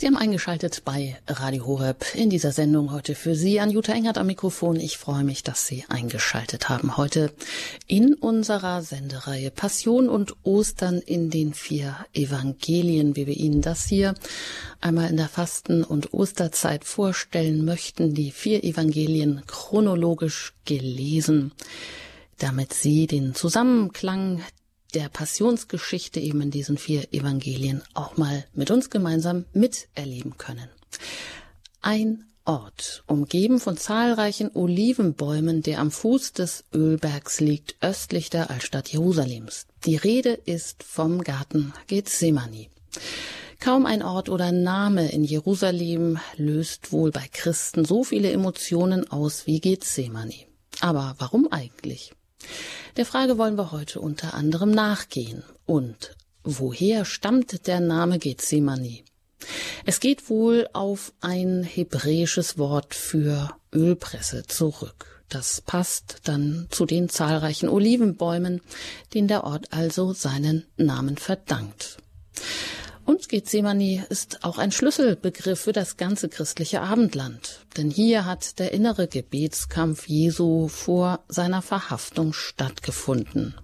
Sie 0.00 0.06
haben 0.06 0.16
eingeschaltet 0.16 0.82
bei 0.84 1.18
Radio 1.26 1.66
Horeb 1.66 2.04
in 2.14 2.30
dieser 2.30 2.52
Sendung 2.52 2.92
heute 2.92 3.16
für 3.16 3.34
Sie. 3.34 3.58
An 3.58 3.68
Jutta 3.68 3.92
Engert 3.92 4.16
am 4.16 4.28
Mikrofon. 4.28 4.76
Ich 4.76 4.96
freue 4.96 5.24
mich, 5.24 5.42
dass 5.42 5.66
Sie 5.66 5.86
eingeschaltet 5.88 6.68
haben. 6.68 6.96
Heute 6.96 7.32
in 7.88 8.14
unserer 8.14 8.82
Sendereihe 8.82 9.50
Passion 9.50 10.08
und 10.08 10.36
Ostern 10.44 10.98
in 10.98 11.30
den 11.30 11.52
vier 11.52 11.96
Evangelien, 12.14 13.16
wie 13.16 13.26
wir 13.26 13.36
Ihnen 13.36 13.60
das 13.60 13.86
hier 13.86 14.14
einmal 14.80 15.10
in 15.10 15.16
der 15.16 15.28
Fasten- 15.28 15.82
und 15.82 16.14
Osterzeit 16.14 16.84
vorstellen 16.84 17.64
möchten. 17.64 18.14
Die 18.14 18.30
vier 18.30 18.62
Evangelien 18.62 19.42
chronologisch 19.48 20.54
gelesen 20.64 21.50
damit 22.40 22.72
Sie 22.72 23.08
den 23.08 23.34
Zusammenklang 23.34 24.44
der 24.94 25.08
Passionsgeschichte 25.08 26.20
eben 26.20 26.40
in 26.40 26.50
diesen 26.50 26.78
vier 26.78 27.12
Evangelien 27.12 27.82
auch 27.94 28.16
mal 28.16 28.44
mit 28.54 28.70
uns 28.70 28.90
gemeinsam 28.90 29.44
miterleben 29.52 30.36
können. 30.38 30.68
Ein 31.80 32.24
Ort, 32.44 33.04
umgeben 33.06 33.60
von 33.60 33.76
zahlreichen 33.76 34.50
Olivenbäumen, 34.54 35.62
der 35.62 35.80
am 35.80 35.90
Fuß 35.90 36.32
des 36.32 36.64
Ölbergs 36.74 37.40
liegt, 37.40 37.76
östlich 37.82 38.30
der 38.30 38.48
Altstadt 38.48 38.88
Jerusalems. 38.88 39.66
Die 39.84 39.96
Rede 39.96 40.30
ist 40.30 40.82
vom 40.82 41.22
Garten 41.22 41.74
Gethsemane. 41.88 42.68
Kaum 43.60 43.84
ein 43.84 44.02
Ort 44.02 44.30
oder 44.30 44.50
Name 44.50 45.10
in 45.10 45.24
Jerusalem 45.24 46.18
löst 46.36 46.90
wohl 46.90 47.10
bei 47.10 47.28
Christen 47.30 47.84
so 47.84 48.02
viele 48.02 48.32
Emotionen 48.32 49.10
aus 49.10 49.46
wie 49.46 49.60
Gethsemane. 49.60 50.46
Aber 50.80 51.16
warum 51.18 51.52
eigentlich? 51.52 52.12
Der 52.96 53.06
Frage 53.06 53.38
wollen 53.38 53.56
wir 53.56 53.72
heute 53.72 54.00
unter 54.00 54.34
anderem 54.34 54.70
nachgehen. 54.70 55.44
Und 55.66 56.16
woher 56.42 57.04
stammt 57.04 57.66
der 57.66 57.80
Name 57.80 58.18
Gethsemane? 58.18 59.00
Es 59.84 60.00
geht 60.00 60.28
wohl 60.28 60.68
auf 60.72 61.12
ein 61.20 61.62
hebräisches 61.62 62.58
Wort 62.58 62.94
für 62.94 63.50
Ölpresse 63.72 64.44
zurück. 64.46 65.22
Das 65.28 65.60
passt 65.60 66.20
dann 66.24 66.66
zu 66.70 66.86
den 66.86 67.08
zahlreichen 67.08 67.68
Olivenbäumen, 67.68 68.62
denen 69.12 69.28
der 69.28 69.44
Ort 69.44 69.72
also 69.72 70.12
seinen 70.12 70.64
Namen 70.76 71.18
verdankt. 71.18 71.98
Und 73.08 73.30
Gethsemane 73.30 74.04
ist 74.10 74.44
auch 74.44 74.58
ein 74.58 74.70
Schlüsselbegriff 74.70 75.60
für 75.60 75.72
das 75.72 75.96
ganze 75.96 76.28
christliche 76.28 76.82
Abendland. 76.82 77.60
Denn 77.78 77.90
hier 77.90 78.26
hat 78.26 78.58
der 78.58 78.72
innere 78.72 79.08
Gebetskampf 79.08 80.06
Jesu 80.06 80.68
vor 80.68 81.20
seiner 81.26 81.62
Verhaftung 81.62 82.34
stattgefunden. 82.34 83.54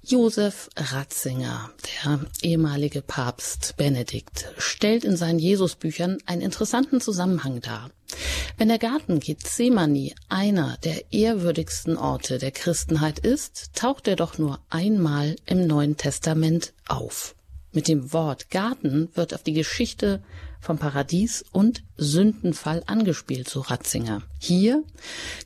Josef 0.00 0.70
Ratzinger, 0.74 1.70
der 2.02 2.20
ehemalige 2.40 3.02
Papst 3.02 3.74
Benedikt, 3.76 4.46
stellt 4.56 5.04
in 5.04 5.18
seinen 5.18 5.38
Jesusbüchern 5.38 6.16
einen 6.24 6.40
interessanten 6.40 7.02
Zusammenhang 7.02 7.60
dar. 7.60 7.90
Wenn 8.56 8.68
der 8.68 8.78
Garten 8.78 9.20
Gethsemane 9.20 10.12
einer 10.30 10.78
der 10.82 11.12
ehrwürdigsten 11.12 11.98
Orte 11.98 12.38
der 12.38 12.52
Christenheit 12.52 13.18
ist, 13.18 13.74
taucht 13.74 14.08
er 14.08 14.16
doch 14.16 14.38
nur 14.38 14.60
einmal 14.70 15.36
im 15.44 15.66
Neuen 15.66 15.98
Testament 15.98 16.72
auf. 16.88 17.34
Mit 17.72 17.86
dem 17.86 18.12
Wort 18.12 18.50
Garten 18.50 19.08
wird 19.14 19.32
auf 19.32 19.44
die 19.44 19.52
Geschichte 19.52 20.22
vom 20.60 20.78
Paradies 20.78 21.44
und 21.52 21.84
Sündenfall 21.96 22.82
angespielt, 22.86 23.48
so 23.48 23.60
Ratzinger. 23.60 24.22
Hier 24.40 24.82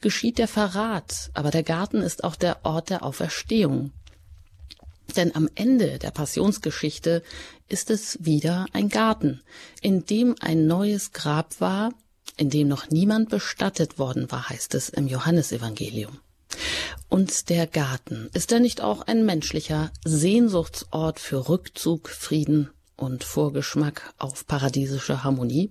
geschieht 0.00 0.38
der 0.38 0.48
Verrat, 0.48 1.30
aber 1.34 1.50
der 1.50 1.62
Garten 1.62 1.98
ist 1.98 2.24
auch 2.24 2.36
der 2.36 2.64
Ort 2.64 2.88
der 2.88 3.04
Auferstehung. 3.04 3.92
Denn 5.16 5.36
am 5.36 5.50
Ende 5.54 5.98
der 5.98 6.10
Passionsgeschichte 6.10 7.22
ist 7.68 7.90
es 7.90 8.18
wieder 8.24 8.66
ein 8.72 8.88
Garten, 8.88 9.42
in 9.82 10.06
dem 10.06 10.34
ein 10.40 10.66
neues 10.66 11.12
Grab 11.12 11.60
war, 11.60 11.92
in 12.36 12.48
dem 12.48 12.68
noch 12.68 12.88
niemand 12.88 13.28
bestattet 13.28 13.98
worden 13.98 14.30
war, 14.30 14.48
heißt 14.48 14.74
es 14.74 14.88
im 14.88 15.06
Johannesevangelium. 15.06 16.18
Und 17.08 17.48
der 17.48 17.66
Garten, 17.66 18.28
ist 18.32 18.52
er 18.52 18.60
nicht 18.60 18.80
auch 18.80 19.02
ein 19.02 19.24
menschlicher 19.24 19.90
Sehnsuchtsort 20.04 21.20
für 21.20 21.48
Rückzug, 21.48 22.08
Frieden 22.08 22.70
und 22.96 23.24
Vorgeschmack 23.24 24.12
auf 24.18 24.46
paradiesische 24.46 25.24
Harmonie? 25.24 25.70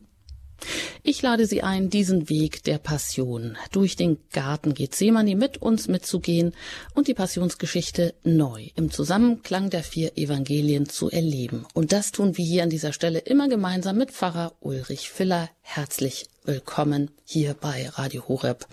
Ich 1.03 1.21
lade 1.21 1.45
Sie 1.45 1.63
ein, 1.63 1.89
diesen 1.89 2.29
Weg 2.29 2.63
der 2.63 2.77
Passion 2.77 3.57
durch 3.71 3.95
den 3.95 4.17
Garten 4.31 4.73
Gethsemane 4.73 5.35
mit 5.35 5.61
uns 5.61 5.87
mitzugehen 5.87 6.53
und 6.93 7.07
die 7.07 7.13
Passionsgeschichte 7.13 8.13
neu 8.23 8.69
im 8.75 8.89
Zusammenklang 8.89 9.69
der 9.69 9.83
vier 9.83 10.17
Evangelien 10.17 10.87
zu 10.87 11.09
erleben. 11.09 11.65
Und 11.73 11.91
das 11.91 12.11
tun 12.11 12.37
wir 12.37 12.45
hier 12.45 12.63
an 12.63 12.69
dieser 12.69 12.93
Stelle 12.93 13.19
immer 13.19 13.49
gemeinsam 13.49 13.97
mit 13.97 14.11
Pfarrer 14.11 14.53
Ulrich 14.61 15.09
Filler. 15.09 15.49
Herzlich 15.61 16.27
willkommen 16.45 17.11
hier 17.25 17.53
bei 17.53 17.89
Radio 17.89 18.27
Horeb 18.27 18.65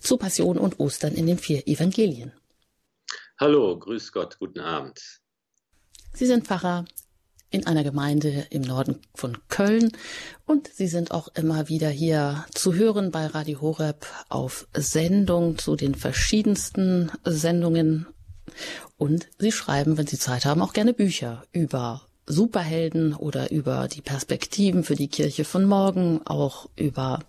zu 0.00 0.16
Passion 0.16 0.58
und 0.58 0.78
Ostern 0.80 1.14
in 1.14 1.26
den 1.26 1.38
vier 1.38 1.66
Evangelien. 1.66 2.32
Hallo, 3.38 3.76
grüß 3.78 4.12
Gott, 4.12 4.38
guten 4.38 4.60
Abend. 4.60 5.20
Sie 6.12 6.26
sind 6.26 6.46
Pfarrer 6.46 6.84
in 7.54 7.68
einer 7.68 7.84
Gemeinde 7.84 8.46
im 8.50 8.62
Norden 8.62 8.98
von 9.14 9.38
Köln 9.48 9.92
und 10.44 10.68
Sie 10.74 10.88
sind 10.88 11.12
auch 11.12 11.28
immer 11.36 11.68
wieder 11.68 11.88
hier 11.88 12.44
zu 12.52 12.74
hören 12.74 13.12
bei 13.12 13.26
Radio 13.26 13.60
Horeb 13.60 14.06
auf 14.28 14.66
Sendung 14.74 15.56
zu 15.56 15.76
den 15.76 15.94
verschiedensten 15.94 17.12
Sendungen 17.24 18.06
und 18.98 19.28
Sie 19.38 19.52
schreiben, 19.52 19.96
wenn 19.96 20.08
Sie 20.08 20.18
Zeit 20.18 20.44
haben, 20.44 20.62
auch 20.62 20.72
gerne 20.72 20.94
Bücher 20.94 21.44
über 21.52 22.02
Superhelden 22.26 23.14
oder 23.14 23.52
über 23.52 23.86
die 23.86 24.02
Perspektiven 24.02 24.82
für 24.82 24.96
die 24.96 25.08
Kirche 25.08 25.44
von 25.44 25.64
morgen, 25.64 26.22
auch 26.24 26.68
über 26.74 27.20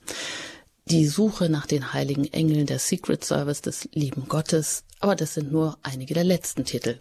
die 0.86 1.06
Suche 1.06 1.50
nach 1.50 1.68
den 1.68 1.94
heiligen 1.94 2.26
Engeln 2.34 2.66
der 2.66 2.80
Secret 2.80 3.24
Service 3.24 3.62
des 3.62 3.90
lieben 3.94 4.28
Gottes. 4.28 4.86
Aber 5.00 5.16
das 5.16 5.36
sind 5.36 5.52
nur 5.52 5.78
einige 5.84 6.16
der 6.16 6.24
letzten 6.24 6.66
Titel. 6.66 6.98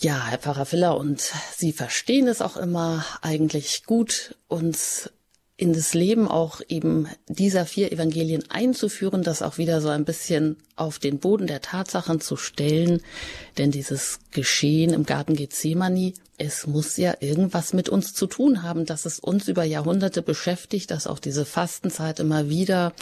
Ja, 0.00 0.26
Herr 0.26 0.38
Pfarrer 0.38 0.66
Filler, 0.66 0.96
und 0.96 1.32
Sie 1.56 1.72
verstehen 1.72 2.26
es 2.26 2.42
auch 2.42 2.56
immer 2.56 3.04
eigentlich 3.22 3.84
gut, 3.84 4.36
uns 4.48 5.10
in 5.56 5.72
das 5.72 5.94
Leben 5.94 6.26
auch 6.26 6.60
eben 6.68 7.06
dieser 7.28 7.64
vier 7.64 7.92
Evangelien 7.92 8.42
einzuführen, 8.50 9.22
das 9.22 9.40
auch 9.40 9.56
wieder 9.56 9.80
so 9.80 9.88
ein 9.88 10.04
bisschen 10.04 10.56
auf 10.74 10.98
den 10.98 11.20
Boden 11.20 11.46
der 11.46 11.60
Tatsachen 11.60 12.20
zu 12.20 12.36
stellen. 12.36 13.02
Denn 13.56 13.70
dieses 13.70 14.18
Geschehen 14.32 14.92
im 14.92 15.06
Garten 15.06 15.36
Gethsemane, 15.36 16.12
es 16.38 16.66
muss 16.66 16.96
ja 16.96 17.14
irgendwas 17.20 17.72
mit 17.72 17.88
uns 17.88 18.14
zu 18.14 18.26
tun 18.26 18.64
haben, 18.64 18.84
dass 18.84 19.06
es 19.06 19.20
uns 19.20 19.46
über 19.46 19.62
Jahrhunderte 19.62 20.22
beschäftigt, 20.22 20.90
dass 20.90 21.06
auch 21.06 21.20
diese 21.20 21.44
Fastenzeit 21.44 22.18
immer 22.18 22.48
wieder 22.48 22.92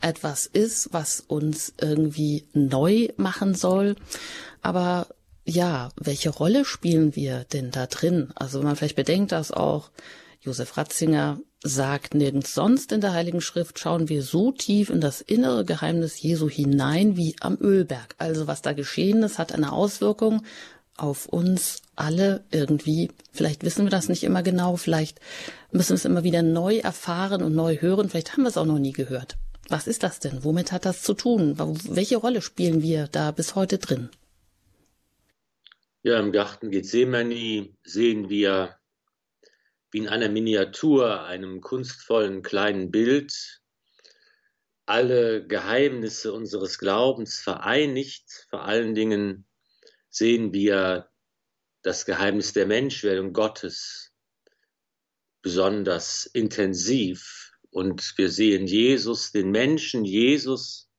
etwas 0.00 0.46
ist, 0.46 0.88
was 0.92 1.20
uns 1.20 1.72
irgendwie 1.80 2.46
neu 2.52 3.10
machen 3.16 3.54
soll. 3.54 3.94
Aber 4.60 5.06
ja, 5.44 5.90
welche 5.96 6.30
Rolle 6.30 6.64
spielen 6.64 7.16
wir 7.16 7.44
denn 7.52 7.70
da 7.70 7.86
drin? 7.86 8.30
Also 8.34 8.58
wenn 8.58 8.66
man 8.66 8.76
vielleicht 8.76 8.96
bedenkt, 8.96 9.32
dass 9.32 9.50
auch 9.50 9.90
Josef 10.40 10.76
Ratzinger 10.76 11.40
sagt, 11.64 12.14
nirgends 12.14 12.54
sonst 12.54 12.90
in 12.92 13.00
der 13.00 13.12
Heiligen 13.12 13.40
Schrift 13.40 13.78
schauen 13.78 14.08
wir 14.08 14.22
so 14.22 14.50
tief 14.50 14.90
in 14.90 15.00
das 15.00 15.20
innere 15.20 15.64
Geheimnis 15.64 16.20
Jesu 16.20 16.48
hinein 16.48 17.16
wie 17.16 17.36
am 17.40 17.56
Ölberg. 17.60 18.14
Also 18.18 18.46
was 18.46 18.62
da 18.62 18.72
geschehen 18.72 19.22
ist, 19.22 19.38
hat 19.38 19.52
eine 19.52 19.72
Auswirkung 19.72 20.42
auf 20.96 21.26
uns 21.26 21.82
alle 21.96 22.44
irgendwie. 22.50 23.10
Vielleicht 23.32 23.64
wissen 23.64 23.84
wir 23.84 23.90
das 23.90 24.08
nicht 24.08 24.24
immer 24.24 24.42
genau, 24.42 24.76
vielleicht 24.76 25.20
müssen 25.70 25.90
wir 25.90 25.96
es 25.96 26.04
immer 26.04 26.24
wieder 26.24 26.42
neu 26.42 26.78
erfahren 26.78 27.42
und 27.42 27.54
neu 27.54 27.76
hören, 27.80 28.08
vielleicht 28.08 28.32
haben 28.32 28.42
wir 28.42 28.48
es 28.48 28.56
auch 28.56 28.66
noch 28.66 28.78
nie 28.78 28.92
gehört. 28.92 29.36
Was 29.68 29.86
ist 29.86 30.02
das 30.02 30.18
denn? 30.18 30.44
Womit 30.44 30.72
hat 30.72 30.84
das 30.84 31.02
zu 31.02 31.14
tun? 31.14 31.56
Welche 31.88 32.16
Rolle 32.16 32.42
spielen 32.42 32.82
wir 32.82 33.06
da 33.06 33.30
bis 33.30 33.54
heute 33.54 33.78
drin? 33.78 34.10
Ja, 36.04 36.18
im 36.18 36.32
Garten 36.32 36.72
Gethsemane 36.72 37.76
sehen 37.84 38.28
wir 38.28 38.76
wie 39.92 39.98
in 39.98 40.08
einer 40.08 40.28
Miniatur, 40.28 41.22
einem 41.22 41.60
kunstvollen 41.60 42.42
kleinen 42.42 42.90
Bild, 42.90 43.60
alle 44.84 45.46
Geheimnisse 45.46 46.32
unseres 46.32 46.78
Glaubens 46.78 47.38
vereinigt. 47.38 48.48
Vor 48.50 48.64
allen 48.64 48.96
Dingen 48.96 49.46
sehen 50.08 50.52
wir 50.52 51.08
das 51.82 52.04
Geheimnis 52.04 52.52
der 52.52 52.66
Menschwerdung 52.66 53.32
Gottes 53.32 54.12
besonders 55.40 56.26
intensiv. 56.26 57.52
Und 57.70 58.14
wir 58.16 58.28
sehen 58.28 58.66
Jesus, 58.66 59.30
den 59.30 59.52
Menschen 59.52 60.04
Jesus, 60.04 60.90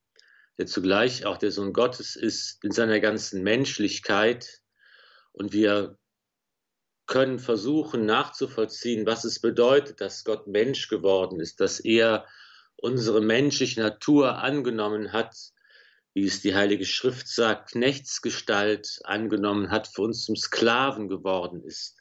der 0.58 0.66
zugleich 0.66 1.26
auch 1.26 1.38
der 1.38 1.52
Sohn 1.52 1.74
Gottes 1.74 2.16
ist, 2.16 2.64
in 2.64 2.72
seiner 2.72 3.02
ganzen 3.02 3.44
Menschlichkeit, 3.44 4.63
und 5.34 5.52
wir 5.54 5.98
können 7.06 7.38
versuchen 7.38 8.06
nachzuvollziehen, 8.06 9.06
was 9.06 9.26
es 9.26 9.40
bedeutet, 9.40 10.00
dass 10.00 10.24
Gott 10.24 10.48
Mensch 10.48 10.88
geworden 10.88 11.40
ist, 11.40 11.60
dass 11.60 11.80
er 11.80 12.26
unsere 12.78 13.22
menschliche 13.22 13.82
Natur 13.82 14.38
angenommen 14.40 15.12
hat, 15.12 15.36
wie 16.14 16.26
es 16.26 16.42
die 16.42 16.56
Heilige 16.56 16.86
Schrift 16.86 17.28
sagt, 17.28 17.72
Knechtsgestalt 17.72 19.00
angenommen 19.04 19.72
hat, 19.72 19.88
für 19.88 20.04
uns 20.04 20.26
zum 20.26 20.36
Sklaven 20.36 21.10
geworden 21.10 21.64
ist, 21.64 21.98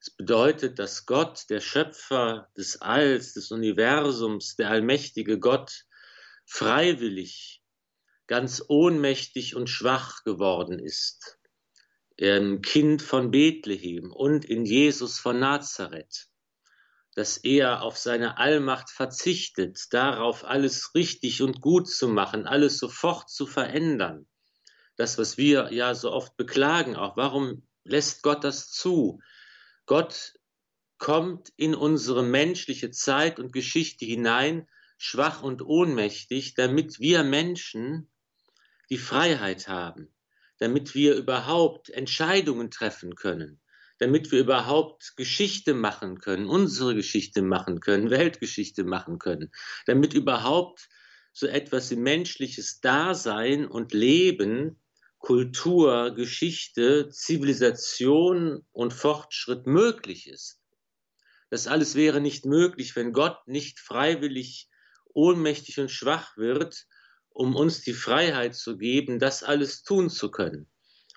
Es 0.00 0.10
bedeutet, 0.10 0.78
dass 0.78 1.06
Gott, 1.06 1.48
der 1.50 1.60
Schöpfer 1.60 2.48
des 2.56 2.80
Alls, 2.80 3.34
des 3.34 3.50
Universums, 3.50 4.56
der 4.56 4.70
allmächtige 4.70 5.38
Gott, 5.38 5.84
freiwillig, 6.44 7.62
ganz 8.26 8.64
ohnmächtig 8.66 9.56
und 9.56 9.68
schwach 9.68 10.24
geworden 10.24 10.78
ist. 10.78 11.38
Im 12.16 12.60
Kind 12.62 13.02
von 13.02 13.30
Bethlehem 13.30 14.12
und 14.12 14.44
in 14.44 14.64
Jesus 14.64 15.18
von 15.18 15.38
Nazareth. 15.38 16.28
Dass 17.14 17.36
er 17.38 17.82
auf 17.82 17.96
seine 17.98 18.38
Allmacht 18.38 18.90
verzichtet, 18.90 19.92
darauf 19.92 20.44
alles 20.44 20.94
richtig 20.94 21.42
und 21.42 21.60
gut 21.60 21.88
zu 21.88 22.08
machen, 22.08 22.46
alles 22.46 22.78
sofort 22.78 23.30
zu 23.30 23.46
verändern. 23.46 24.26
Das, 24.96 25.18
was 25.18 25.36
wir 25.36 25.72
ja 25.72 25.94
so 25.94 26.12
oft 26.12 26.36
beklagen, 26.36 26.96
auch 26.96 27.16
warum 27.16 27.66
lässt 27.84 28.22
Gott 28.22 28.44
das 28.44 28.70
zu? 28.70 29.20
Gott 29.86 30.34
kommt 30.98 31.52
in 31.56 31.74
unsere 31.74 32.22
menschliche 32.22 32.90
Zeit 32.90 33.40
und 33.40 33.52
Geschichte 33.52 34.04
hinein, 34.04 34.68
schwach 34.98 35.42
und 35.42 35.62
ohnmächtig, 35.62 36.54
damit 36.54 37.00
wir 37.00 37.24
Menschen 37.24 38.08
die 38.88 38.98
Freiheit 38.98 39.66
haben, 39.66 40.14
damit 40.62 40.94
wir 40.94 41.16
überhaupt 41.16 41.90
Entscheidungen 41.90 42.70
treffen 42.70 43.16
können, 43.16 43.60
damit 43.98 44.30
wir 44.30 44.38
überhaupt 44.38 45.16
Geschichte 45.16 45.74
machen 45.74 46.20
können, 46.20 46.46
unsere 46.46 46.94
Geschichte 46.94 47.42
machen 47.42 47.80
können, 47.80 48.10
Weltgeschichte 48.10 48.84
machen 48.84 49.18
können, 49.18 49.50
damit 49.86 50.14
überhaupt 50.14 50.88
so 51.32 51.48
etwas 51.48 51.90
wie 51.90 51.96
menschliches 51.96 52.80
Dasein 52.80 53.66
und 53.66 53.92
Leben 53.92 54.80
Kultur, 55.18 56.14
Geschichte, 56.14 57.08
Zivilisation 57.08 58.64
und 58.70 58.92
Fortschritt 58.92 59.66
möglich 59.66 60.28
ist. 60.28 60.60
Das 61.50 61.66
alles 61.66 61.96
wäre 61.96 62.20
nicht 62.20 62.46
möglich, 62.46 62.94
wenn 62.94 63.12
Gott 63.12 63.48
nicht 63.48 63.80
freiwillig 63.80 64.68
ohnmächtig 65.12 65.80
und 65.80 65.90
schwach 65.90 66.36
wird, 66.36 66.86
um 67.34 67.56
uns 67.56 67.82
die 67.82 67.94
Freiheit 67.94 68.54
zu 68.54 68.76
geben, 68.76 69.18
das 69.18 69.42
alles 69.42 69.82
tun 69.82 70.10
zu 70.10 70.30
können. 70.30 70.70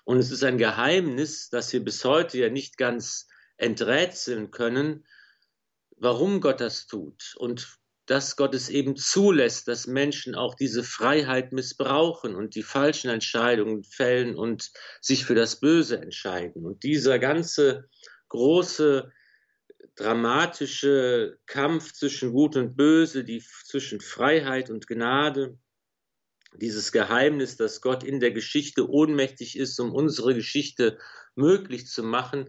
Und 0.04 0.18
es 0.18 0.30
ist 0.30 0.44
ein 0.44 0.58
Geheimnis, 0.58 1.48
das 1.50 1.72
wir 1.72 1.82
bis 1.82 2.04
heute 2.04 2.38
ja 2.38 2.48
nicht 2.48 2.76
ganz 2.76 3.28
enträtseln 3.56 4.50
können, 4.50 5.04
warum 5.96 6.40
Gott 6.40 6.60
das 6.60 6.86
tut 6.86 7.34
und 7.38 7.78
dass 8.06 8.36
Gott 8.36 8.54
es 8.54 8.68
eben 8.68 8.96
zulässt, 8.96 9.66
dass 9.66 9.88
Menschen 9.88 10.36
auch 10.36 10.54
diese 10.54 10.84
Freiheit 10.84 11.52
missbrauchen 11.52 12.36
und 12.36 12.54
die 12.54 12.62
falschen 12.62 13.10
Entscheidungen 13.10 13.82
fällen 13.82 14.36
und 14.36 14.70
sich 15.00 15.24
für 15.24 15.34
das 15.34 15.58
Böse 15.58 16.00
entscheiden. 16.00 16.64
Und 16.64 16.84
dieser 16.84 17.18
ganze 17.18 17.88
große 18.28 19.10
dramatische 19.96 21.38
Kampf 21.46 21.92
zwischen 21.94 22.32
Gut 22.32 22.54
und 22.54 22.76
Böse, 22.76 23.24
die 23.24 23.42
zwischen 23.64 24.00
Freiheit 24.00 24.70
und 24.70 24.86
Gnade, 24.86 25.58
dieses 26.58 26.92
Geheimnis, 26.92 27.56
dass 27.56 27.80
Gott 27.80 28.02
in 28.02 28.20
der 28.20 28.32
Geschichte 28.32 28.88
ohnmächtig 28.88 29.58
ist, 29.58 29.78
um 29.80 29.92
unsere 29.92 30.34
Geschichte 30.34 30.98
möglich 31.34 31.86
zu 31.86 32.02
machen, 32.02 32.48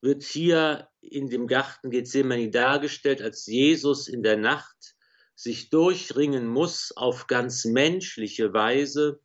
wird 0.00 0.22
hier 0.24 0.88
in 1.00 1.28
dem 1.28 1.46
Garten 1.46 1.90
Gethsemane 1.90 2.50
dargestellt, 2.50 3.22
als 3.22 3.46
Jesus 3.46 4.08
in 4.08 4.22
der 4.22 4.36
Nacht 4.36 4.94
sich 5.34 5.70
durchringen 5.70 6.46
muss, 6.46 6.92
auf 6.94 7.26
ganz 7.26 7.64
menschliche 7.64 8.52
Weise 8.52 9.20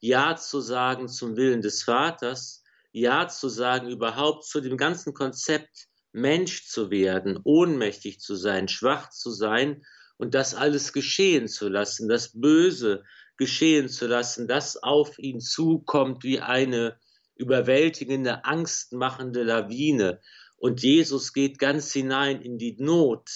Ja 0.00 0.36
zu 0.36 0.60
sagen 0.60 1.08
zum 1.08 1.36
Willen 1.36 1.60
des 1.60 1.82
Vaters, 1.82 2.62
Ja 2.92 3.28
zu 3.28 3.48
sagen 3.48 3.88
überhaupt 3.88 4.44
zu 4.44 4.60
dem 4.60 4.76
ganzen 4.76 5.12
Konzept 5.12 5.88
Mensch 6.12 6.66
zu 6.68 6.90
werden, 6.90 7.40
ohnmächtig 7.42 8.20
zu 8.20 8.36
sein, 8.36 8.68
schwach 8.68 9.10
zu 9.10 9.30
sein 9.30 9.82
und 10.18 10.34
das 10.34 10.54
alles 10.54 10.92
geschehen 10.92 11.48
zu 11.48 11.68
lassen, 11.68 12.08
das 12.08 12.38
Böse 12.38 13.04
geschehen 13.36 13.88
zu 13.88 14.06
lassen, 14.06 14.48
das 14.48 14.82
auf 14.82 15.18
ihn 15.18 15.40
zukommt 15.40 16.22
wie 16.24 16.40
eine 16.40 16.98
überwältigende, 17.36 18.44
angstmachende 18.44 19.42
Lawine. 19.42 20.20
Und 20.56 20.82
Jesus 20.82 21.32
geht 21.32 21.58
ganz 21.58 21.92
hinein 21.92 22.40
in 22.40 22.58
die 22.58 22.76
Not, 22.78 23.28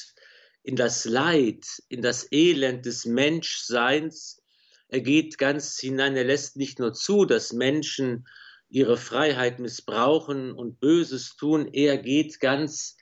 in 0.62 0.76
das 0.76 1.04
Leid, 1.04 1.64
in 1.88 2.02
das 2.02 2.31
Elend 2.31 2.87
des 2.87 3.04
Menschseins. 3.04 4.43
Er 4.88 5.00
geht 5.00 5.38
ganz 5.38 5.78
hinein, 5.78 6.16
er 6.16 6.25
lässt 6.25 6.56
nicht 6.56 6.78
nur 6.78 6.93
zu, 6.93 7.25
dass 7.25 7.52
Menschen 7.52 8.26
ihre 8.69 8.96
Freiheit 8.96 9.58
missbrauchen 9.58 10.52
und 10.52 10.81
Böses 10.81 11.37
tun, 11.37 11.69
er 11.72 11.98
geht 11.98 12.40
ganz 12.40 12.96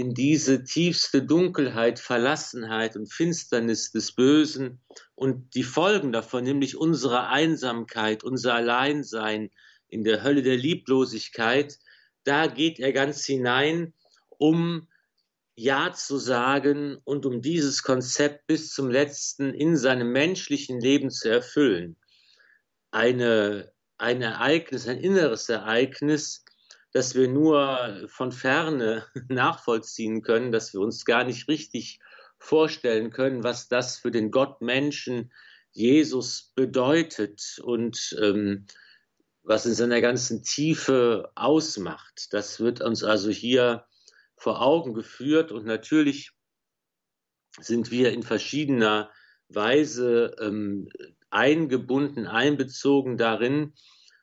in 0.00 0.14
diese 0.14 0.64
tiefste 0.64 1.22
Dunkelheit, 1.22 1.98
Verlassenheit 1.98 2.96
und 2.96 3.12
Finsternis 3.12 3.92
des 3.92 4.12
Bösen 4.12 4.80
und 5.14 5.54
die 5.54 5.62
Folgen 5.62 6.10
davon, 6.10 6.44
nämlich 6.44 6.78
unsere 6.78 7.26
Einsamkeit, 7.26 8.24
unser 8.24 8.54
Alleinsein, 8.54 9.50
in 9.88 10.02
der 10.02 10.22
Hölle 10.22 10.42
der 10.42 10.56
Lieblosigkeit, 10.56 11.78
da 12.24 12.46
geht 12.46 12.80
er 12.80 12.94
ganz 12.94 13.26
hinein, 13.26 13.92
um 14.30 14.88
Ja 15.54 15.92
zu 15.92 16.16
sagen 16.16 16.96
und 17.04 17.26
um 17.26 17.42
dieses 17.42 17.82
Konzept 17.82 18.46
bis 18.46 18.72
zum 18.72 18.88
letzten 18.88 19.52
in 19.52 19.76
seinem 19.76 20.12
menschlichen 20.12 20.80
Leben 20.80 21.10
zu 21.10 21.28
erfüllen. 21.28 21.96
Eine, 22.90 23.70
ein 23.98 24.22
Ereignis, 24.22 24.88
ein 24.88 24.98
inneres 24.98 25.50
Ereignis, 25.50 26.46
das 26.92 27.14
wir 27.14 27.28
nur 27.28 28.06
von 28.08 28.32
ferne 28.32 29.06
nachvollziehen 29.28 30.22
können, 30.22 30.52
dass 30.52 30.72
wir 30.72 30.80
uns 30.80 31.04
gar 31.04 31.24
nicht 31.24 31.48
richtig 31.48 32.00
vorstellen 32.38 33.10
können, 33.10 33.44
was 33.44 33.68
das 33.68 33.98
für 33.98 34.10
den 34.10 34.30
Gottmenschen 34.30 35.32
Jesus 35.72 36.52
bedeutet 36.54 37.60
und 37.62 38.16
ähm, 38.20 38.66
was 39.42 39.66
in 39.66 39.74
seiner 39.74 40.00
ganzen 40.00 40.42
Tiefe 40.42 41.30
ausmacht. 41.34 42.28
Das 42.32 42.60
wird 42.60 42.80
uns 42.80 43.04
also 43.04 43.30
hier 43.30 43.86
vor 44.36 44.62
Augen 44.62 44.94
geführt 44.94 45.52
und 45.52 45.66
natürlich 45.66 46.32
sind 47.58 47.90
wir 47.90 48.12
in 48.12 48.22
verschiedener 48.22 49.10
Weise 49.48 50.34
ähm, 50.40 50.88
eingebunden, 51.30 52.26
einbezogen 52.26 53.16
darin. 53.16 53.74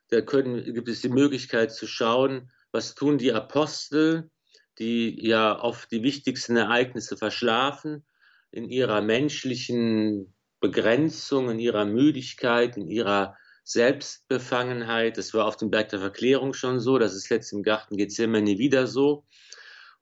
Da 0.09 0.21
können, 0.21 0.73
gibt 0.73 0.87
es 0.87 1.01
die 1.01 1.09
Möglichkeit 1.09 1.73
zu 1.73 1.87
schauen, 1.87 2.51
was 2.77 2.93
tun 2.93 3.17
die 3.17 3.33
Apostel, 3.33 4.29
die 4.77 5.25
ja 5.25 5.59
oft 5.59 5.91
die 5.91 6.03
wichtigsten 6.03 6.55
Ereignisse 6.55 7.17
verschlafen, 7.17 8.05
in 8.51 8.69
ihrer 8.69 9.01
menschlichen 9.01 10.35
Begrenzung, 10.59 11.49
in 11.49 11.57
ihrer 11.57 11.85
Müdigkeit, 11.85 12.77
in 12.77 12.87
ihrer 12.87 13.35
Selbstbefangenheit. 13.63 15.17
Das 15.17 15.33
war 15.33 15.45
auf 15.45 15.57
dem 15.57 15.71
Berg 15.71 15.89
der 15.89 15.99
Verklärung 15.99 16.53
schon 16.53 16.79
so, 16.79 16.99
das 16.99 17.15
ist 17.15 17.29
jetzt 17.29 17.51
im 17.51 17.63
Garten 17.63 17.97
Gethsemane 17.97 18.59
wieder 18.59 18.85
so. 18.85 19.25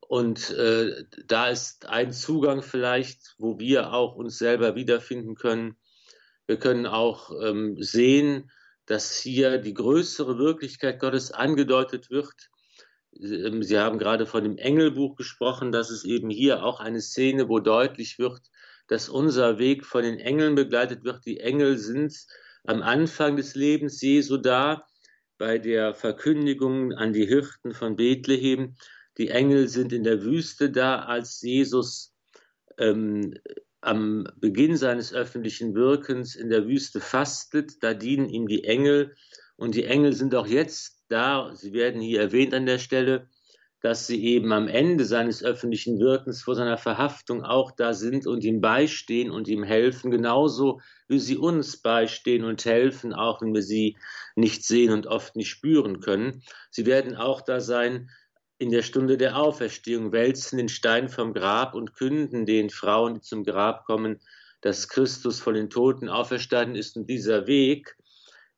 Und 0.00 0.50
äh, 0.50 1.04
da 1.24 1.48
ist 1.48 1.88
ein 1.88 2.12
Zugang 2.12 2.62
vielleicht, 2.62 3.34
wo 3.38 3.58
wir 3.58 3.94
auch 3.94 4.16
uns 4.16 4.36
selber 4.36 4.74
wiederfinden 4.74 5.34
können. 5.34 5.78
Wir 6.46 6.58
können 6.58 6.86
auch 6.86 7.32
ähm, 7.42 7.76
sehen, 7.80 8.50
dass 8.84 9.16
hier 9.16 9.56
die 9.56 9.74
größere 9.74 10.38
Wirklichkeit 10.38 11.00
Gottes 11.00 11.32
angedeutet 11.32 12.10
wird. 12.10 12.50
Ähm, 13.20 13.62
Sie 13.62 13.78
haben 13.78 13.98
gerade 13.98 14.26
von 14.26 14.44
dem 14.44 14.58
Engelbuch 14.58 15.16
gesprochen, 15.16 15.72
das 15.72 15.90
ist 15.90 16.04
eben 16.04 16.30
hier 16.30 16.64
auch 16.64 16.80
eine 16.80 17.00
Szene, 17.00 17.48
wo 17.48 17.58
deutlich 17.58 18.18
wird, 18.18 18.42
dass 18.88 19.08
unser 19.08 19.58
Weg 19.58 19.84
von 19.84 20.02
den 20.02 20.18
Engeln 20.18 20.54
begleitet 20.54 21.04
wird. 21.04 21.24
Die 21.26 21.40
Engel 21.40 21.78
sind 21.78 22.14
am 22.64 22.82
Anfang 22.82 23.36
des 23.36 23.54
Lebens 23.54 24.00
Jesu 24.00 24.36
da, 24.36 24.86
bei 25.38 25.58
der 25.58 25.94
Verkündigung 25.94 26.92
an 26.92 27.12
die 27.12 27.26
Hirten 27.26 27.74
von 27.74 27.96
Bethlehem. 27.96 28.76
Die 29.18 29.28
Engel 29.28 29.68
sind 29.68 29.92
in 29.92 30.04
der 30.04 30.22
Wüste 30.22 30.70
da, 30.70 31.00
als 31.00 31.40
Jesus 31.42 32.14
ähm, 32.78 33.34
am 33.80 34.26
Beginn 34.36 34.76
seines 34.76 35.12
öffentlichen 35.12 35.74
Wirkens 35.74 36.34
in 36.34 36.48
der 36.48 36.66
Wüste 36.66 37.00
fastet. 37.00 37.82
Da 37.82 37.94
dienen 37.94 38.28
ihm 38.28 38.48
die 38.48 38.64
Engel. 38.64 39.14
Und 39.56 39.74
die 39.74 39.84
Engel 39.84 40.12
sind 40.12 40.34
auch 40.34 40.46
jetzt 40.46 40.95
da. 41.08 41.54
Sie 41.54 41.72
werden 41.72 42.00
hier 42.00 42.20
erwähnt 42.20 42.54
an 42.54 42.66
der 42.66 42.78
Stelle 42.78 43.28
dass 43.86 44.06
sie 44.06 44.24
eben 44.24 44.52
am 44.52 44.66
Ende 44.66 45.04
seines 45.04 45.44
öffentlichen 45.44 46.00
Wirkens 46.00 46.42
vor 46.42 46.54
seiner 46.54 46.76
Verhaftung 46.76 47.44
auch 47.44 47.70
da 47.70 47.94
sind 47.94 48.26
und 48.26 48.42
ihm 48.42 48.60
beistehen 48.60 49.30
und 49.30 49.48
ihm 49.48 49.62
helfen, 49.62 50.10
genauso 50.10 50.80
wie 51.08 51.18
sie 51.18 51.36
uns 51.36 51.76
beistehen 51.82 52.44
und 52.44 52.64
helfen, 52.64 53.12
auch 53.12 53.42
wenn 53.42 53.54
wir 53.54 53.62
sie 53.62 53.96
nicht 54.34 54.64
sehen 54.64 54.92
und 54.92 55.06
oft 55.06 55.36
nicht 55.36 55.50
spüren 55.50 56.00
können. 56.00 56.42
Sie 56.70 56.84
werden 56.84 57.14
auch 57.14 57.42
da 57.42 57.60
sein 57.60 58.10
in 58.58 58.70
der 58.70 58.82
Stunde 58.82 59.18
der 59.18 59.36
Auferstehung, 59.36 60.10
wälzen 60.10 60.56
den 60.56 60.70
Stein 60.70 61.08
vom 61.10 61.34
Grab 61.34 61.74
und 61.74 61.94
künden 61.94 62.46
den 62.46 62.70
Frauen, 62.70 63.14
die 63.14 63.20
zum 63.20 63.44
Grab 63.44 63.84
kommen, 63.84 64.18
dass 64.62 64.88
Christus 64.88 65.38
von 65.38 65.54
den 65.54 65.68
Toten 65.70 66.08
auferstanden 66.08 66.74
ist 66.74 66.96
und 66.96 67.08
dieser 67.10 67.46
Weg, 67.46 67.96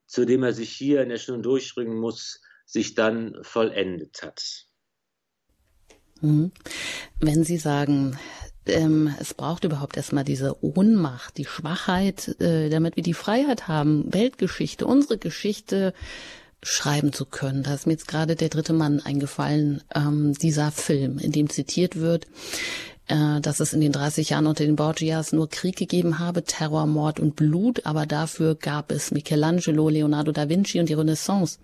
zu 0.08 0.24
dem 0.24 0.42
er 0.42 0.52
sich 0.52 0.72
hier 0.72 1.02
in 1.02 1.10
der 1.10 1.18
Stunde 1.18 1.42
durchbringen 1.42 1.96
muss, 1.96 2.40
sich 2.64 2.94
dann 2.94 3.36
vollendet 3.42 4.22
hat. 4.22 4.66
Mhm. 6.20 6.50
Wenn 7.20 7.44
Sie 7.44 7.58
sagen, 7.58 8.18
ähm, 8.66 9.14
es 9.20 9.34
braucht 9.34 9.64
überhaupt 9.64 9.96
erstmal 9.96 10.24
diese 10.24 10.62
Ohnmacht, 10.64 11.36
die 11.38 11.44
Schwachheit, 11.44 12.40
äh, 12.40 12.70
damit 12.70 12.96
wir 12.96 13.02
die 13.02 13.14
Freiheit 13.14 13.68
haben, 13.68 14.12
Weltgeschichte, 14.12 14.86
unsere 14.86 15.18
Geschichte 15.18 15.94
schreiben 16.62 17.12
zu 17.12 17.24
können. 17.24 17.62
Da 17.62 17.74
ist 17.74 17.86
mir 17.86 17.92
jetzt 17.92 18.08
gerade 18.08 18.34
der 18.34 18.48
dritte 18.48 18.72
Mann 18.72 19.00
eingefallen, 19.00 19.82
ähm, 19.94 20.32
dieser 20.34 20.72
Film, 20.72 21.18
in 21.18 21.32
dem 21.32 21.50
zitiert 21.50 21.96
wird, 21.96 22.26
äh, 23.08 23.40
dass 23.40 23.60
es 23.60 23.72
in 23.72 23.80
den 23.80 23.92
30 23.92 24.30
Jahren 24.30 24.46
unter 24.46 24.64
den 24.64 24.76
Borgias 24.76 25.32
nur 25.32 25.48
Krieg 25.48 25.76
gegeben 25.76 26.18
habe, 26.18 26.44
Terror, 26.44 26.86
Mord 26.86 27.20
und 27.20 27.36
Blut, 27.36 27.86
aber 27.86 28.06
dafür 28.06 28.54
gab 28.54 28.92
es 28.92 29.10
Michelangelo, 29.10 29.88
Leonardo 29.88 30.32
da 30.32 30.48
Vinci 30.48 30.78
und 30.78 30.88
die 30.88 30.94
Renaissance. 30.94 31.58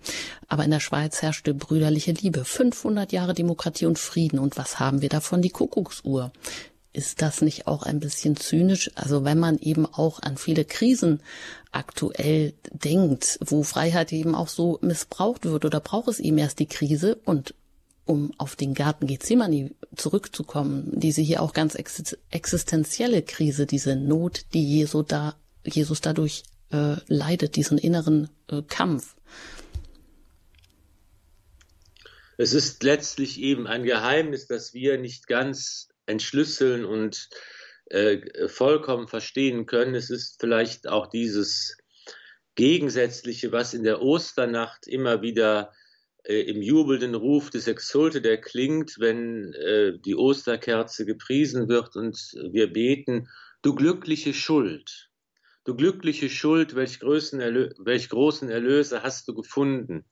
Aber 0.49 0.65
in 0.65 0.71
der 0.71 0.81
Schweiz 0.81 1.23
herrschte 1.23 1.55
brüderliche 1.55 2.13
Liebe, 2.13 2.45
500 2.45 3.13
Jahre 3.13 3.35
Demokratie 3.35 3.87
und 3.87 3.99
Frieden. 3.99 4.39
Und 4.39 4.57
was 4.57 4.81
haben 4.81 5.03
wir 5.03 5.09
davon? 5.09 5.43
Die 5.43 5.51
Kuckucksuhr. 5.51 6.33
Ist 6.93 7.23
das 7.23 7.43
nicht 7.43 7.67
auch 7.67 7.83
ein 7.83 7.99
bisschen 7.99 8.37
zynisch? 8.37 8.91
Also 8.95 9.25
wenn 9.25 9.39
man 9.39 9.59
eben 9.59 9.85
auch 9.85 10.23
an 10.23 10.37
viele 10.37 10.65
Krisen 10.65 11.21
aktuell 11.73 12.55
denkt, 12.71 13.39
wo 13.45 13.65
Freiheit 13.65 14.13
eben 14.13 14.35
auch 14.37 14.49
so 14.49 14.79
missbraucht 14.81 15.45
wird 15.45 15.65
oder 15.65 15.81
braucht 15.81 16.09
es 16.09 16.21
eben 16.21 16.39
erst 16.39 16.61
die 16.61 16.67
Krise 16.67 17.17
und 17.25 17.55
um 18.05 18.33
auf 18.39 18.57
den 18.57 18.75
Garten 18.75 19.07
Gethsemane 19.07 19.75
zurückzukommen, 19.97 20.91
diese 20.93 21.23
hier 21.23 21.43
auch 21.43 21.53
ganz 21.53 21.75
existenzielle 22.31 23.23
Krise, 23.23 23.67
diese 23.67 23.97
Not, 23.97 24.47
die 24.53 24.79
Jesu 24.79 25.03
da, 25.03 25.37
Jesus 25.65 26.01
dadurch 26.01 26.43
äh, 26.71 26.97
leidet, 27.07 27.57
diesen 27.57 27.79
inneren 27.79 28.29
äh, 28.51 28.63
Kampf. 28.63 29.15
Es 32.37 32.53
ist 32.53 32.83
letztlich 32.83 33.41
eben 33.41 33.67
ein 33.67 33.85
Geheimnis, 33.85 34.47
das 34.47 34.75
wir 34.75 34.99
nicht 34.99 35.29
ganz 35.29 35.89
entschlüsseln 36.07 36.85
und 36.85 37.29
äh, 37.87 38.49
vollkommen 38.49 39.09
verstehen 39.09 39.67
können. 39.67 39.95
Es 39.95 40.11
ist 40.11 40.41
vielleicht 40.41 40.89
auch 40.89 41.07
dieses 41.07 41.79
Gegensätzliche, 42.55 43.53
was 43.53 43.75
in 43.75 43.85
der 43.85 44.03
Osternacht 44.03 44.87
immer 44.87 45.23
wieder 45.23 45.73
äh, 46.25 46.41
im 46.41 46.63
jubelnden 46.63 47.15
Ruf 47.15 47.51
des 47.51 47.67
Exulte, 47.69 48.21
der 48.21 48.41
klingt, 48.41 48.99
wenn 48.99 49.53
äh, 49.55 49.99
die 49.99 50.17
Osterkerze 50.17 51.05
gepriesen 51.05 51.69
wird 51.69 51.97
und 51.97 52.17
wir 52.51 52.73
beten, 52.73 53.29
du 53.63 53.75
glückliche 53.75 54.33
Schuld, 54.35 55.11
du 55.65 55.75
glückliche 55.77 56.31
Schuld, 56.31 56.75
welch, 56.75 57.01
welch 57.01 58.09
großen 58.09 58.51
Erlöser 58.51 59.03
hast 59.03 59.29
du 59.29 59.35
gefunden. 59.35 60.05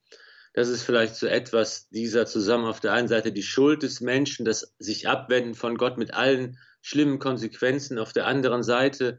Das 0.55 0.69
ist 0.69 0.83
vielleicht 0.83 1.17
so 1.17 1.27
etwas 1.27 1.89
dieser 1.89 2.27
zusammen 2.27 2.67
auf 2.67 2.81
der 2.81 2.93
einen 2.93 3.09
Seite 3.09 3.33
die 3.33 3.43
Schuld 3.43 3.83
des 3.83 4.03
Menschen, 4.03 4.45
das 4.45 4.75
sich 4.79 5.09
abwenden 5.09 5.55
von 5.55 5.79
Gott 5.79 5.97
mit 5.97 6.13
allen 6.13 6.59
schlimmen 6.83 7.19
Konsequenzen, 7.19 7.99
auf 7.99 8.13
der 8.13 8.27
anderen 8.27 8.63
Seite 8.63 9.19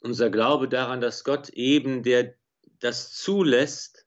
unser 0.00 0.30
Glaube 0.30 0.68
daran, 0.68 1.00
dass 1.00 1.24
Gott 1.24 1.48
eben 1.50 2.04
der 2.04 2.34
das 2.78 3.12
zulässt, 3.12 4.06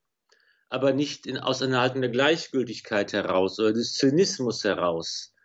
aber 0.74 0.92
nicht 0.92 1.28
in, 1.28 1.38
aus 1.38 1.62
einer 1.62 1.82
Haltung 1.82 2.02
der 2.02 2.10
Gleichgültigkeit 2.10 3.14
heraus 3.14 3.60
oder 3.60 3.74
des 3.74 3.94
Zynismus 3.94 4.64
heraus, 4.64 5.36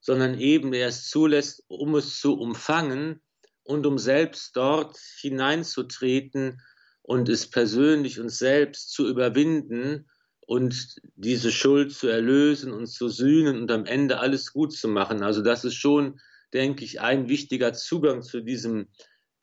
sondern 0.00 0.38
eben 0.38 0.74
er 0.74 0.88
es 0.88 1.08
zulässt, 1.08 1.64
um 1.66 1.94
es 1.94 2.20
zu 2.20 2.38
umfangen 2.38 3.22
und 3.62 3.86
um 3.86 3.96
selbst 3.96 4.54
dort 4.54 4.98
hineinzutreten 5.18 6.60
und 7.00 7.30
es 7.30 7.48
persönlich 7.48 8.20
uns 8.20 8.36
selbst 8.36 8.90
zu 8.90 9.08
überwinden 9.08 10.10
und 10.40 10.96
diese 11.14 11.52
Schuld 11.52 11.94
zu 11.94 12.08
erlösen 12.08 12.70
und 12.70 12.86
zu 12.86 13.08
sühnen 13.08 13.62
und 13.62 13.70
am 13.72 13.86
Ende 13.86 14.20
alles 14.20 14.52
gut 14.52 14.74
zu 14.74 14.88
machen. 14.88 15.22
Also 15.22 15.40
das 15.40 15.64
ist 15.64 15.76
schon, 15.76 16.20
denke 16.52 16.84
ich, 16.84 17.00
ein 17.00 17.30
wichtiger 17.30 17.72
Zugang 17.72 18.22
zu 18.22 18.42
diesem 18.42 18.88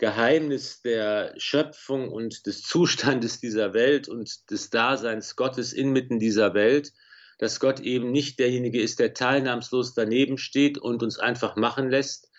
Geheimnis 0.03 0.81
der 0.81 1.33
Schöpfung 1.37 2.09
und 2.09 2.45
des 2.45 2.61
Zustandes 2.61 3.39
dieser 3.39 3.73
Welt 3.73 4.09
und 4.09 4.51
des 4.51 4.69
Daseins 4.69 5.37
Gottes 5.37 5.71
inmitten 5.71 6.19
dieser 6.19 6.53
Welt, 6.53 6.91
dass 7.37 7.61
Gott 7.61 7.79
eben 7.79 8.11
nicht 8.11 8.37
derjenige 8.37 8.81
ist, 8.81 8.99
der 8.99 9.13
teilnahmslos 9.13 9.93
daneben 9.93 10.37
steht 10.37 10.77
und 10.77 11.03
uns 11.03 11.19
einfach 11.19 11.55
machen 11.55 11.89
lässt 11.89 12.29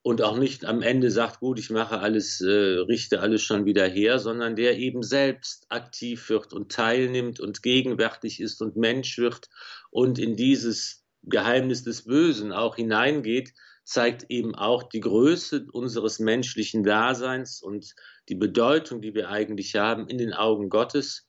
und 0.00 0.22
auch 0.22 0.38
nicht 0.38 0.64
am 0.64 0.80
Ende 0.80 1.10
sagt, 1.10 1.40
gut, 1.40 1.58
ich 1.58 1.68
mache 1.68 1.98
alles, 1.98 2.40
äh, 2.40 2.46
richte 2.48 3.20
alles 3.20 3.42
schon 3.42 3.66
wieder 3.66 3.86
her, 3.86 4.18
sondern 4.18 4.56
der 4.56 4.78
eben 4.78 5.02
selbst 5.02 5.66
aktiv 5.68 6.30
wird 6.30 6.54
und 6.54 6.72
teilnimmt 6.72 7.40
und 7.40 7.62
gegenwärtig 7.62 8.40
ist 8.40 8.62
und 8.62 8.76
Mensch 8.76 9.18
wird 9.18 9.50
und 9.90 10.18
in 10.18 10.34
dieses 10.34 11.04
Geheimnis 11.24 11.84
des 11.84 12.04
Bösen 12.04 12.52
auch 12.52 12.76
hineingeht, 12.76 13.52
zeigt 13.86 14.26
eben 14.30 14.54
auch 14.56 14.82
die 14.82 15.00
Größe 15.00 15.66
unseres 15.72 16.18
menschlichen 16.18 16.82
Daseins 16.82 17.62
und 17.62 17.94
die 18.28 18.34
Bedeutung, 18.34 19.00
die 19.00 19.14
wir 19.14 19.30
eigentlich 19.30 19.76
haben 19.76 20.08
in 20.08 20.18
den 20.18 20.34
Augen 20.34 20.68
Gottes. 20.68 21.28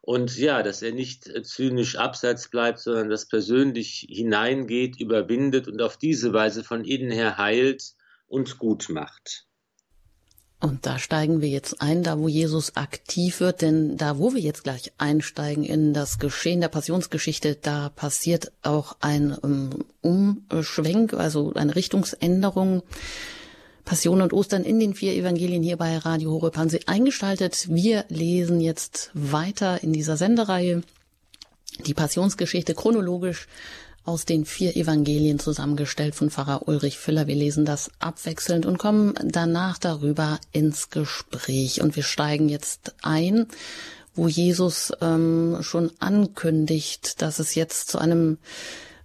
Und 0.00 0.36
ja, 0.38 0.62
dass 0.62 0.80
er 0.80 0.92
nicht 0.92 1.30
zynisch 1.46 1.96
abseits 1.96 2.48
bleibt, 2.48 2.78
sondern 2.78 3.10
das 3.10 3.28
persönlich 3.28 4.06
hineingeht, 4.08 4.98
überwindet 4.98 5.68
und 5.68 5.82
auf 5.82 5.98
diese 5.98 6.32
Weise 6.32 6.64
von 6.64 6.86
innen 6.86 7.10
her 7.10 7.36
heilt 7.36 7.92
und 8.26 8.58
gut 8.58 8.88
macht. 8.88 9.49
Und 10.60 10.84
da 10.84 10.98
steigen 10.98 11.40
wir 11.40 11.48
jetzt 11.48 11.80
ein, 11.80 12.02
da 12.02 12.18
wo 12.18 12.28
Jesus 12.28 12.76
aktiv 12.76 13.40
wird, 13.40 13.62
denn 13.62 13.96
da 13.96 14.18
wo 14.18 14.34
wir 14.34 14.42
jetzt 14.42 14.62
gleich 14.62 14.92
einsteigen 14.98 15.64
in 15.64 15.94
das 15.94 16.18
Geschehen 16.18 16.60
der 16.60 16.68
Passionsgeschichte, 16.68 17.56
da 17.60 17.88
passiert 17.88 18.52
auch 18.62 18.96
ein 19.00 19.32
um, 19.32 19.84
Umschwenk, 20.02 21.14
also 21.14 21.54
eine 21.54 21.74
Richtungsänderung. 21.74 22.82
Passion 23.86 24.20
und 24.20 24.34
Ostern 24.34 24.62
in 24.62 24.78
den 24.78 24.94
vier 24.94 25.14
Evangelien 25.14 25.62
hier 25.62 25.78
bei 25.78 25.96
Radio 25.96 26.30
Horeb 26.30 26.56
haben 26.56 26.68
Sie 26.68 26.86
eingeschaltet. 26.86 27.66
Wir 27.70 28.04
lesen 28.08 28.60
jetzt 28.60 29.10
weiter 29.14 29.82
in 29.82 29.92
dieser 29.94 30.18
Sendereihe 30.18 30.82
die 31.86 31.94
Passionsgeschichte 31.94 32.74
chronologisch 32.74 33.48
aus 34.04 34.24
den 34.24 34.44
vier 34.44 34.76
Evangelien 34.76 35.38
zusammengestellt 35.38 36.14
von 36.14 36.30
Pfarrer 36.30 36.66
Ulrich 36.68 36.98
Füller. 36.98 37.26
Wir 37.26 37.34
lesen 37.34 37.64
das 37.64 37.90
abwechselnd 37.98 38.66
und 38.66 38.78
kommen 38.78 39.14
danach 39.22 39.78
darüber 39.78 40.38
ins 40.52 40.90
Gespräch. 40.90 41.80
Und 41.82 41.96
wir 41.96 42.02
steigen 42.02 42.48
jetzt 42.48 42.94
ein, 43.02 43.46
wo 44.14 44.28
Jesus 44.28 44.92
ähm, 45.00 45.58
schon 45.60 45.92
ankündigt, 45.98 47.22
dass 47.22 47.38
es 47.38 47.54
jetzt 47.54 47.88
zu 47.88 47.98
einem 47.98 48.38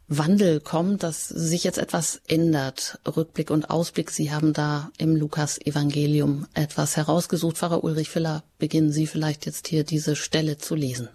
Wandel 0.07 0.59
kommt, 0.59 1.01
dass 1.01 1.27
sich 1.27 1.63
jetzt 1.63 1.79
etwas 1.79 2.21
ändert. 2.27 2.99
Rückblick 3.07 3.49
und 3.49 3.71
Ausblick, 3.71 4.11
Sie 4.11 4.31
haben 4.31 4.53
da 4.53 4.91
im 4.97 5.15
Lukas-Evangelium 5.15 6.45
etwas 6.53 6.95
herausgesucht. 6.95 7.57
Pfarrer 7.57 7.83
Ulrich 7.83 8.09
Füller, 8.09 8.43
beginnen 8.59 8.91
Sie 8.91 9.07
vielleicht 9.07 9.45
jetzt 9.45 9.67
hier 9.67 9.83
diese 9.83 10.15
Stelle 10.15 10.57
zu 10.57 10.75
lesen. 10.75 11.09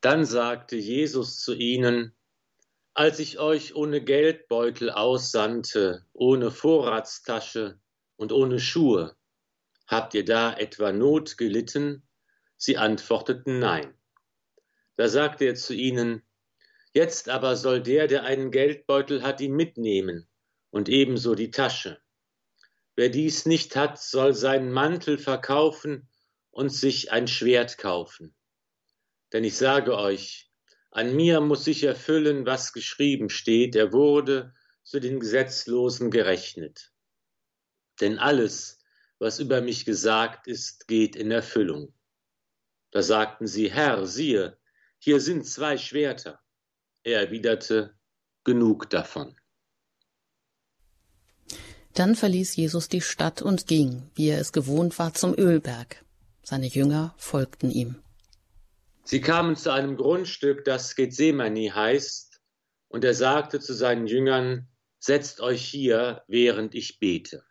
Dann 0.00 0.24
sagte 0.24 0.76
Jesus 0.76 1.40
zu 1.40 1.54
ihnen, 1.54 2.16
als 2.94 3.18
ich 3.18 3.38
euch 3.38 3.74
ohne 3.74 4.02
Geldbeutel 4.02 4.90
aussandte, 4.90 6.06
ohne 6.14 6.50
Vorratstasche 6.50 7.78
und 8.16 8.32
ohne 8.32 8.60
Schuhe, 8.60 9.14
habt 9.86 10.14
ihr 10.14 10.24
da 10.24 10.54
etwa 10.54 10.92
Not 10.92 11.36
gelitten? 11.36 12.08
Sie 12.56 12.78
antworteten 12.78 13.58
nein. 13.58 13.94
Da 14.96 15.08
sagte 15.08 15.44
er 15.44 15.54
zu 15.54 15.74
ihnen, 15.74 16.22
Jetzt 16.94 17.28
aber 17.28 17.54
soll 17.56 17.82
der, 17.82 18.06
der 18.06 18.24
einen 18.24 18.50
Geldbeutel 18.50 19.22
hat, 19.22 19.40
ihn 19.42 19.54
mitnehmen 19.54 20.26
und 20.70 20.88
ebenso 20.88 21.34
die 21.34 21.50
Tasche. 21.50 22.00
Wer 22.96 23.10
dies 23.10 23.44
nicht 23.44 23.76
hat, 23.76 24.00
soll 24.00 24.32
seinen 24.32 24.72
Mantel 24.72 25.18
verkaufen 25.18 26.08
und 26.50 26.70
sich 26.70 27.12
ein 27.12 27.28
Schwert 27.28 27.78
kaufen 27.78 28.34
denn 29.32 29.44
ich 29.44 29.56
sage 29.56 29.96
euch, 29.96 30.50
an 30.90 31.14
mir 31.14 31.40
muss 31.40 31.64
sich 31.64 31.84
erfüllen, 31.84 32.46
was 32.46 32.72
geschrieben 32.72 33.30
steht, 33.30 33.76
er 33.76 33.92
wurde 33.92 34.54
zu 34.82 34.98
den 34.98 35.20
Gesetzlosen 35.20 36.10
gerechnet. 36.10 36.92
Denn 38.00 38.18
alles, 38.18 38.80
was 39.18 39.38
über 39.38 39.60
mich 39.60 39.84
gesagt 39.84 40.48
ist, 40.48 40.88
geht 40.88 41.14
in 41.14 41.30
Erfüllung. 41.30 41.94
Da 42.90 43.02
sagten 43.02 43.46
sie, 43.46 43.70
Herr, 43.70 44.04
siehe, 44.06 44.58
hier 44.98 45.20
sind 45.20 45.46
zwei 45.46 45.78
Schwerter. 45.78 46.40
Er 47.04 47.20
erwiderte, 47.20 47.94
genug 48.42 48.90
davon. 48.90 49.36
Dann 51.94 52.16
verließ 52.16 52.56
Jesus 52.56 52.88
die 52.88 53.00
Stadt 53.00 53.42
und 53.42 53.66
ging, 53.66 54.10
wie 54.14 54.28
er 54.28 54.40
es 54.40 54.52
gewohnt 54.52 54.98
war, 54.98 55.14
zum 55.14 55.36
Ölberg. 55.36 56.04
Seine 56.42 56.66
Jünger 56.66 57.14
folgten 57.16 57.70
ihm. 57.70 58.02
Sie 59.04 59.20
kamen 59.20 59.56
zu 59.56 59.72
einem 59.72 59.96
Grundstück, 59.96 60.64
das 60.64 60.94
Gethsemane 60.94 61.74
heißt, 61.74 62.40
und 62.88 63.04
er 63.04 63.14
sagte 63.14 63.60
zu 63.60 63.74
seinen 63.74 64.06
Jüngern, 64.06 64.66
Setzt 65.02 65.40
euch 65.40 65.64
hier, 65.64 66.22
während 66.28 66.74
ich 66.74 66.98
bete. 66.98 67.42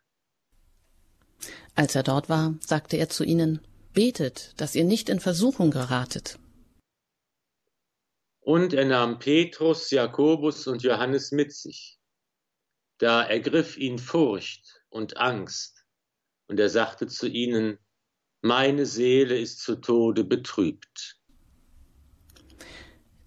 Als 1.74 1.96
er 1.96 2.04
dort 2.04 2.30
war, 2.30 2.54
sagte 2.60 2.98
er 2.98 3.10
zu 3.10 3.24
ihnen, 3.24 3.62
Betet, 3.92 4.54
dass 4.58 4.76
ihr 4.76 4.84
nicht 4.84 5.10
in 5.10 5.20
Versuchung 5.20 5.72
geratet. 5.72 6.38
Und 8.40 8.74
er 8.74 8.86
nahm 8.86 9.18
Petrus, 9.18 9.90
Jakobus 9.90 10.68
und 10.68 10.84
Johannes 10.84 11.32
mit 11.32 11.52
sich. 11.54 12.00
Da 13.00 13.24
ergriff 13.24 13.78
ihn 13.78 13.98
Furcht 13.98 14.84
und 14.90 15.18
Angst, 15.18 15.86
und 16.48 16.60
er 16.60 16.70
sagte 16.70 17.08
zu 17.08 17.28
ihnen, 17.28 17.80
Meine 18.42 18.86
Seele 18.86 19.40
ist 19.40 19.62
zu 19.62 19.78
Tode 19.78 20.24
betrübt. 20.24 21.19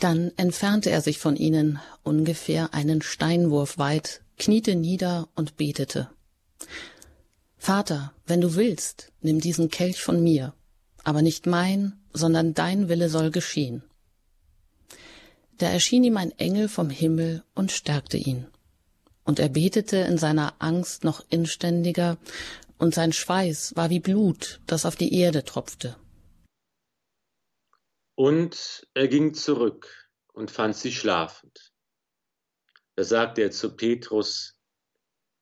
Dann 0.03 0.33
entfernte 0.37 0.91
er 0.91 1.01
sich 1.01 1.19
von 1.19 1.37
ihnen 1.37 1.79
ungefähr 2.03 2.75
einen 2.75 3.03
Steinwurf 3.03 3.79
weit, 3.79 4.23
kniete 4.37 4.75
nieder 4.75 5.29
und 5.37 5.57
betete. 5.57 6.11
Vater, 7.57 8.13
wenn 8.27 8.41
du 8.41 8.57
willst, 8.57 9.13
nimm 9.21 9.41
diesen 9.41 9.71
Kelch 9.71 10.03
von 10.03 10.21
mir, 10.21 10.55
aber 11.05 11.23
nicht 11.23 11.47
mein, 11.47 11.93
sondern 12.13 12.53
dein 12.53 12.89
Wille 12.89 13.09
soll 13.09 13.31
geschehen. 13.31 13.85
Da 15.59 15.69
erschien 15.69 16.03
ihm 16.03 16.17
ein 16.17 16.37
Engel 16.37 16.67
vom 16.67 16.91
Himmel 16.91 17.45
und 17.55 17.71
stärkte 17.71 18.17
ihn. 18.17 18.49
Und 19.23 19.39
er 19.39 19.51
betete 19.51 19.99
in 19.99 20.19
seiner 20.19 20.55
Angst 20.59 21.05
noch 21.05 21.25
inständiger, 21.31 22.19
und 22.77 22.93
sein 22.93 23.13
Schweiß 23.13 23.77
war 23.77 23.89
wie 23.89 24.01
Blut, 24.01 24.59
das 24.67 24.85
auf 24.85 24.97
die 24.97 25.15
Erde 25.15 25.45
tropfte. 25.45 25.95
Und 28.15 28.87
er 28.95 29.09
ging 29.09 29.35
zurück 29.35 30.11
und 30.33 30.51
fand 30.51 30.77
sie 30.77 30.93
schlafend. 30.93 31.73
Da 32.95 33.05
sagte 33.05 33.43
er 33.43 33.51
zu 33.51 33.75
Petrus, 33.75 34.59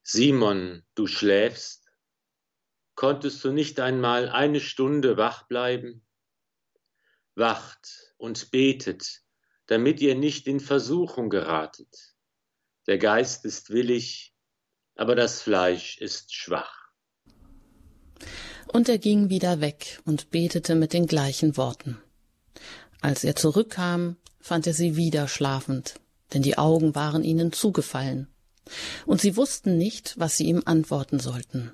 Simon, 0.03 0.85
du 0.95 1.07
schläfst? 1.07 1.91
Konntest 2.95 3.45
du 3.45 3.53
nicht 3.53 3.81
einmal 3.81 4.29
eine 4.29 4.61
Stunde 4.61 5.17
wach 5.17 5.49
bleiben? 5.49 6.07
Wacht 7.35 8.15
und 8.19 8.51
betet, 8.51 9.23
damit 9.67 10.01
ihr 10.01 10.15
nicht 10.15 10.47
in 10.47 10.61
Versuchung 10.61 11.31
geratet. 11.31 12.15
Der 12.87 12.99
Geist 12.99 13.45
ist 13.45 13.71
willig, 13.71 14.35
aber 14.97 15.15
das 15.15 15.43
Fleisch 15.43 15.99
ist 15.99 16.35
schwach. 16.35 16.91
Und 18.73 18.89
er 18.89 18.99
ging 18.99 19.31
wieder 19.31 19.61
weg 19.61 20.01
und 20.05 20.31
betete 20.31 20.75
mit 20.75 20.93
den 20.93 21.07
gleichen 21.07 21.57
Worten. 21.57 22.03
Als 23.01 23.25
er 23.25 23.37
zurückkam, 23.37 24.17
fand 24.41 24.67
er 24.67 24.75
sie 24.75 24.97
wieder 24.97 25.29
schlafend, 25.29 25.95
denn 26.33 26.43
die 26.43 26.59
Augen 26.59 26.95
waren 26.95 27.25
ihnen 27.25 27.53
zugefallen, 27.53 28.29
und 29.07 29.21
sie 29.21 29.37
wussten 29.37 29.77
nicht, 29.79 30.15
was 30.19 30.37
sie 30.37 30.47
ihm 30.47 30.63
antworten 30.65 31.19
sollten. 31.19 31.73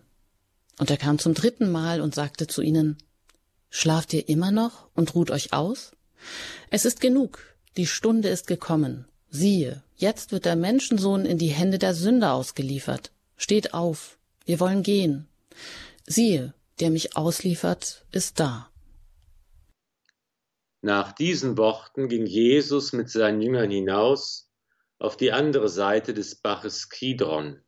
Und 0.79 0.91
er 0.91 0.97
kam 0.97 1.19
zum 1.19 1.35
dritten 1.35 1.71
Mal 1.71 2.01
und 2.01 2.15
sagte 2.15 2.47
zu 2.47 2.63
ihnen, 2.63 2.99
Schlaft 3.71 4.13
ihr 4.13 4.29
immer 4.29 4.53
noch 4.53 4.89
und 4.95 5.15
ruht 5.15 5.31
euch 5.31 5.53
aus? 5.53 5.93
Es 6.71 6.85
ist 6.85 7.01
genug, 7.01 7.41
die 7.77 7.87
Stunde 7.87 8.29
ist 8.29 8.47
gekommen. 8.47 9.07
Siehe, 9.29 9.83
jetzt 9.97 10.33
wird 10.33 10.45
der 10.45 10.57
Menschensohn 10.57 11.27
in 11.27 11.39
die 11.39 11.49
Hände 11.49 11.79
der 11.79 11.95
Sünder 11.95 12.33
ausgeliefert. 12.33 13.11
Steht 13.37 13.75
auf, 13.75 14.19
wir 14.45 14.61
wollen 14.61 14.83
gehen. 14.83 15.29
Siehe, 16.07 16.55
der 16.81 16.91
mich 16.91 17.17
ausliefert, 17.17 18.05
ist 18.13 18.41
da. 18.41 18.71
Nach 20.87 21.11
diesen 21.11 21.59
Worten 21.59 22.09
ging 22.09 22.27
Jesus 22.27 22.93
mit 22.93 23.11
seinen 23.11 23.43
Jüngern 23.43 23.73
hinaus 23.73 24.53
auf 25.01 25.17
die 25.17 25.33
andere 25.33 25.69
Seite 25.69 26.15
des 26.15 26.37
Baches 26.37 26.91
Kidron. 26.91 27.61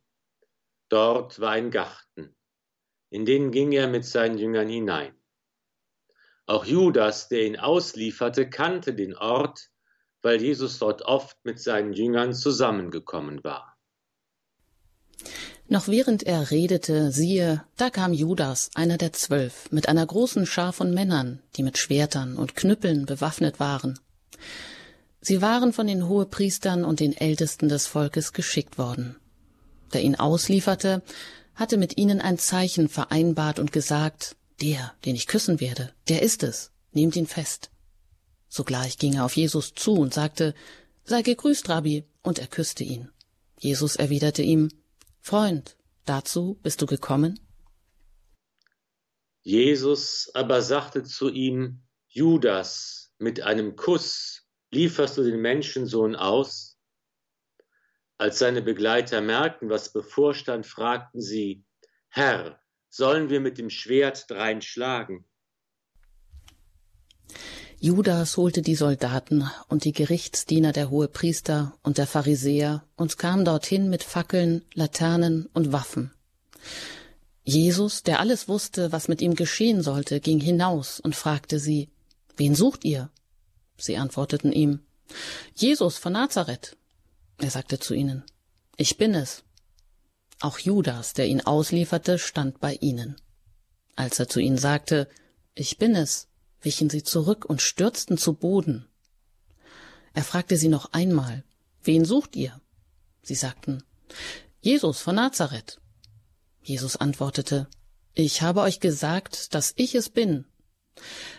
Dort 0.87 1.41
war 1.41 1.51
ein 1.51 1.69
Garten. 1.69 2.33
In 3.09 3.25
den 3.25 3.51
ging 3.51 3.73
er 3.73 3.89
mit 3.89 4.05
seinen 4.05 4.37
Jüngern 4.37 4.69
hinein. 4.69 5.13
Auch 6.45 6.63
Judas, 6.63 7.27
der 7.27 7.45
ihn 7.45 7.59
auslieferte, 7.59 8.49
kannte 8.49 8.93
den 8.93 9.13
Ort, 9.17 9.69
weil 10.21 10.41
Jesus 10.41 10.79
dort 10.79 11.01
oft 11.01 11.43
mit 11.43 11.59
seinen 11.59 11.91
Jüngern 11.91 12.33
zusammengekommen 12.33 13.43
war. 13.43 13.77
Noch 15.71 15.87
während 15.87 16.23
er 16.23 16.49
redete, 16.49 17.11
siehe, 17.11 17.63
da 17.77 17.91
kam 17.91 18.11
Judas, 18.11 18.71
einer 18.73 18.97
der 18.97 19.13
zwölf, 19.13 19.71
mit 19.71 19.87
einer 19.87 20.03
großen 20.03 20.47
Schar 20.47 20.73
von 20.73 20.95
Männern, 20.95 21.43
die 21.55 21.61
mit 21.61 21.77
Schwertern 21.77 22.37
und 22.37 22.55
Knüppeln 22.55 23.05
bewaffnet 23.05 23.59
waren. 23.59 23.99
Sie 25.21 25.43
waren 25.43 25.71
von 25.71 25.85
den 25.85 26.07
Hohepriestern 26.07 26.83
und 26.83 26.99
den 26.99 27.15
Ältesten 27.15 27.69
des 27.69 27.85
Volkes 27.85 28.33
geschickt 28.33 28.79
worden. 28.79 29.17
Der 29.93 30.01
ihn 30.01 30.15
auslieferte, 30.15 31.03
hatte 31.53 31.77
mit 31.77 31.97
ihnen 31.97 32.19
ein 32.19 32.39
Zeichen 32.39 32.89
vereinbart 32.89 33.59
und 33.59 33.71
gesagt, 33.71 34.37
der, 34.61 34.93
den 35.05 35.13
ich 35.13 35.27
küssen 35.27 35.59
werde, 35.59 35.91
der 36.07 36.23
ist 36.23 36.41
es, 36.41 36.71
nehmt 36.93 37.15
ihn 37.15 37.27
fest. 37.27 37.69
Sogleich 38.47 38.97
ging 38.97 39.13
er 39.13 39.25
auf 39.25 39.35
Jesus 39.35 39.73
zu 39.75 39.93
und 39.93 40.15
sagte, 40.15 40.55
Sei 41.03 41.21
gegrüßt, 41.21 41.69
Rabbi, 41.69 42.05
und 42.23 42.39
er 42.39 42.47
küsste 42.47 42.83
ihn. 42.83 43.09
Jesus 43.59 43.97
erwiderte 43.97 44.41
ihm, 44.41 44.69
Freund, 45.21 45.77
dazu 46.05 46.59
bist 46.63 46.81
du 46.81 46.85
gekommen? 46.85 47.39
Jesus 49.41 50.31
aber 50.33 50.61
sagte 50.61 51.03
zu 51.03 51.29
ihm, 51.29 51.81
Judas, 52.07 53.13
mit 53.17 53.41
einem 53.41 53.75
Kuss 53.75 54.47
lieferst 54.71 55.17
du 55.17 55.23
den 55.23 55.41
Menschensohn 55.41 56.15
aus? 56.15 56.77
Als 58.17 58.39
seine 58.39 58.61
Begleiter 58.61 59.21
merkten, 59.21 59.69
was 59.69 59.93
bevorstand, 59.93 60.65
fragten 60.65 61.21
sie, 61.21 61.63
Herr, 62.09 62.59
sollen 62.89 63.29
wir 63.29 63.39
mit 63.39 63.57
dem 63.57 63.69
Schwert 63.69 64.29
drein 64.29 64.61
schlagen? 64.61 65.25
Judas 67.81 68.35
holte 68.35 68.61
die 68.61 68.75
Soldaten 68.75 69.49
und 69.69 69.85
die 69.85 69.93
Gerichtsdiener 69.93 70.73
der 70.73 70.89
Hohepriester 70.89 71.77
und 71.81 71.97
der 71.97 72.07
Pharisäer 72.07 72.83
und 72.97 73.17
kam 73.17 73.45
dorthin 73.45 73.89
mit 73.89 74.03
Fackeln, 74.03 74.63
Laternen 74.73 75.45
und 75.53 75.71
Waffen. 75.71 76.11
Jesus, 77.45 78.03
der 78.03 78.19
alles 78.19 78.49
wusste, 78.49 78.91
was 78.91 79.07
mit 79.07 79.21
ihm 79.21 79.33
geschehen 79.33 79.81
sollte, 79.81 80.19
ging 80.19 80.41
hinaus 80.41 80.99
und 80.99 81.15
fragte 81.15 81.57
sie, 81.57 81.89
Wen 82.35 82.53
sucht 82.53 82.83
ihr? 82.83 83.09
Sie 83.77 83.95
antworteten 83.95 84.51
ihm, 84.51 84.81
Jesus 85.55 85.97
von 85.97 86.13
Nazareth. 86.13 86.75
Er 87.37 87.49
sagte 87.49 87.79
zu 87.79 87.93
ihnen, 87.93 88.23
Ich 88.75 88.97
bin 88.97 89.15
es. 89.15 89.43
Auch 90.41 90.59
Judas, 90.59 91.13
der 91.13 91.27
ihn 91.27 91.41
auslieferte, 91.41 92.19
stand 92.19 92.59
bei 92.59 92.73
ihnen. 92.75 93.15
Als 93.95 94.19
er 94.19 94.27
zu 94.27 94.41
ihnen 94.41 94.57
sagte, 94.57 95.07
Ich 95.55 95.77
bin 95.77 95.95
es, 95.95 96.28
wichen 96.61 96.89
sie 96.89 97.03
zurück 97.03 97.45
und 97.45 97.61
stürzten 97.61 98.17
zu 98.17 98.33
Boden. 98.33 98.87
Er 100.13 100.23
fragte 100.23 100.57
sie 100.57 100.67
noch 100.67 100.93
einmal, 100.93 101.43
wen 101.83 102.05
sucht 102.05 102.35
ihr? 102.35 102.59
Sie 103.21 103.35
sagten, 103.35 103.83
Jesus 104.61 104.99
von 104.99 105.15
Nazareth. 105.15 105.79
Jesus 106.61 106.95
antwortete, 106.95 107.67
ich 108.13 108.41
habe 108.41 108.61
euch 108.61 108.79
gesagt, 108.79 109.53
dass 109.53 109.73
ich 109.77 109.95
es 109.95 110.09
bin. 110.09 110.45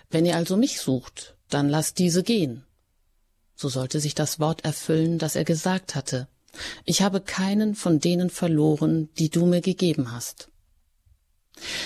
Wenn 0.09 0.25
ihr 0.25 0.37
also 0.37 0.57
mich 0.57 0.81
sucht, 0.81 1.37
dann 1.49 1.69
lasst 1.69 1.99
diese 1.99 2.23
gehen. 2.23 2.65
So 3.55 3.69
sollte 3.69 4.01
sich 4.01 4.15
das 4.15 4.41
Wort 4.41 4.65
erfüllen, 4.65 5.19
das 5.19 5.37
er 5.37 5.45
gesagt 5.45 5.95
hatte. 5.95 6.29
Ich 6.85 7.03
habe 7.03 7.21
keinen 7.21 7.75
von 7.75 8.01
denen 8.01 8.31
verloren, 8.31 9.11
die 9.19 9.29
du 9.29 9.47
mir 9.47 9.61
gegeben 9.61 10.13
hast. 10.13 10.50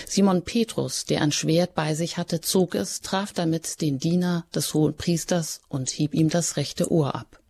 Simon 0.06 0.42
Petrus, 0.42 1.04
der 1.04 1.22
ein 1.22 1.32
Schwert 1.32 1.74
bei 1.74 1.94
sich 1.94 2.16
hatte, 2.16 2.40
zog 2.40 2.74
es, 2.74 3.00
traf 3.00 3.32
damit 3.32 3.80
den 3.80 3.98
Diener 3.98 4.46
des 4.54 4.74
hohen 4.74 4.96
Priesters 4.96 5.60
und 5.68 5.90
hieb 5.90 6.14
ihm 6.14 6.28
das 6.28 6.56
rechte 6.56 6.90
Ohr 6.90 7.14
ab. 7.14 7.40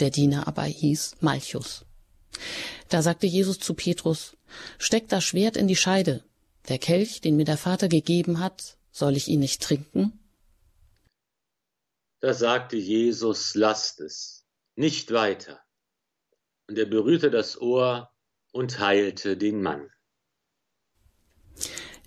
Der 0.00 0.10
Diener 0.10 0.48
aber 0.48 0.64
hieß 0.64 1.16
Malchus. 1.20 1.84
Da 2.88 3.02
sagte 3.02 3.26
Jesus 3.26 3.58
zu 3.58 3.74
Petrus, 3.74 4.36
Steck 4.78 5.08
das 5.08 5.24
Schwert 5.24 5.56
in 5.56 5.68
die 5.68 5.76
Scheide. 5.76 6.24
Der 6.68 6.78
Kelch, 6.78 7.20
den 7.20 7.36
mir 7.36 7.44
der 7.44 7.56
Vater 7.56 7.88
gegeben 7.88 8.38
hat, 8.38 8.76
soll 8.90 9.16
ich 9.16 9.28
ihn 9.28 9.40
nicht 9.40 9.62
trinken? 9.62 10.18
Da 12.20 12.34
sagte 12.34 12.76
Jesus, 12.76 13.54
lasst 13.54 14.00
es, 14.00 14.46
nicht 14.76 15.10
weiter. 15.10 15.60
Und 16.68 16.78
er 16.78 16.86
berührte 16.86 17.30
das 17.30 17.60
Ohr 17.60 18.10
und 18.52 18.78
heilte 18.78 19.36
den 19.36 19.60
Mann. 19.60 19.90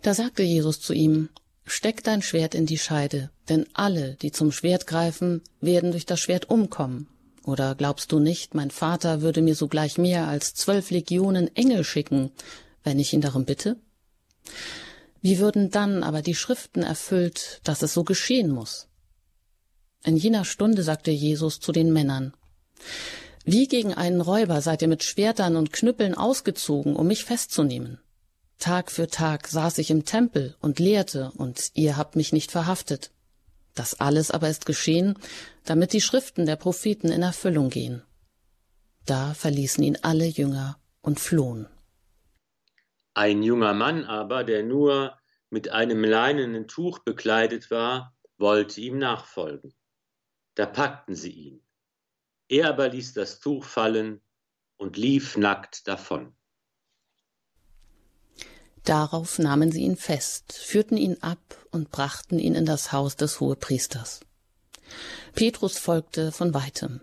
Da 0.02 0.14
sagte 0.14 0.44
Jesus 0.44 0.80
zu 0.80 0.94
ihm, 0.94 1.30
Steck 1.68 2.04
dein 2.04 2.22
Schwert 2.22 2.54
in 2.54 2.68
die 2.68 2.78
Scheide, 2.78 3.32
denn 3.50 3.66
alle, 3.74 4.16
die 4.22 4.32
zum 4.32 4.52
Schwert 4.52 4.86
greifen, 4.86 5.42
werden 5.62 5.92
durch 5.92 6.06
das 6.06 6.20
Schwert 6.20 6.50
umkommen. 6.50 7.08
Oder 7.44 7.76
glaubst 7.76 8.12
du 8.12 8.20
nicht, 8.20 8.54
mein 8.54 8.72
Vater 8.72 9.22
würde 9.22 9.42
mir 9.42 9.56
sogleich 9.56 9.98
mehr 9.98 10.28
als 10.28 10.54
zwölf 10.54 10.92
Legionen 10.92 11.56
Engel 11.56 11.84
schicken, 11.84 12.32
wenn 12.84 13.00
ich 13.00 13.14
ihn 13.14 13.22
darum 13.22 13.46
bitte? 13.46 13.78
Wie 15.22 15.40
würden 15.40 15.72
dann 15.72 16.04
aber 16.04 16.22
die 16.22 16.36
Schriften 16.36 16.84
erfüllt, 16.84 17.62
dass 17.64 17.82
es 17.82 17.94
so 17.94 18.04
geschehen 18.04 18.52
muss? 18.52 18.88
In 20.04 20.18
jener 20.18 20.46
Stunde 20.46 20.84
sagte 20.84 21.10
Jesus 21.10 21.60
zu 21.60 21.72
den 21.72 21.92
Männern, 21.92 22.34
Wie 23.44 23.68
gegen 23.68 23.94
einen 23.96 24.22
Räuber 24.22 24.62
seid 24.62 24.84
ihr 24.84 24.88
mit 24.88 25.04
Schwertern 25.04 25.56
und 25.56 25.74
Knüppeln 25.74 26.14
ausgezogen, 26.14 26.96
um 26.96 27.08
mich 27.08 27.26
festzunehmen. 27.26 28.00
Tag 28.60 28.92
für 28.92 29.08
Tag 29.08 29.48
saß 29.48 29.78
ich 29.78 29.92
im 29.92 30.06
Tempel 30.06 30.56
und 30.60 30.80
lehrte, 30.80 31.32
und 31.36 31.72
ihr 31.74 31.98
habt 31.98 32.16
mich 32.16 32.34
nicht 32.34 32.52
verhaftet. 32.52 33.12
Das 33.74 34.00
alles 34.00 34.32
aber 34.32 34.50
ist 34.50 34.66
geschehen, 34.66 35.20
damit 35.66 35.94
die 35.94 36.02
Schriften 36.02 36.46
der 36.46 36.56
Propheten 36.56 37.12
in 37.12 37.22
Erfüllung 37.22 37.70
gehen. 37.70 38.02
Da 39.06 39.34
verließen 39.34 39.84
ihn 39.84 39.98
alle 40.02 40.26
Jünger 40.26 40.80
und 41.02 41.20
flohen. 41.20 41.68
Ein 43.14 43.44
junger 43.44 43.74
Mann 43.74 44.06
aber, 44.06 44.44
der 44.44 44.64
nur 44.64 45.18
mit 45.50 45.70
einem 45.70 46.04
leinenen 46.04 46.68
Tuch 46.68 47.00
bekleidet 47.00 47.70
war, 47.70 48.16
wollte 48.38 48.82
ihm 48.82 48.98
nachfolgen. 48.98 49.74
Da 50.56 50.66
packten 50.66 51.16
sie 51.16 51.32
ihn. 51.32 51.62
Er 52.48 52.70
aber 52.70 52.90
ließ 52.90 53.14
das 53.14 53.40
Tuch 53.40 53.64
fallen 53.64 54.22
und 54.78 54.98
lief 54.98 55.38
nackt 55.38 55.88
davon. 55.88 56.35
Darauf 58.86 59.40
nahmen 59.40 59.72
sie 59.72 59.82
ihn 59.82 59.98
fest, 59.98 60.54
führten 60.54 60.96
ihn 60.96 61.18
ab 61.22 61.40
und 61.72 61.92
brachten 61.92 62.38
ihn 62.40 62.56
in 62.56 62.66
das 62.66 62.92
Haus 62.92 63.16
des 63.16 63.40
Hohepriesters. 63.40 64.22
Petrus 65.34 65.80
folgte 65.80 66.32
von 66.32 66.54
weitem. 66.54 67.02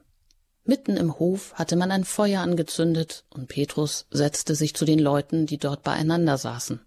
Mitten 0.64 0.96
im 0.96 1.18
Hof 1.18 1.54
hatte 1.54 1.74
man 1.74 1.90
ein 1.90 2.04
Feuer 2.04 2.40
angezündet, 2.40 3.24
und 3.30 3.48
Petrus 3.48 4.06
setzte 4.10 4.54
sich 4.54 4.74
zu 4.74 4.84
den 4.84 5.00
Leuten, 5.00 5.46
die 5.46 5.58
dort 5.58 5.82
beieinander 5.82 6.38
saßen. 6.38 6.80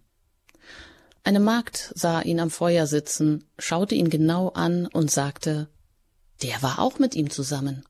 Eine 1.25 1.41
Magd 1.41 1.91
sah 1.93 2.21
ihn 2.21 2.39
am 2.39 2.49
Feuer 2.49 2.87
sitzen, 2.87 3.43
schaute 3.59 3.95
ihn 3.95 4.09
genau 4.09 4.49
an 4.49 4.87
und 4.87 5.11
sagte, 5.11 5.67
der 6.41 6.61
war 6.61 6.79
auch 6.79 6.99
mit 6.99 7.15
ihm 7.15 7.29
zusammen. 7.29 7.83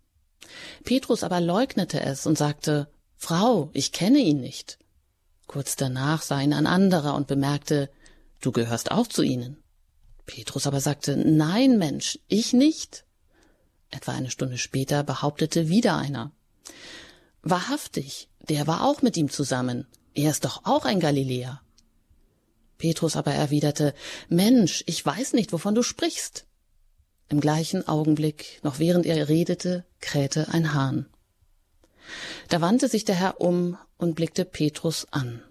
Petrus 0.84 1.24
aber 1.24 1.40
leugnete 1.40 2.00
es 2.00 2.26
und 2.26 2.38
sagte, 2.38 2.88
Frau, 3.16 3.70
ich 3.74 3.92
kenne 3.92 4.20
ihn 4.20 4.40
nicht. 4.40 4.80
Kurz 5.48 5.76
danach 5.76 6.22
sah 6.22 6.42
ihn 6.42 6.54
ein 6.54 6.68
anderer 6.68 7.16
und 7.16 7.28
bemerkte, 7.28 7.90
du 8.42 8.52
gehörst 8.52 8.92
auch 8.92 9.08
zu 9.08 9.22
ihnen. 9.22 9.58
Petrus 10.26 10.68
aber 10.68 10.82
sagte, 10.82 11.18
nein, 11.18 11.78
Mensch, 11.78 12.20
ich 12.28 12.54
nicht. 12.54 13.06
Etwa 13.92 14.14
eine 14.14 14.32
Stunde 14.32 14.58
später 14.58 15.04
behauptete 15.04 15.70
wieder 15.70 15.98
einer. 15.98 16.32
Wahrhaftig, 17.44 18.28
der 18.50 18.66
war 18.66 18.84
auch 18.84 19.02
mit 19.02 19.18
ihm 19.18 19.30
zusammen. 19.30 19.88
Er 20.14 20.32
ist 20.32 20.46
doch 20.46 20.66
auch 20.66 20.86
ein 20.86 21.00
Galiläer. 21.00 21.62
Petrus 22.78 23.16
aber 23.16 23.34
erwiderte, 23.34 23.94
Mensch, 24.28 24.84
ich 24.88 25.06
weiß 25.06 25.34
nicht, 25.34 25.54
wovon 25.54 25.76
du 25.76 25.84
sprichst. 25.84 26.46
Im 27.30 27.40
gleichen 27.40 27.88
Augenblick, 27.88 28.60
noch 28.64 28.80
während 28.80 29.06
er 29.06 29.30
redete, 29.30 29.86
krähte 30.02 30.50
ein 30.50 30.74
Hahn. 30.74 31.08
Da 32.50 32.62
wandte 32.62 32.88
sich 32.88 33.06
der 33.06 33.16
Herr 33.16 33.42
um 33.42 33.78
und 33.98 34.16
blickte 34.16 34.46
Petrus 34.46 35.08
an. 35.12 35.44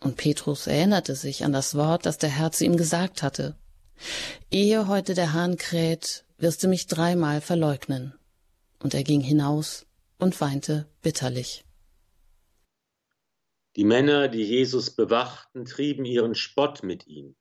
Und 0.00 0.16
Petrus 0.16 0.66
erinnerte 0.66 1.14
sich 1.14 1.44
an 1.44 1.52
das 1.52 1.74
Wort, 1.74 2.06
das 2.06 2.18
der 2.18 2.30
Herr 2.30 2.52
zu 2.52 2.64
ihm 2.64 2.76
gesagt 2.76 3.22
hatte. 3.22 3.56
Ehe 4.50 4.88
heute 4.88 5.14
der 5.14 5.32
Hahn 5.32 5.56
kräht, 5.56 6.24
wirst 6.38 6.62
du 6.62 6.68
mich 6.68 6.86
dreimal 6.86 7.40
verleugnen. 7.40 8.14
Und 8.78 8.94
er 8.94 9.04
ging 9.04 9.20
hinaus 9.20 9.86
und 10.18 10.40
weinte 10.40 10.86
bitterlich. 11.02 11.64
Die 13.76 13.84
Männer, 13.84 14.28
die 14.28 14.42
Jesus 14.42 14.94
bewachten, 14.94 15.64
trieben 15.64 16.04
ihren 16.04 16.34
Spott 16.34 16.82
mit 16.82 17.06
ihm. 17.06 17.36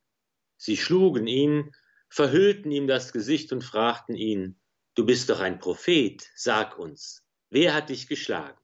Sie 0.57 0.77
schlugen 0.77 1.27
ihn, 1.27 1.71
verhüllten 2.09 2.71
ihm 2.71 2.87
das 2.87 3.13
Gesicht 3.13 3.51
und 3.51 3.63
fragten 3.63 4.15
ihn, 4.15 4.59
Du 4.95 5.05
bist 5.05 5.29
doch 5.29 5.41
ein 5.41 5.59
Prophet, 5.59 6.25
sag 6.35 6.79
uns, 6.79 7.25
wer 7.49 7.73
hat 7.73 7.89
dich 7.89 8.07
geschlagen? 8.07 8.57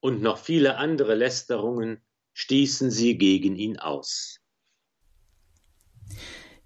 Und 0.00 0.22
noch 0.22 0.38
viele 0.38 0.76
andere 0.76 1.14
Lästerungen 1.14 2.02
stießen 2.32 2.90
sie 2.90 3.18
gegen 3.18 3.56
ihn 3.56 3.78
aus. 3.78 4.38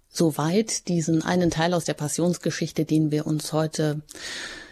Soweit 0.07 0.87
diesen 0.87 1.23
einen 1.23 1.49
Teil 1.49 1.73
aus 1.73 1.85
der 1.85 1.95
Passionsgeschichte, 1.95 2.85
den 2.85 3.09
wir 3.09 3.25
uns 3.25 3.51
heute 3.51 4.01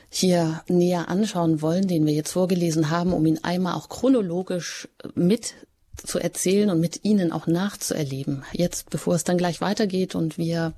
hier 0.10 0.63
näher 0.67 1.10
anschauen 1.10 1.62
wollen, 1.62 1.88
den 1.88 2.06
wir 2.06 2.13
jetzt 2.13 2.34
vorgelesen 2.34 2.91
haben, 2.91 3.13
um 3.13 3.26
ihn 3.26 3.39
einmal 3.43 3.74
auch 3.74 3.89
chronologisch 3.89 4.88
mit 5.15 5.56
zu 5.95 6.19
erzählen 6.19 6.69
und 6.69 6.80
mit 6.80 7.04
Ihnen 7.04 7.32
auch 7.32 7.47
nachzuerleben. 7.47 8.43
Jetzt, 8.52 8.89
bevor 8.89 9.15
es 9.15 9.24
dann 9.24 9.38
gleich 9.38 9.62
weitergeht 9.62 10.15
und 10.15 10.38
wir 10.38 10.74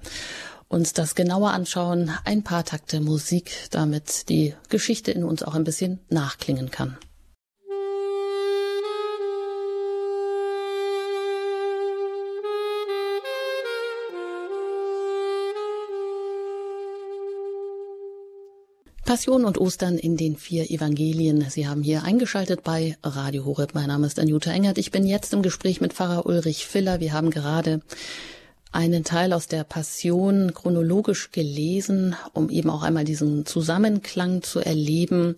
uns 0.67 0.93
das 0.93 1.15
genauer 1.15 1.51
anschauen, 1.51 2.11
ein 2.25 2.43
paar 2.43 2.63
Takte 2.63 2.99
Musik, 2.99 3.51
damit 3.71 4.29
die 4.29 4.53
Geschichte 4.69 5.11
in 5.11 5.23
uns 5.23 5.43
auch 5.43 5.55
ein 5.55 5.63
bisschen 5.63 5.99
nachklingen 6.09 6.71
kann. 6.71 6.97
Passion 19.05 19.43
und 19.43 19.57
Ostern 19.57 19.97
in 19.97 20.15
den 20.15 20.37
vier 20.37 20.71
Evangelien. 20.71 21.45
Sie 21.49 21.67
haben 21.67 21.83
hier 21.83 22.03
eingeschaltet 22.03 22.63
bei 22.63 22.97
Radio 23.03 23.43
Horeb. 23.43 23.73
Mein 23.73 23.87
Name 23.87 24.07
ist 24.07 24.17
Anjuta 24.17 24.49
Engert. 24.49 24.77
Ich 24.77 24.91
bin 24.91 25.05
jetzt 25.05 25.33
im 25.33 25.41
Gespräch 25.41 25.81
mit 25.81 25.91
Pfarrer 25.91 26.25
Ulrich 26.25 26.65
Filler. 26.65 27.01
Wir 27.01 27.11
haben 27.11 27.29
gerade 27.29 27.81
einen 28.71 29.03
Teil 29.03 29.33
aus 29.33 29.47
der 29.47 29.65
Passion 29.65 30.53
chronologisch 30.53 31.31
gelesen, 31.31 32.15
um 32.31 32.49
eben 32.49 32.69
auch 32.69 32.81
einmal 32.81 33.03
diesen 33.03 33.45
Zusammenklang 33.45 34.41
zu 34.41 34.61
erleben. 34.61 35.35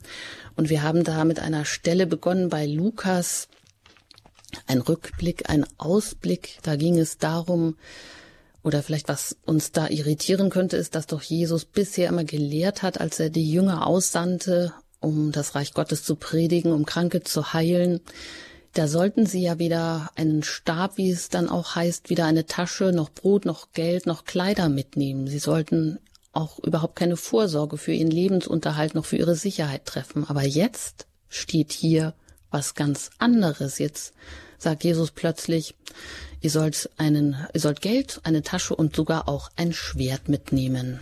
Und 0.56 0.70
wir 0.70 0.84
haben 0.84 1.04
da 1.04 1.26
mit 1.26 1.40
einer 1.40 1.66
Stelle 1.66 2.06
begonnen 2.06 2.50
bei 2.50 2.68
Lukas. 2.68 3.48
Ein 4.68 4.80
Rückblick, 4.80 5.50
ein 5.50 5.66
Ausblick. 5.80 6.60
Da 6.62 6.76
ging 6.76 7.00
es 7.00 7.18
darum, 7.18 7.78
oder 8.66 8.82
vielleicht 8.82 9.08
was 9.10 9.38
uns 9.46 9.72
da 9.72 9.88
irritieren 9.90 10.50
könnte, 10.50 10.76
ist, 10.76 10.96
dass 10.96 11.06
doch 11.06 11.22
Jesus 11.22 11.66
bisher 11.66 12.10
immer 12.10 12.24
gelehrt 12.24 12.82
hat, 12.82 13.00
als 13.00 13.20
er 13.20 13.30
die 13.30 13.50
Jünger 13.50 13.86
aussandte, 13.86 14.74
um 15.00 15.32
das 15.32 15.54
Reich 15.54 15.76
Gottes 15.76 16.04
zu 16.04 16.16
predigen, 16.16 16.72
um 16.72 16.84
Kranke 16.84 17.22
zu 17.22 17.54
heilen. 17.54 18.02
Da 18.74 18.88
sollten 18.88 19.28
sie 19.28 19.44
ja 19.44 19.60
weder 19.60 20.10
einen 20.16 20.42
Stab, 20.42 20.98
wie 20.98 21.12
es 21.12 21.30
dann 21.30 21.48
auch 21.48 21.76
heißt, 21.76 22.10
weder 22.10 22.26
eine 22.26 22.48
Tasche, 22.48 22.92
noch 22.92 23.12
Brot, 23.12 23.46
noch 23.46 23.72
Geld, 23.72 24.08
noch 24.08 24.26
Kleider 24.26 24.68
mitnehmen. 24.68 25.28
Sie 25.28 25.38
sollten 25.38 26.00
auch 26.34 26.58
überhaupt 26.58 26.96
keine 26.96 27.18
Vorsorge 27.18 27.78
für 27.78 27.94
ihren 27.94 28.10
Lebensunterhalt 28.10 28.96
noch 28.96 29.06
für 29.06 29.18
ihre 29.18 29.36
Sicherheit 29.36 29.86
treffen. 29.86 30.26
Aber 30.28 30.42
jetzt 30.42 31.06
steht 31.30 31.72
hier 31.72 32.16
was 32.50 32.74
ganz 32.74 33.12
anderes. 33.20 33.78
Jetzt 33.78 34.16
sagt 34.58 34.84
Jesus 34.84 35.12
plötzlich, 35.12 35.76
Ihr 36.46 36.52
sollt 36.52 36.92
einen, 36.98 37.36
ihr 37.56 37.60
sollt 37.60 37.82
Geld, 37.82 38.22
eine 38.24 38.44
Tasche 38.44 38.76
und 38.76 38.96
sogar 38.96 39.28
auch 39.28 39.50
ein 39.56 39.74
Schwert 39.74 40.30
mitnehmen. 40.30 41.00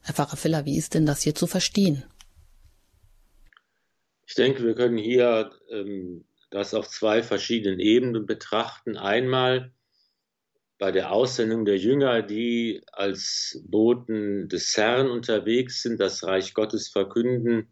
Herr 0.00 0.14
Pfarrer 0.14 0.36
Filler, 0.36 0.64
wie 0.64 0.76
ist 0.76 0.94
denn 0.94 1.06
das 1.06 1.22
hier 1.22 1.36
zu 1.36 1.46
verstehen? 1.46 2.02
Ich 4.26 4.34
denke, 4.34 4.64
wir 4.64 4.74
können 4.74 4.98
hier 4.98 5.52
ähm, 5.70 6.24
das 6.50 6.74
auf 6.74 6.88
zwei 6.88 7.22
verschiedenen 7.22 7.78
Ebenen 7.78 8.26
betrachten. 8.26 8.96
Einmal 8.96 9.70
bei 10.78 10.90
der 10.90 11.12
Aussendung 11.12 11.64
der 11.64 11.78
Jünger, 11.78 12.22
die 12.22 12.82
als 12.90 13.62
Boten 13.64 14.48
des 14.48 14.76
Herrn 14.76 15.08
unterwegs 15.08 15.82
sind, 15.82 16.00
das 16.00 16.24
Reich 16.24 16.54
Gottes 16.54 16.88
verkünden, 16.88 17.68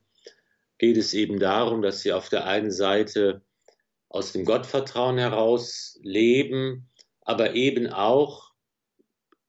geht 0.78 0.96
es 0.96 1.12
eben 1.12 1.40
darum, 1.40 1.82
dass 1.82 2.02
sie 2.02 2.12
auf 2.12 2.28
der 2.28 2.46
einen 2.46 2.70
Seite 2.70 3.42
aus 4.10 4.32
dem 4.32 4.44
Gottvertrauen 4.44 5.18
heraus 5.18 5.98
leben, 6.02 6.90
aber 7.22 7.54
eben 7.54 7.86
auch 7.86 8.52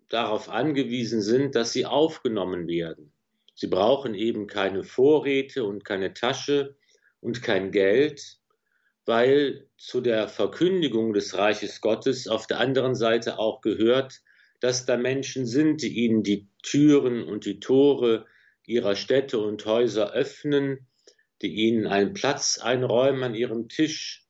darauf 0.07 0.49
angewiesen 0.49 1.21
sind, 1.21 1.55
dass 1.55 1.73
sie 1.73 1.85
aufgenommen 1.85 2.67
werden. 2.67 3.11
Sie 3.55 3.67
brauchen 3.67 4.13
eben 4.13 4.47
keine 4.47 4.83
Vorräte 4.83 5.65
und 5.65 5.83
keine 5.83 6.13
Tasche 6.13 6.75
und 7.21 7.41
kein 7.41 7.71
Geld, 7.71 8.37
weil 9.05 9.67
zu 9.77 9.99
der 9.99 10.27
Verkündigung 10.27 11.13
des 11.13 11.37
Reiches 11.37 11.81
Gottes 11.81 12.27
auf 12.27 12.45
der 12.45 12.59
anderen 12.59 12.93
Seite 12.93 13.39
auch 13.39 13.61
gehört, 13.61 14.21
dass 14.59 14.85
da 14.85 14.95
Menschen 14.95 15.47
sind, 15.47 15.81
die 15.81 16.05
ihnen 16.05 16.21
die 16.21 16.47
Türen 16.61 17.23
und 17.23 17.45
die 17.45 17.59
Tore 17.59 18.27
ihrer 18.65 18.95
Städte 18.95 19.39
und 19.39 19.65
Häuser 19.65 20.11
öffnen, 20.11 20.87
die 21.41 21.51
ihnen 21.51 21.87
einen 21.87 22.13
Platz 22.13 22.59
einräumen 22.59 23.23
an 23.23 23.33
ihrem 23.33 23.69
Tisch, 23.69 24.20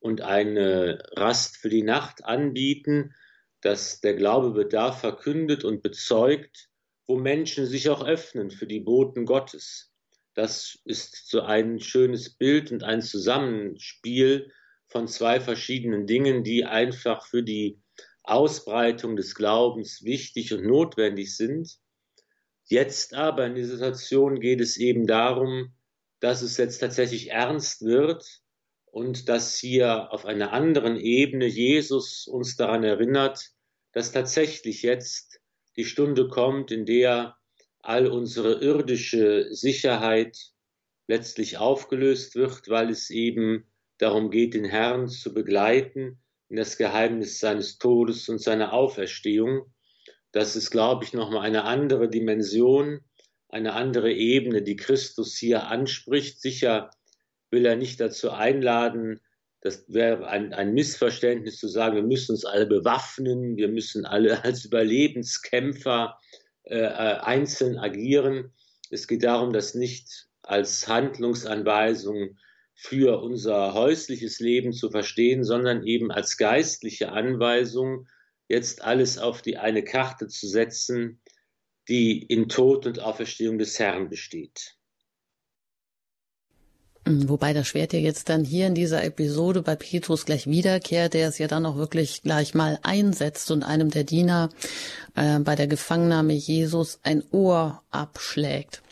und 0.00 0.22
eine 0.22 1.02
Rast 1.12 1.56
für 1.56 1.68
die 1.68 1.82
Nacht 1.82 2.24
anbieten, 2.24 3.14
dass 3.60 4.00
der 4.00 4.14
Glaube 4.14 4.54
wird 4.54 4.72
da 4.72 4.92
verkündet 4.92 5.64
und 5.64 5.82
bezeugt, 5.82 6.68
wo 7.06 7.16
Menschen 7.16 7.66
sich 7.66 7.88
auch 7.90 8.04
öffnen 8.04 8.50
für 8.50 8.66
die 8.66 8.80
Boten 8.80 9.26
Gottes. 9.26 9.92
Das 10.34 10.78
ist 10.84 11.28
so 11.28 11.42
ein 11.42 11.80
schönes 11.80 12.30
Bild 12.30 12.72
und 12.72 12.82
ein 12.82 13.02
Zusammenspiel 13.02 14.50
von 14.86 15.06
zwei 15.06 15.40
verschiedenen 15.40 16.06
Dingen, 16.06 16.44
die 16.44 16.64
einfach 16.64 17.26
für 17.26 17.42
die 17.42 17.80
Ausbreitung 18.22 19.16
des 19.16 19.34
Glaubens 19.34 20.04
wichtig 20.04 20.52
und 20.54 20.64
notwendig 20.64 21.36
sind. 21.36 21.78
Jetzt 22.64 23.14
aber 23.14 23.46
in 23.46 23.54
dieser 23.54 23.72
Situation 23.72 24.40
geht 24.40 24.60
es 24.60 24.76
eben 24.76 25.06
darum, 25.06 25.74
dass 26.20 26.42
es 26.42 26.56
jetzt 26.56 26.78
tatsächlich 26.78 27.30
ernst 27.30 27.82
wird, 27.82 28.24
und 28.90 29.28
dass 29.28 29.56
hier 29.56 30.12
auf 30.12 30.26
einer 30.26 30.52
anderen 30.52 30.96
Ebene 30.96 31.46
Jesus 31.46 32.26
uns 32.26 32.56
daran 32.56 32.84
erinnert, 32.84 33.50
dass 33.92 34.12
tatsächlich 34.12 34.82
jetzt 34.82 35.40
die 35.76 35.84
Stunde 35.84 36.28
kommt, 36.28 36.70
in 36.70 36.86
der 36.86 37.36
all 37.80 38.06
unsere 38.06 38.60
irdische 38.60 39.48
Sicherheit 39.54 40.36
letztlich 41.06 41.58
aufgelöst 41.58 42.34
wird, 42.34 42.68
weil 42.68 42.90
es 42.90 43.10
eben 43.10 43.70
darum 43.98 44.30
geht, 44.30 44.54
den 44.54 44.64
Herrn 44.64 45.08
zu 45.08 45.32
begleiten 45.32 46.20
in 46.48 46.56
das 46.56 46.76
Geheimnis 46.76 47.38
seines 47.38 47.78
Todes 47.78 48.28
und 48.28 48.40
seiner 48.40 48.72
Auferstehung. 48.72 49.72
Das 50.32 50.56
ist, 50.56 50.70
glaube 50.70 51.04
ich, 51.04 51.12
nochmal 51.12 51.42
eine 51.42 51.64
andere 51.64 52.08
Dimension, 52.08 53.00
eine 53.48 53.72
andere 53.72 54.12
Ebene, 54.12 54.62
die 54.62 54.76
Christus 54.76 55.36
hier 55.36 55.66
anspricht. 55.66 56.40
Sicher 56.40 56.90
will 57.50 57.66
er 57.66 57.76
nicht 57.76 58.00
dazu 58.00 58.30
einladen, 58.30 59.20
das 59.62 59.84
wäre 59.88 60.26
ein, 60.26 60.54
ein 60.54 60.72
Missverständnis 60.72 61.58
zu 61.58 61.68
sagen, 61.68 61.96
wir 61.96 62.02
müssen 62.02 62.32
uns 62.32 62.44
alle 62.44 62.66
bewaffnen, 62.66 63.56
wir 63.56 63.68
müssen 63.68 64.06
alle 64.06 64.42
als 64.44 64.64
Überlebenskämpfer 64.64 66.18
äh, 66.64 66.78
äh, 66.78 67.18
einzeln 67.20 67.78
agieren. 67.78 68.52
Es 68.90 69.06
geht 69.06 69.22
darum, 69.22 69.52
das 69.52 69.74
nicht 69.74 70.28
als 70.42 70.88
Handlungsanweisung 70.88 72.38
für 72.74 73.20
unser 73.20 73.74
häusliches 73.74 74.40
Leben 74.40 74.72
zu 74.72 74.90
verstehen, 74.90 75.44
sondern 75.44 75.84
eben 75.84 76.10
als 76.10 76.38
geistliche 76.38 77.12
Anweisung, 77.12 78.08
jetzt 78.48 78.82
alles 78.82 79.18
auf 79.18 79.42
die 79.42 79.58
eine 79.58 79.84
Karte 79.84 80.28
zu 80.28 80.48
setzen, 80.48 81.20
die 81.88 82.22
in 82.22 82.48
Tod 82.48 82.86
und 82.86 83.00
Auferstehung 83.00 83.58
des 83.58 83.78
Herrn 83.78 84.08
besteht. 84.08 84.76
Mhm, 87.10 87.28
wobei 87.28 87.52
das 87.52 87.66
Schwert 87.66 87.92
ja 87.92 87.98
jetzt 87.98 88.28
dann 88.28 88.44
hier 88.44 88.66
in 88.66 88.74
dieser 88.74 89.02
Episode 89.02 89.62
bei 89.62 89.74
Petrus 89.74 90.24
gleich 90.24 90.46
wiederkehrt, 90.46 91.14
der 91.14 91.28
es 91.28 91.38
ja 91.38 91.48
dann 91.48 91.66
auch 91.66 91.76
wirklich 91.76 92.22
gleich 92.22 92.54
mal 92.54 92.78
einsetzt 92.82 93.50
und 93.50 93.62
einem 93.62 93.90
der 93.90 94.04
Diener 94.04 94.50
äh, 95.16 95.40
bei 95.40 95.56
der 95.56 95.66
Gefangennahme 95.66 96.32
Jesus 96.32 97.00
ein 97.02 97.24
Ohr 97.32 97.82
abschlägt. 97.90 98.82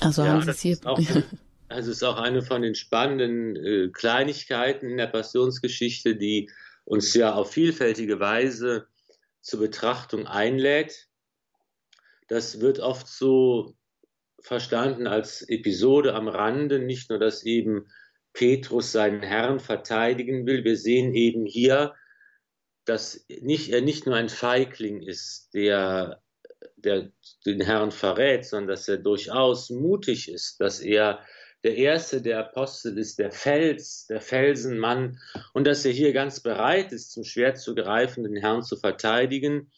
Also 0.00 0.22
ja, 0.22 0.32
haben 0.32 0.42
Sie 0.42 0.50
es 0.50 0.60
hier. 0.60 0.78
Auch, 0.84 0.98
also 1.68 1.90
es 1.90 1.96
ist 1.98 2.02
auch 2.02 2.16
eine 2.16 2.42
von 2.42 2.62
den 2.62 2.74
spannenden 2.74 3.56
äh, 3.56 3.88
Kleinigkeiten 3.92 4.88
in 4.88 4.96
der 4.96 5.06
Passionsgeschichte, 5.06 6.16
die 6.16 6.50
uns 6.84 7.14
ja 7.14 7.34
auf 7.34 7.52
vielfältige 7.52 8.18
Weise 8.18 8.86
zur 9.42 9.60
Betrachtung 9.60 10.26
einlädt. 10.26 11.08
Das 12.28 12.60
wird 12.60 12.80
oft 12.80 13.06
so 13.06 13.74
verstanden 14.42 15.06
als 15.06 15.42
Episode 15.48 16.14
am 16.14 16.28
Rande, 16.28 16.78
nicht 16.78 17.10
nur, 17.10 17.18
dass 17.18 17.44
eben 17.44 17.86
Petrus 18.32 18.92
seinen 18.92 19.22
Herrn 19.22 19.60
verteidigen 19.60 20.46
will. 20.46 20.64
Wir 20.64 20.76
sehen 20.76 21.14
eben 21.14 21.46
hier, 21.46 21.94
dass 22.84 23.24
nicht, 23.28 23.70
er 23.70 23.82
nicht 23.82 24.06
nur 24.06 24.16
ein 24.16 24.28
Feigling 24.28 25.02
ist, 25.02 25.50
der, 25.54 26.22
der 26.76 27.10
den 27.46 27.60
Herrn 27.60 27.90
verrät, 27.90 28.44
sondern 28.44 28.68
dass 28.68 28.88
er 28.88 28.98
durchaus 28.98 29.70
mutig 29.70 30.30
ist, 30.30 30.60
dass 30.60 30.80
er 30.80 31.20
der 31.62 31.76
erste 31.76 32.22
der 32.22 32.38
Apostel 32.38 32.96
ist, 32.98 33.18
der 33.18 33.32
Fels, 33.32 34.06
der 34.06 34.20
Felsenmann 34.20 35.18
und 35.52 35.66
dass 35.66 35.84
er 35.84 35.92
hier 35.92 36.12
ganz 36.12 36.40
bereit 36.40 36.92
ist, 36.92 37.12
zum 37.12 37.24
Schwert 37.24 37.58
zu 37.58 37.74
greifen, 37.74 38.24
den 38.24 38.36
Herrn 38.36 38.62
zu 38.62 38.76
verteidigen. 38.76 39.70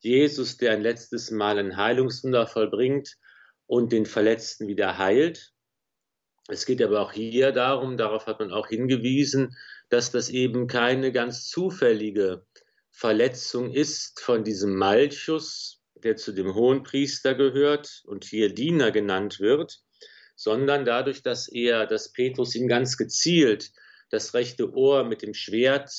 Jesus, 0.00 0.58
der 0.58 0.72
ein 0.72 0.82
letztes 0.82 1.30
Mal 1.30 1.58
ein 1.58 1.76
Heilungswunder 1.76 2.46
vollbringt 2.46 3.16
und 3.70 3.92
den 3.92 4.04
Verletzten 4.04 4.66
wieder 4.66 4.98
heilt. 4.98 5.52
Es 6.48 6.66
geht 6.66 6.82
aber 6.82 7.02
auch 7.02 7.12
hier 7.12 7.52
darum, 7.52 7.96
darauf 7.96 8.26
hat 8.26 8.40
man 8.40 8.50
auch 8.50 8.66
hingewiesen, 8.66 9.56
dass 9.90 10.10
das 10.10 10.28
eben 10.28 10.66
keine 10.66 11.12
ganz 11.12 11.46
zufällige 11.46 12.44
Verletzung 12.90 13.72
ist 13.72 14.18
von 14.18 14.42
diesem 14.42 14.74
Malchus, 14.74 15.84
der 15.94 16.16
zu 16.16 16.32
dem 16.32 16.52
Hohenpriester 16.56 17.36
gehört 17.36 18.02
und 18.06 18.24
hier 18.24 18.52
Diener 18.52 18.90
genannt 18.90 19.38
wird, 19.38 19.78
sondern 20.34 20.84
dadurch, 20.84 21.22
dass 21.22 21.46
er, 21.46 21.86
dass 21.86 22.10
Petrus 22.10 22.56
ihm 22.56 22.66
ganz 22.66 22.96
gezielt 22.96 23.70
das 24.08 24.34
rechte 24.34 24.72
Ohr 24.74 25.04
mit 25.04 25.22
dem 25.22 25.32
Schwert 25.32 25.92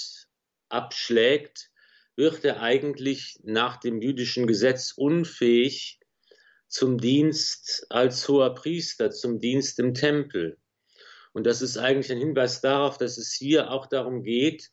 abschlägt, 0.68 1.70
wird 2.18 2.44
er 2.44 2.62
eigentlich 2.62 3.40
nach 3.44 3.78
dem 3.78 4.02
jüdischen 4.02 4.46
Gesetz 4.46 4.92
unfähig, 4.92 6.01
zum 6.72 6.98
Dienst 6.98 7.86
als 7.90 8.28
hoher 8.28 8.56
Priester, 8.56 9.12
zum 9.12 9.40
Dienst 9.40 9.78
im 9.80 9.94
Tempel. 9.94 10.58
Und 11.34 11.46
das 11.46 11.62
ist 11.62 11.78
eigentlich 11.78 12.12
ein 12.12 12.18
Hinweis 12.18 12.62
darauf, 12.62 12.98
dass 12.98 13.18
es 13.18 13.34
hier 13.34 13.72
auch 13.72 13.88
darum 13.88 14.24
geht, 14.24 14.72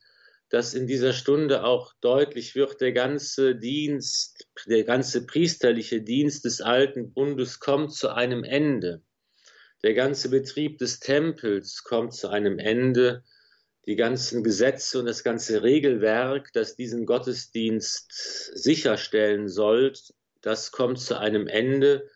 dass 0.49 0.75
in 0.75 0.87
dieser 0.87 1.13
Stunde 1.13 1.65
auch 1.65 1.93
deutlich 2.01 2.55
wird, 2.55 2.81
der 2.81 2.93
ganze 2.93 3.55
Dienst, 3.57 4.47
der 4.67 4.85
ganze 4.85 5.27
priesterliche 5.27 6.01
Dienst 6.01 6.45
des 6.45 6.61
alten 6.61 7.13
Bundes 7.13 7.59
kommt 7.59 7.93
zu 7.93 8.11
einem 8.11 8.45
Ende. 8.45 9.03
Der 9.83 9.95
ganze 9.95 10.31
Betrieb 10.31 10.79
des 10.79 11.01
Tempels 11.01 11.83
kommt 11.83 12.15
zu 12.15 12.29
einem 12.29 12.59
Ende. 12.59 13.25
Die 13.87 13.97
ganzen 13.97 14.45
Gesetze 14.45 15.01
und 15.01 15.07
das 15.07 15.25
ganze 15.25 15.63
Regelwerk, 15.63 16.53
das 16.53 16.77
diesen 16.77 17.07
Gottesdienst 17.07 18.53
sicherstellen 18.55 19.49
soll, 19.49 19.93
das 20.49 20.73
kommt 20.73 20.99
zu 20.99 21.19
einem 21.19 21.47
Ende, 21.47 22.09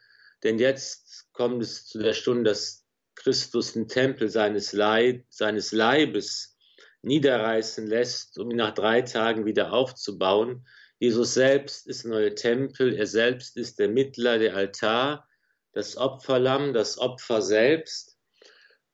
denn 0.42 0.58
jetzt 0.58 1.30
kommt 1.34 1.62
es 1.62 1.84
zu 1.84 1.98
der 1.98 2.14
Stunde, 2.14 2.44
dass 2.44 2.86
Christus 3.14 3.74
den 3.74 3.88
Tempel 3.88 4.30
seines, 4.30 4.72
Leib, 4.72 5.26
seines 5.28 5.72
Leibes 5.72 6.56
niederreißen 7.02 7.86
lässt, 7.86 8.38
um 8.38 8.50
ihn 8.50 8.56
nach 8.56 8.72
drei 8.72 9.02
Tagen 9.02 9.44
wieder 9.44 9.74
aufzubauen. 9.74 10.66
Jesus 10.98 11.34
selbst 11.34 11.86
ist 11.86 12.06
neue 12.06 12.34
Tempel, 12.34 12.94
er 12.94 13.06
selbst 13.06 13.58
ist 13.58 13.78
der 13.78 13.90
Mittler, 13.90 14.38
der 14.38 14.56
Altar, 14.56 15.28
das 15.72 15.98
Opferlamm, 15.98 16.72
das 16.72 16.96
Opfer 16.96 17.42
selbst, 17.42 18.16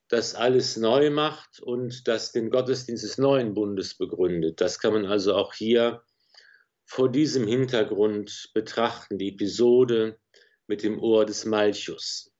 das 0.08 0.34
alles 0.34 0.76
neu 0.76 1.10
macht 1.10 1.60
und 1.60 2.08
das 2.08 2.32
den 2.32 2.50
Gottesdienst 2.50 3.04
des 3.04 3.18
neuen 3.18 3.54
Bundes 3.54 3.94
begründet. 3.94 4.60
Das 4.60 4.80
kann 4.80 4.94
man 4.94 5.06
also 5.06 5.36
auch 5.36 5.54
hier 5.54 6.02
vor 6.88 7.10
diesem 7.10 7.46
Hintergrund 7.46 8.50
betrachten, 8.54 9.18
die 9.18 9.28
Episode 9.28 10.18
mit 10.66 10.82
dem 10.82 10.98
Ohr 10.98 11.26
des 11.26 11.44
Malchus. 11.44 12.32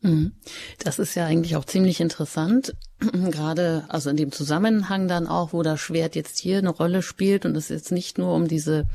Mhm. 0.00 0.32
Das 0.78 0.98
ist 0.98 1.14
ja 1.14 1.26
eigentlich 1.26 1.56
auch 1.56 1.66
ziemlich 1.66 2.00
interessant, 2.00 2.74
gerade 3.00 3.84
also 3.88 4.08
in 4.08 4.16
dem 4.16 4.32
Zusammenhang 4.32 5.08
dann 5.08 5.26
auch, 5.26 5.52
wo 5.52 5.62
das 5.62 5.78
Schwert 5.78 6.16
jetzt 6.16 6.38
hier 6.38 6.56
eine 6.58 6.70
Rolle 6.70 7.02
spielt 7.02 7.44
und 7.44 7.54
es 7.54 7.68
jetzt 7.68 7.92
nicht 7.92 8.16
nur 8.16 8.34
um 8.34 8.48
diese 8.48 8.86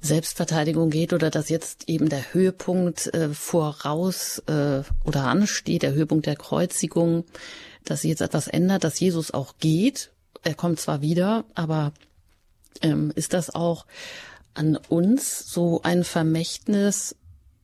Selbstverteidigung 0.00 0.90
geht 0.90 1.12
oder 1.12 1.30
dass 1.30 1.48
jetzt 1.48 1.88
eben 1.88 2.08
der 2.08 2.34
Höhepunkt 2.34 3.14
äh, 3.14 3.28
voraus 3.28 4.42
äh, 4.48 4.82
oder 5.04 5.24
ansteht, 5.24 5.82
der 5.82 5.94
Höhepunkt 5.94 6.26
der 6.26 6.36
Kreuzigung, 6.36 7.26
dass 7.84 8.02
sich 8.02 8.10
jetzt 8.10 8.22
etwas 8.22 8.48
ändert, 8.48 8.82
dass 8.82 8.98
Jesus 8.98 9.32
auch 9.32 9.54
geht. 9.60 10.10
Er 10.42 10.54
kommt 10.54 10.80
zwar 10.80 11.00
wieder, 11.00 11.44
aber 11.54 11.92
ähm, 12.82 13.12
ist 13.14 13.32
das 13.32 13.54
auch 13.54 13.86
an 14.54 14.76
uns 14.88 15.50
so 15.50 15.80
ein 15.82 16.04
Vermächtnis, 16.04 17.16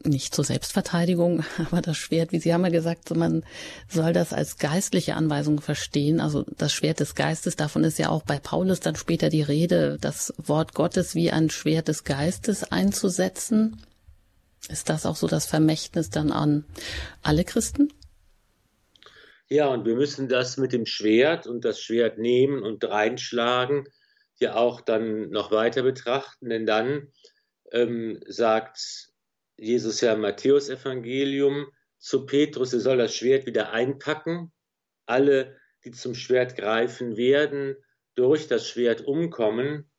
nicht 0.04 0.34
zur 0.34 0.44
Selbstverteidigung, 0.44 1.44
aber 1.58 1.80
das 1.80 1.96
Schwert, 1.96 2.32
wie 2.32 2.40
Sie 2.40 2.52
haben 2.52 2.64
ja 2.64 2.70
gesagt, 2.70 3.14
man 3.14 3.44
soll 3.88 4.12
das 4.12 4.32
als 4.32 4.58
geistliche 4.58 5.14
Anweisung 5.14 5.60
verstehen. 5.60 6.20
Also 6.20 6.44
das 6.56 6.72
Schwert 6.72 7.00
des 7.00 7.14
Geistes, 7.14 7.56
davon 7.56 7.84
ist 7.84 7.98
ja 7.98 8.08
auch 8.08 8.22
bei 8.22 8.38
Paulus 8.38 8.80
dann 8.80 8.96
später 8.96 9.28
die 9.28 9.42
Rede, 9.42 9.98
das 10.00 10.34
Wort 10.38 10.74
Gottes 10.74 11.14
wie 11.14 11.30
ein 11.30 11.50
Schwert 11.50 11.88
des 11.88 12.04
Geistes 12.04 12.64
einzusetzen. 12.64 13.80
Ist 14.68 14.88
das 14.88 15.06
auch 15.06 15.16
so 15.16 15.26
das 15.26 15.46
Vermächtnis 15.46 16.10
dann 16.10 16.30
an 16.30 16.64
alle 17.22 17.44
Christen? 17.44 17.92
Ja, 19.48 19.68
und 19.68 19.84
wir 19.84 19.96
müssen 19.96 20.28
das 20.28 20.56
mit 20.56 20.72
dem 20.72 20.86
Schwert 20.86 21.46
und 21.46 21.64
das 21.64 21.80
Schwert 21.80 22.18
nehmen 22.18 22.62
und 22.62 22.84
reinschlagen 22.84 23.86
ja 24.42 24.56
auch 24.56 24.80
dann 24.80 25.30
noch 25.30 25.50
weiter 25.50 25.82
betrachten, 25.82 26.50
denn 26.50 26.66
dann 26.66 27.08
ähm, 27.72 28.20
sagt 28.26 29.10
Jesus 29.56 30.00
ja 30.00 30.12
im 30.12 30.20
Matthäusevangelium 30.20 31.68
zu 31.98 32.26
Petrus, 32.26 32.72
er 32.72 32.80
soll 32.80 32.98
das 32.98 33.14
Schwert 33.14 33.46
wieder 33.46 33.72
einpacken. 33.72 34.52
Alle, 35.06 35.56
die 35.84 35.92
zum 35.92 36.14
Schwert 36.14 36.56
greifen 36.56 37.16
werden, 37.16 37.76
durch 38.14 38.48
das 38.48 38.68
Schwert 38.68 39.02
umkommen. 39.02 39.90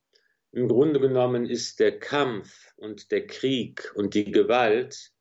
Im 0.52 0.68
Grunde 0.68 1.00
genommen 1.00 1.50
ist 1.50 1.80
der 1.80 2.00
Kampf 2.00 2.74
und 2.76 3.12
der 3.12 3.26
Krieg 3.26 3.92
und 3.96 4.14
die 4.14 4.32
Gewalt, 4.32 5.12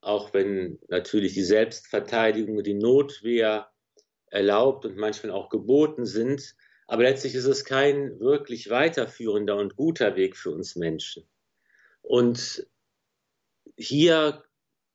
auch 0.00 0.32
wenn 0.32 0.78
natürlich 0.88 1.34
die 1.34 1.42
Selbstverteidigung 1.42 2.56
und 2.56 2.66
die 2.66 2.74
Notwehr 2.74 3.70
erlaubt 4.26 4.86
und 4.86 4.96
manchmal 4.96 5.32
auch 5.32 5.50
geboten 5.50 6.06
sind, 6.06 6.54
aber 6.90 7.04
letztlich 7.04 7.36
ist 7.36 7.44
es 7.44 7.64
kein 7.64 8.18
wirklich 8.18 8.68
weiterführender 8.68 9.54
und 9.54 9.76
guter 9.76 10.16
Weg 10.16 10.36
für 10.36 10.50
uns 10.50 10.74
Menschen. 10.74 11.22
Und 12.02 12.66
hier 13.76 14.42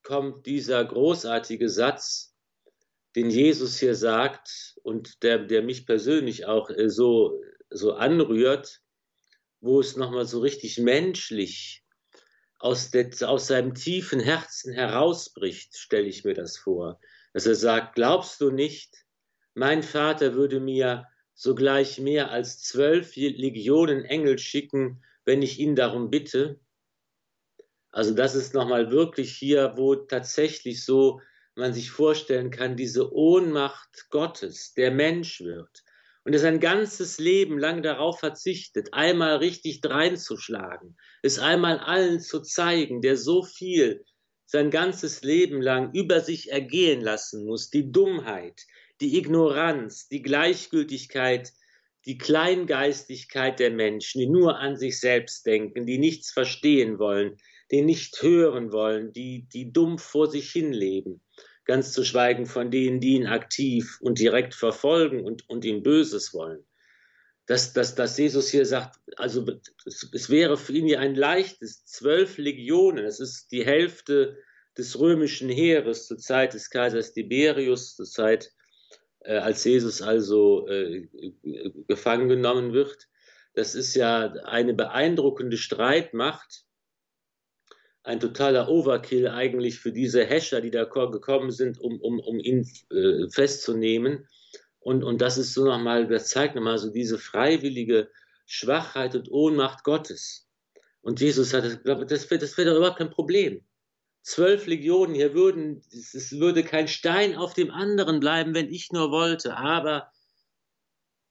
kommt 0.03 0.45
dieser 0.45 0.83
großartige 0.83 1.69
Satz, 1.69 2.35
den 3.15 3.29
Jesus 3.29 3.79
hier 3.79 3.95
sagt 3.95 4.77
und 4.83 5.23
der, 5.23 5.39
der 5.39 5.63
mich 5.63 5.85
persönlich 5.85 6.45
auch 6.45 6.69
äh, 6.69 6.89
so, 6.89 7.41
so 7.69 7.93
anrührt. 7.93 8.81
wo 9.61 9.79
es 9.79 9.95
nochmal 9.95 10.25
so 10.25 10.41
richtig 10.41 10.77
menschlich 10.77 11.85
aus, 12.59 12.91
der, 12.91 13.09
aus 13.21 13.47
seinem 13.47 13.73
tiefen 13.73 14.19
Herzen 14.19 14.73
herausbricht, 14.73 15.77
stelle 15.77 16.07
ich 16.07 16.25
mir 16.25 16.33
das 16.33 16.57
vor. 16.57 16.99
Dass 17.31 17.45
er 17.45 17.55
sagt, 17.55 17.95
glaubst 17.95 18.41
du 18.41 18.51
nicht, 18.51 19.05
mein 19.53 19.81
Vater 19.81 20.33
würde 20.33 20.59
mir 20.59 21.07
sogleich 21.35 21.99
mehr 21.99 22.31
als 22.31 22.63
zwölf 22.63 23.15
Legionen 23.15 24.05
Engel 24.05 24.39
schicken, 24.39 25.03
wenn 25.25 25.41
ich 25.41 25.59
ihn 25.59 25.75
darum 25.75 26.09
bitte? 26.09 26.59
Also 27.91 28.13
das 28.13 28.35
ist 28.35 28.53
nochmal 28.53 28.89
wirklich 28.89 29.35
hier, 29.35 29.73
wo 29.75 29.95
tatsächlich 29.95 30.83
so 30.83 31.21
man 31.55 31.73
sich 31.73 31.91
vorstellen 31.91 32.51
kann, 32.51 32.75
diese 32.75 33.13
Ohnmacht 33.13 34.09
Gottes, 34.09 34.73
der 34.73 34.91
Mensch 34.91 35.41
wird 35.41 35.83
und 36.25 36.33
er 36.33 36.39
sein 36.39 36.59
ganzes 36.59 37.19
Leben 37.19 37.59
lang 37.59 37.83
darauf 37.83 38.19
verzichtet, 38.19 38.89
einmal 38.93 39.37
richtig 39.37 39.81
dreinzuschlagen, 39.81 40.97
es 41.21 41.39
einmal 41.39 41.79
allen 41.79 42.19
zu 42.19 42.41
zeigen, 42.41 43.01
der 43.01 43.15
so 43.15 43.43
viel 43.43 44.03
sein 44.45 44.71
ganzes 44.71 45.21
Leben 45.21 45.61
lang 45.61 45.93
über 45.93 46.21
sich 46.21 46.51
ergehen 46.51 47.01
lassen 47.01 47.45
muss, 47.45 47.69
die 47.69 47.91
Dummheit, 47.91 48.61
die 49.01 49.17
Ignoranz, 49.17 50.07
die 50.07 50.21
Gleichgültigkeit, 50.21 51.51
die 52.05 52.17
Kleingeistigkeit 52.17 53.59
der 53.59 53.71
Menschen, 53.71 54.19
die 54.19 54.27
nur 54.27 54.59
an 54.59 54.77
sich 54.77 54.99
selbst 54.99 55.45
denken, 55.45 55.85
die 55.85 55.97
nichts 55.97 56.31
verstehen 56.31 56.99
wollen, 56.99 57.37
die 57.71 57.81
nicht 57.81 58.21
hören 58.21 58.71
wollen, 58.71 59.11
die, 59.11 59.47
die 59.51 59.71
dumm 59.71 59.97
vor 59.97 60.29
sich 60.29 60.51
hin 60.51 60.71
leben 60.71 61.21
ganz 61.65 61.91
zu 61.91 62.03
schweigen 62.03 62.45
von 62.45 62.71
denen, 62.71 62.99
die 62.99 63.15
ihn 63.15 63.27
aktiv 63.27 63.97
und 63.99 64.19
direkt 64.19 64.53
verfolgen 64.53 65.25
und, 65.25 65.49
und 65.49 65.65
ihm 65.65 65.83
Böses 65.83 66.33
wollen. 66.33 66.63
Dass, 67.47 67.73
dass, 67.73 67.93
dass 67.93 68.17
Jesus 68.17 68.49
hier 68.49 68.65
sagt, 68.65 68.99
also 69.17 69.45
es, 69.85 70.09
es 70.13 70.29
wäre 70.29 70.57
für 70.57 70.73
ihn 70.73 70.87
ja 70.87 70.99
ein 70.99 71.15
leichtes, 71.15 71.85
zwölf 71.85 72.37
Legionen, 72.37 73.05
das 73.05 73.19
ist 73.19 73.51
die 73.51 73.65
Hälfte 73.65 74.37
des 74.77 74.99
römischen 74.99 75.49
Heeres 75.49 76.07
zur 76.07 76.17
Zeit 76.17 76.53
des 76.53 76.69
Kaisers 76.69 77.13
Tiberius, 77.13 77.95
zur 77.95 78.05
Zeit, 78.05 78.51
äh, 79.25 79.37
als 79.37 79.63
Jesus 79.63 80.01
also 80.01 80.67
äh, 80.67 81.07
gefangen 81.87 82.29
genommen 82.29 82.73
wird. 82.73 83.07
Das 83.53 83.75
ist 83.75 83.95
ja 83.95 84.33
eine 84.43 84.73
beeindruckende 84.73 85.57
Streitmacht, 85.57 86.65
ein 88.03 88.19
totaler 88.19 88.69
Overkill 88.69 89.27
eigentlich 89.27 89.79
für 89.79 89.91
diese 89.91 90.23
Häscher, 90.25 90.61
die 90.61 90.71
da 90.71 90.83
gekommen 90.83 91.51
sind, 91.51 91.79
um, 91.79 91.99
um, 92.01 92.19
um 92.19 92.39
ihn 92.39 92.69
äh, 92.91 93.29
festzunehmen. 93.29 94.27
Und, 94.79 95.03
und 95.03 95.21
das 95.21 95.37
ist 95.37 95.53
so 95.53 95.65
nochmal, 95.65 96.07
das 96.07 96.27
zeigt 96.27 96.55
nochmal 96.55 96.77
so 96.77 96.91
diese 96.91 97.17
freiwillige 97.17 98.11
Schwachheit 98.45 99.15
und 99.15 99.31
Ohnmacht 99.31 99.83
Gottes. 99.83 100.47
Und 101.01 101.19
Jesus 101.21 101.53
hat, 101.53 101.63
das 101.63 101.83
wäre 101.83 102.05
das 102.05 102.57
wär 102.57 102.65
doch 102.65 102.77
überhaupt 102.77 102.97
kein 102.99 103.09
Problem. 103.09 103.65
Zwölf 104.25 104.65
Legionen, 104.65 105.13
hier 105.13 105.35
würden, 105.35 105.83
es 105.91 106.31
würde 106.39 106.63
kein 106.63 106.87
Stein 106.87 107.35
auf 107.35 107.53
dem 107.53 107.69
anderen 107.69 108.19
bleiben, 108.19 108.55
wenn 108.55 108.71
ich 108.71 108.91
nur 108.91 109.11
wollte. 109.11 109.55
Aber 109.55 110.11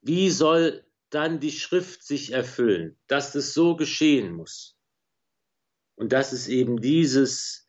wie 0.01 0.31
soll 0.31 0.87
dann 1.11 1.41
die 1.41 1.51
Schrift 1.51 2.05
sich 2.05 2.31
erfüllen, 2.31 2.97
dass 3.09 3.35
es 3.35 3.53
so 3.53 3.75
geschehen 3.75 4.33
muss? 4.33 4.77
Und 5.97 6.13
das 6.13 6.33
ist 6.33 6.47
eben 6.47 6.81
dieses, 6.81 7.69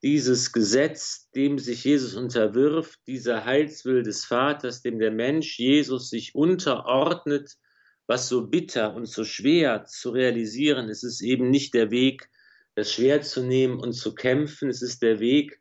dieses 0.00 0.52
Gesetz, 0.52 1.28
dem 1.32 1.58
sich 1.58 1.82
Jesus 1.82 2.14
unterwirft, 2.14 3.00
dieser 3.08 3.44
Heilswill 3.44 4.04
des 4.04 4.24
Vaters, 4.24 4.80
dem 4.80 5.00
der 5.00 5.10
Mensch 5.10 5.58
Jesus 5.58 6.08
sich 6.08 6.36
unterordnet, 6.36 7.56
was 8.06 8.28
so 8.28 8.46
bitter 8.46 8.94
und 8.94 9.06
so 9.06 9.24
schwer 9.24 9.86
zu 9.86 10.10
realisieren 10.10 10.88
ist, 10.88 11.02
ist 11.02 11.20
eben 11.20 11.50
nicht 11.50 11.74
der 11.74 11.90
Weg, 11.90 12.30
das 12.74 12.92
Schwert 12.92 13.24
zu 13.24 13.42
nehmen 13.42 13.78
und 13.80 13.92
zu 13.92 14.14
kämpfen, 14.14 14.70
es 14.70 14.82
ist 14.82 15.02
der 15.02 15.20
Weg, 15.20 15.60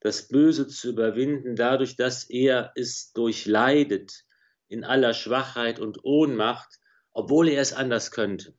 das 0.00 0.28
Böse 0.28 0.66
zu 0.66 0.90
überwinden, 0.90 1.56
dadurch, 1.56 1.96
dass 1.96 2.28
er 2.28 2.72
es 2.74 3.12
durchleidet 3.12 4.24
in 4.68 4.84
aller 4.84 5.14
Schwachheit 5.14 5.78
und 5.78 6.04
Ohnmacht, 6.04 6.80
obwohl 7.12 7.48
er 7.48 7.60
es 7.60 7.72
anders 7.72 8.10
könnte. 8.10 8.54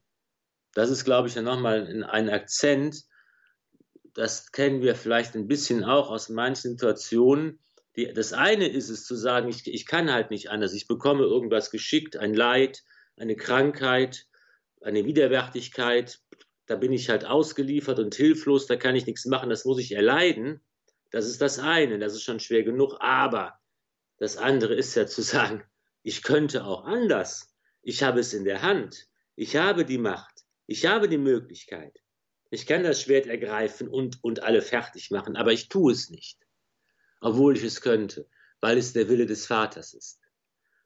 Das 0.73 0.89
ist, 0.89 1.05
glaube 1.05 1.27
ich, 1.27 1.35
nochmal 1.35 2.03
ein 2.09 2.29
Akzent. 2.29 3.03
Das 4.13 4.51
kennen 4.51 4.81
wir 4.81 4.95
vielleicht 4.95 5.35
ein 5.35 5.47
bisschen 5.47 5.83
auch 5.83 6.09
aus 6.09 6.29
manchen 6.29 6.71
Situationen. 6.71 7.59
Die, 7.95 8.11
das 8.11 8.33
eine 8.33 8.67
ist 8.67 8.89
es 8.89 9.05
zu 9.05 9.15
sagen, 9.15 9.49
ich, 9.49 9.67
ich 9.67 9.85
kann 9.85 10.11
halt 10.11 10.31
nicht 10.31 10.49
anders. 10.49 10.73
Ich 10.73 10.87
bekomme 10.87 11.23
irgendwas 11.23 11.71
geschickt, 11.71 12.17
ein 12.17 12.33
Leid, 12.33 12.83
eine 13.17 13.35
Krankheit, 13.35 14.27
eine 14.81 15.05
Widerwärtigkeit. 15.05 16.19
Da 16.65 16.75
bin 16.75 16.93
ich 16.93 17.09
halt 17.09 17.25
ausgeliefert 17.25 17.99
und 17.99 18.15
hilflos, 18.15 18.67
da 18.67 18.75
kann 18.75 18.95
ich 18.95 19.05
nichts 19.05 19.25
machen, 19.25 19.49
das 19.49 19.65
muss 19.65 19.79
ich 19.79 19.91
erleiden. 19.91 20.61
Das 21.11 21.25
ist 21.27 21.41
das 21.41 21.59
eine, 21.59 21.99
das 21.99 22.13
ist 22.13 22.23
schon 22.23 22.39
schwer 22.39 22.63
genug. 22.63 22.95
Aber 22.99 23.59
das 24.17 24.37
andere 24.37 24.73
ist 24.73 24.95
ja 24.95 25.05
zu 25.05 25.21
sagen, 25.21 25.63
ich 26.01 26.23
könnte 26.23 26.65
auch 26.65 26.85
anders. 26.85 27.53
Ich 27.81 28.03
habe 28.03 28.19
es 28.19 28.33
in 28.33 28.45
der 28.45 28.61
Hand. 28.61 29.07
Ich 29.35 29.55
habe 29.55 29.85
die 29.85 29.97
Macht. 29.97 30.43
Ich 30.65 30.85
habe 30.85 31.09
die 31.09 31.17
Möglichkeit. 31.17 31.99
Ich 32.49 32.67
kann 32.67 32.83
das 32.83 33.01
Schwert 33.01 33.25
ergreifen 33.25 33.87
und, 33.87 34.23
und 34.23 34.43
alle 34.43 34.61
fertig 34.61 35.09
machen, 35.11 35.35
aber 35.35 35.51
ich 35.51 35.69
tue 35.69 35.91
es 35.91 36.11
nicht, 36.11 36.37
obwohl 37.19 37.57
ich 37.57 37.63
es 37.63 37.81
könnte, 37.81 38.29
weil 38.61 38.77
es 38.77 38.93
der 38.93 39.09
Wille 39.09 39.25
des 39.25 39.47
Vaters 39.47 39.93
ist. 39.93 40.19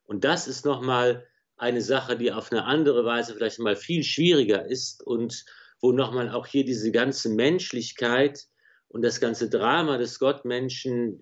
Und 0.06 0.24
das 0.24 0.48
ist 0.48 0.64
nochmal 0.64 1.28
eine 1.58 1.82
Sache, 1.82 2.18
die 2.18 2.32
auf 2.32 2.52
eine 2.52 2.64
andere 2.64 3.04
Weise 3.04 3.34
vielleicht 3.34 3.60
mal 3.60 3.76
viel 3.76 4.04
schwieriger 4.04 4.66
ist 4.66 5.06
und 5.06 5.44
wo 5.82 5.92
nochmal 5.92 6.30
auch 6.30 6.48
hier 6.48 6.66
diese 6.66 6.92
ganze 6.92 7.30
Menschlichkeit 7.30 8.46
und 8.88 9.02
das 9.02 9.20
ganze 9.20 9.50
Drama 9.50 9.98
des 9.98 10.20
Gottmenschen 10.20 11.20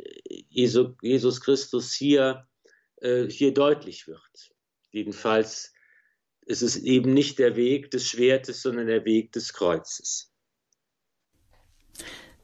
Jesus 0.49 1.41
Christus 1.41 1.93
hier, 1.93 2.47
äh, 2.97 3.27
hier 3.27 3.53
deutlich 3.53 4.07
wird. 4.07 4.51
Jedenfalls 4.91 5.73
es 6.45 6.61
ist 6.61 6.77
eben 6.77 7.13
nicht 7.13 7.39
der 7.39 7.55
Weg 7.55 7.91
des 7.91 8.07
Schwertes, 8.07 8.61
sondern 8.61 8.87
der 8.87 9.03
Weg 9.05 9.31
des 9.31 9.53
Kreuzes. 9.53 10.31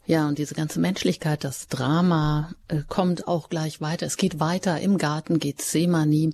Ja, 0.05 0.27
und 0.27 0.39
diese 0.39 0.55
ganze 0.55 0.79
Menschlichkeit, 0.79 1.43
das 1.43 1.67
Drama 1.67 2.55
äh, 2.67 2.81
kommt 2.87 3.27
auch 3.27 3.49
gleich 3.49 3.79
weiter. 3.79 4.07
Es 4.07 4.17
geht 4.17 4.39
weiter 4.39 4.79
im 4.81 4.97
Garten 4.97 5.39
Gethsemane, 5.39 6.31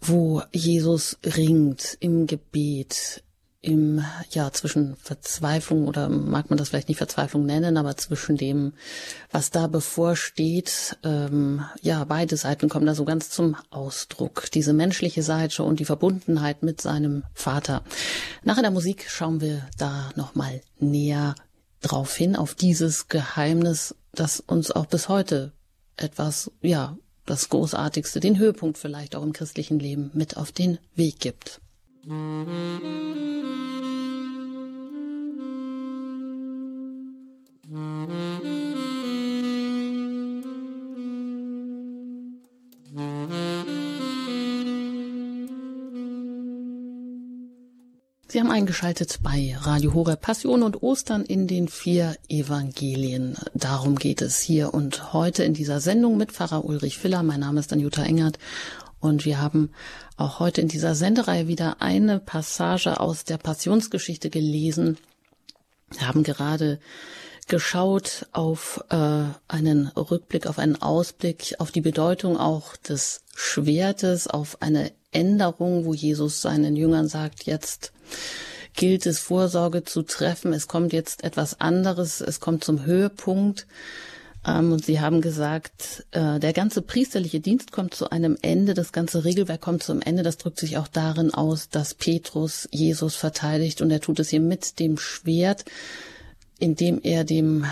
wo 0.00 0.42
Jesus 0.52 1.18
ringt 1.24 1.96
im 2.00 2.26
Gebet, 2.26 3.24
im, 3.64 4.04
ja, 4.30 4.52
zwischen 4.52 4.96
Verzweiflung 4.96 5.88
oder 5.88 6.08
mag 6.10 6.50
man 6.50 6.58
das 6.58 6.68
vielleicht 6.68 6.88
nicht 6.88 6.98
Verzweiflung 6.98 7.46
nennen, 7.46 7.78
aber 7.78 7.96
zwischen 7.96 8.36
dem, 8.36 8.74
was 9.32 9.50
da 9.50 9.66
bevorsteht, 9.68 10.98
ähm, 11.02 11.64
ja, 11.80 12.04
beide 12.04 12.36
Seiten 12.36 12.68
kommen 12.68 12.84
da 12.84 12.94
so 12.94 13.06
ganz 13.06 13.30
zum 13.30 13.56
Ausdruck. 13.70 14.50
Diese 14.52 14.74
menschliche 14.74 15.22
Seite 15.22 15.62
und 15.62 15.80
die 15.80 15.86
Verbundenheit 15.86 16.62
mit 16.62 16.82
seinem 16.82 17.24
Vater. 17.32 17.82
Nach 18.42 18.60
der 18.60 18.70
Musik 18.70 19.06
schauen 19.08 19.40
wir 19.40 19.66
da 19.78 20.10
nochmal 20.14 20.60
näher 20.78 21.34
drauf 21.80 22.14
hin, 22.14 22.36
auf 22.36 22.54
dieses 22.54 23.08
Geheimnis, 23.08 23.94
das 24.12 24.40
uns 24.40 24.70
auch 24.70 24.86
bis 24.86 25.08
heute 25.08 25.52
etwas, 25.96 26.50
ja, 26.60 26.98
das 27.24 27.48
Großartigste, 27.48 28.20
den 28.20 28.38
Höhepunkt 28.38 28.76
vielleicht 28.76 29.16
auch 29.16 29.22
im 29.22 29.32
christlichen 29.32 29.78
Leben 29.78 30.10
mit 30.12 30.36
auf 30.36 30.52
den 30.52 30.78
Weg 30.94 31.20
gibt. 31.20 31.62
Sie 32.04 32.10
haben 48.40 48.50
eingeschaltet 48.50 49.20
bei 49.22 49.56
Radio 49.58 49.94
Horeb 49.94 50.20
Passion 50.20 50.62
und 50.62 50.82
Ostern 50.82 51.24
in 51.24 51.46
den 51.46 51.68
vier 51.68 52.16
Evangelien. 52.28 53.38
Darum 53.54 53.96
geht 53.96 54.20
es 54.20 54.40
hier 54.40 54.74
und 54.74 55.14
heute 55.14 55.44
in 55.44 55.54
dieser 55.54 55.80
Sendung 55.80 56.18
mit 56.18 56.32
Pfarrer 56.32 56.66
Ulrich 56.66 56.98
Filler. 56.98 57.22
Mein 57.22 57.40
Name 57.40 57.60
ist 57.60 57.72
Anjuta 57.72 58.02
Engert 58.02 58.38
und 59.04 59.24
wir 59.24 59.40
haben 59.40 59.70
auch 60.16 60.40
heute 60.40 60.60
in 60.60 60.68
dieser 60.68 60.94
Sendereihe 60.94 61.46
wieder 61.46 61.82
eine 61.82 62.18
Passage 62.18 63.00
aus 63.00 63.24
der 63.24 63.38
Passionsgeschichte 63.38 64.30
gelesen. 64.30 64.96
Wir 65.90 66.08
haben 66.08 66.22
gerade 66.22 66.78
geschaut 67.46 68.26
auf 68.32 68.82
äh, 68.88 69.24
einen 69.48 69.88
Rückblick, 69.88 70.46
auf 70.46 70.58
einen 70.58 70.80
Ausblick, 70.80 71.54
auf 71.58 71.70
die 71.70 71.82
Bedeutung 71.82 72.38
auch 72.38 72.76
des 72.76 73.22
Schwertes, 73.34 74.26
auf 74.26 74.62
eine 74.62 74.92
Änderung, 75.12 75.84
wo 75.84 75.92
Jesus 75.92 76.40
seinen 76.40 76.74
Jüngern 76.74 77.06
sagt, 77.06 77.44
jetzt 77.44 77.92
gilt 78.72 79.06
es 79.06 79.18
Vorsorge 79.18 79.84
zu 79.84 80.02
treffen, 80.02 80.52
es 80.52 80.66
kommt 80.66 80.92
jetzt 80.92 81.22
etwas 81.22 81.60
anderes, 81.60 82.20
es 82.20 82.40
kommt 82.40 82.64
zum 82.64 82.84
Höhepunkt. 82.84 83.66
Ähm, 84.46 84.72
und 84.72 84.84
Sie 84.84 85.00
haben 85.00 85.20
gesagt, 85.20 86.06
äh, 86.10 86.38
der 86.38 86.52
ganze 86.52 86.82
priesterliche 86.82 87.40
Dienst 87.40 87.72
kommt 87.72 87.94
zu 87.94 88.10
einem 88.10 88.36
Ende, 88.42 88.74
das 88.74 88.92
ganze 88.92 89.24
Regelwerk 89.24 89.60
kommt 89.60 89.82
zum 89.82 90.00
Ende. 90.00 90.22
Das 90.22 90.36
drückt 90.36 90.58
sich 90.58 90.76
auch 90.76 90.88
darin 90.88 91.32
aus, 91.32 91.68
dass 91.68 91.94
Petrus 91.94 92.68
Jesus 92.70 93.16
verteidigt 93.16 93.80
und 93.80 93.90
er 93.90 94.00
tut 94.00 94.20
es 94.20 94.30
hier 94.30 94.40
mit 94.40 94.78
dem 94.78 94.98
Schwert, 94.98 95.64
indem 96.58 97.00
er 97.02 97.24
dem 97.24 97.66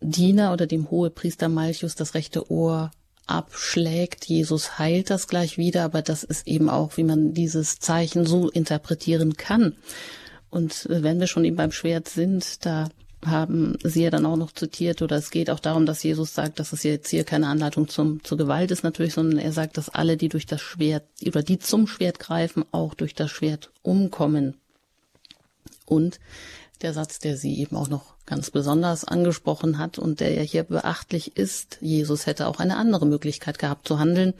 Diener 0.00 0.52
oder 0.52 0.66
dem 0.66 0.90
Hohepriester 0.90 1.48
Malchus 1.48 1.94
das 1.94 2.14
rechte 2.14 2.50
Ohr 2.50 2.90
abschlägt. 3.26 4.26
Jesus 4.26 4.78
heilt 4.78 5.10
das 5.10 5.26
gleich 5.26 5.58
wieder, 5.58 5.84
aber 5.84 6.02
das 6.02 6.22
ist 6.22 6.46
eben 6.46 6.70
auch, 6.70 6.96
wie 6.96 7.04
man 7.04 7.34
dieses 7.34 7.78
Zeichen 7.78 8.24
so 8.24 8.48
interpretieren 8.48 9.36
kann. 9.36 9.74
Und 10.48 10.86
wenn 10.88 11.18
wir 11.18 11.26
schon 11.26 11.44
eben 11.44 11.56
beim 11.56 11.72
Schwert 11.72 12.08
sind, 12.08 12.64
da 12.64 12.88
haben 13.24 13.76
Sie 13.82 14.02
ja 14.02 14.10
dann 14.10 14.26
auch 14.26 14.36
noch 14.36 14.52
zitiert, 14.52 15.02
oder 15.02 15.16
es 15.16 15.30
geht 15.30 15.50
auch 15.50 15.60
darum, 15.60 15.86
dass 15.86 16.02
Jesus 16.02 16.34
sagt, 16.34 16.60
dass 16.60 16.72
es 16.72 16.82
jetzt 16.82 17.08
hier 17.08 17.24
keine 17.24 17.48
Anleitung 17.48 17.88
zum, 17.88 18.22
zur 18.22 18.38
Gewalt 18.38 18.70
ist 18.70 18.84
natürlich, 18.84 19.14
sondern 19.14 19.38
er 19.38 19.52
sagt, 19.52 19.78
dass 19.78 19.88
alle, 19.88 20.16
die 20.16 20.28
durch 20.28 20.46
das 20.46 20.60
Schwert 20.60 21.04
oder 21.24 21.42
die 21.42 21.58
zum 21.58 21.86
Schwert 21.86 22.18
greifen, 22.18 22.64
auch 22.72 22.94
durch 22.94 23.14
das 23.14 23.30
Schwert 23.30 23.70
umkommen. 23.82 24.54
Und 25.86 26.20
der 26.82 26.92
Satz, 26.92 27.18
der 27.18 27.36
sie 27.36 27.58
eben 27.58 27.76
auch 27.76 27.88
noch 27.88 28.16
ganz 28.26 28.50
besonders 28.50 29.04
angesprochen 29.04 29.78
hat 29.78 29.98
und 29.98 30.20
der 30.20 30.34
ja 30.34 30.42
hier 30.42 30.64
beachtlich 30.64 31.36
ist. 31.36 31.78
Jesus 31.80 32.26
hätte 32.26 32.48
auch 32.48 32.58
eine 32.58 32.76
andere 32.76 33.06
Möglichkeit 33.06 33.58
gehabt 33.58 33.86
zu 33.86 33.98
handeln. 33.98 34.34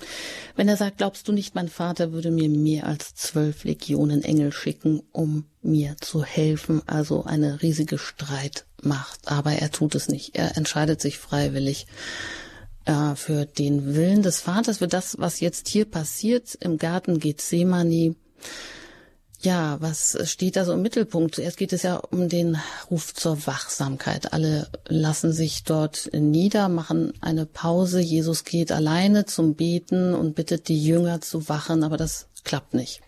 Wenn 0.57 0.69
er 0.69 0.77
sagt, 0.77 0.99
glaubst 0.99 1.29
du 1.29 1.33
nicht, 1.33 1.55
mein 1.55 1.69
Vater 1.69 2.13
würde 2.13 2.31
mir 2.31 2.49
mehr 2.49 2.87
als 2.87 3.15
zwölf 3.15 3.65
Legionen 3.65 4.25
Engel 4.25 4.53
schicken, 4.53 5.03
um 5.13 5.45
mir 5.63 5.97
zu 6.01 6.25
helfen? 6.25 6.83
Also 6.87 7.25
eine 7.25 7.63
riesige 7.63 7.99
Streitmacht. 7.99 9.21
Aber 9.27 9.53
er 9.53 9.71
tut 9.71 9.95
es 9.95 10.09
nicht. 10.09 10.35
Er 10.35 10.57
entscheidet 10.57 11.01
sich 11.01 11.19
freiwillig 11.19 11.87
äh, 12.87 13.15
für 13.15 13.47
den 13.47 13.95
Willen 13.95 14.23
des 14.23 14.41
Vaters, 14.41 14.79
für 14.79 14.89
das, 14.89 15.19
was 15.19 15.41
jetzt 15.41 15.69
hier 15.69 15.85
passiert 15.85 16.57
im 16.61 16.79
Garten 16.79 17.21
Gethsemane 17.21 18.17
ja, 19.47 19.79
was 19.81 20.19
steht 20.31 20.57
da 20.57 20.65
so 20.65 20.75
im 20.75 20.83
Mittelpunkt? 20.83 21.37
Zuerst 21.37 21.57
geht 21.57 21.73
es 21.73 21.83
ja 21.83 21.97
um 21.97 22.29
den 22.29 22.59
Ruf 22.91 23.15
zur 23.15 23.47
Wachsamkeit. 23.47 24.35
Alle 24.35 24.69
lassen 24.89 25.33
sich 25.33 25.65
dort 25.65 26.11
nieder, 26.13 26.69
machen 26.69 27.15
eine 27.23 27.47
Pause. 27.47 28.01
Jesus 28.01 28.45
geht 28.45 28.71
alleine 28.71 29.25
zum 29.25 29.55
Beten 29.55 30.15
und 30.15 30.35
bittet 30.35 30.69
die 30.69 30.85
Jünger 30.85 31.23
zu 31.23 31.49
wachen, 31.49 31.85
aber 31.85 31.97
das 31.97 32.29
klappt 32.45 32.75
nicht. 32.75 33.01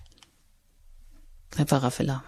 Herr 1.56 1.66
Pfarrer 1.66 1.90
Filler. 1.90 2.24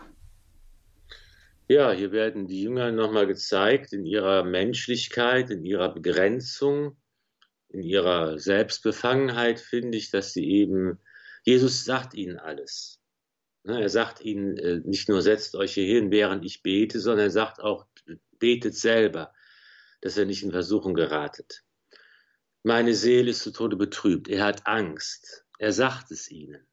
Ja, 1.68 1.92
hier 1.92 2.10
werden 2.10 2.48
die 2.48 2.62
Jünger 2.62 2.90
nochmal 2.90 3.26
gezeigt 3.28 3.92
in 3.92 4.04
ihrer 4.04 4.42
Menschlichkeit, 4.44 5.50
in 5.50 5.64
ihrer 5.64 5.94
Begrenzung, 5.94 6.96
in 7.68 7.82
ihrer 7.82 8.38
Selbstbefangenheit, 8.38 9.60
finde 9.60 9.96
ich, 9.96 10.10
dass 10.10 10.32
sie 10.32 10.44
eben, 10.44 10.98
Jesus 11.44 11.84
sagt 11.84 12.14
ihnen 12.14 12.38
alles. 12.38 12.99
Ne, 13.62 13.82
er 13.82 13.88
sagt 13.90 14.22
ihnen 14.22 14.56
äh, 14.56 14.80
nicht 14.84 15.08
nur, 15.08 15.20
setzt 15.20 15.54
euch 15.54 15.74
hier 15.74 15.86
hin, 15.86 16.10
während 16.10 16.44
ich 16.44 16.62
bete, 16.62 16.98
sondern 16.98 17.26
er 17.26 17.30
sagt 17.30 17.60
auch, 17.60 17.86
betet 18.38 18.74
selber, 18.74 19.34
dass 20.00 20.16
er 20.16 20.24
nicht 20.24 20.42
in 20.42 20.50
Versuchung 20.50 20.94
geratet. 20.94 21.62
Meine 22.62 22.94
Seele 22.94 23.30
ist 23.30 23.42
zu 23.42 23.52
Tode 23.52 23.76
betrübt. 23.76 24.28
Er 24.28 24.44
hat 24.44 24.66
Angst. 24.66 25.44
Er 25.58 25.72
sagt 25.72 26.10
es 26.10 26.30
ihnen. 26.30 26.66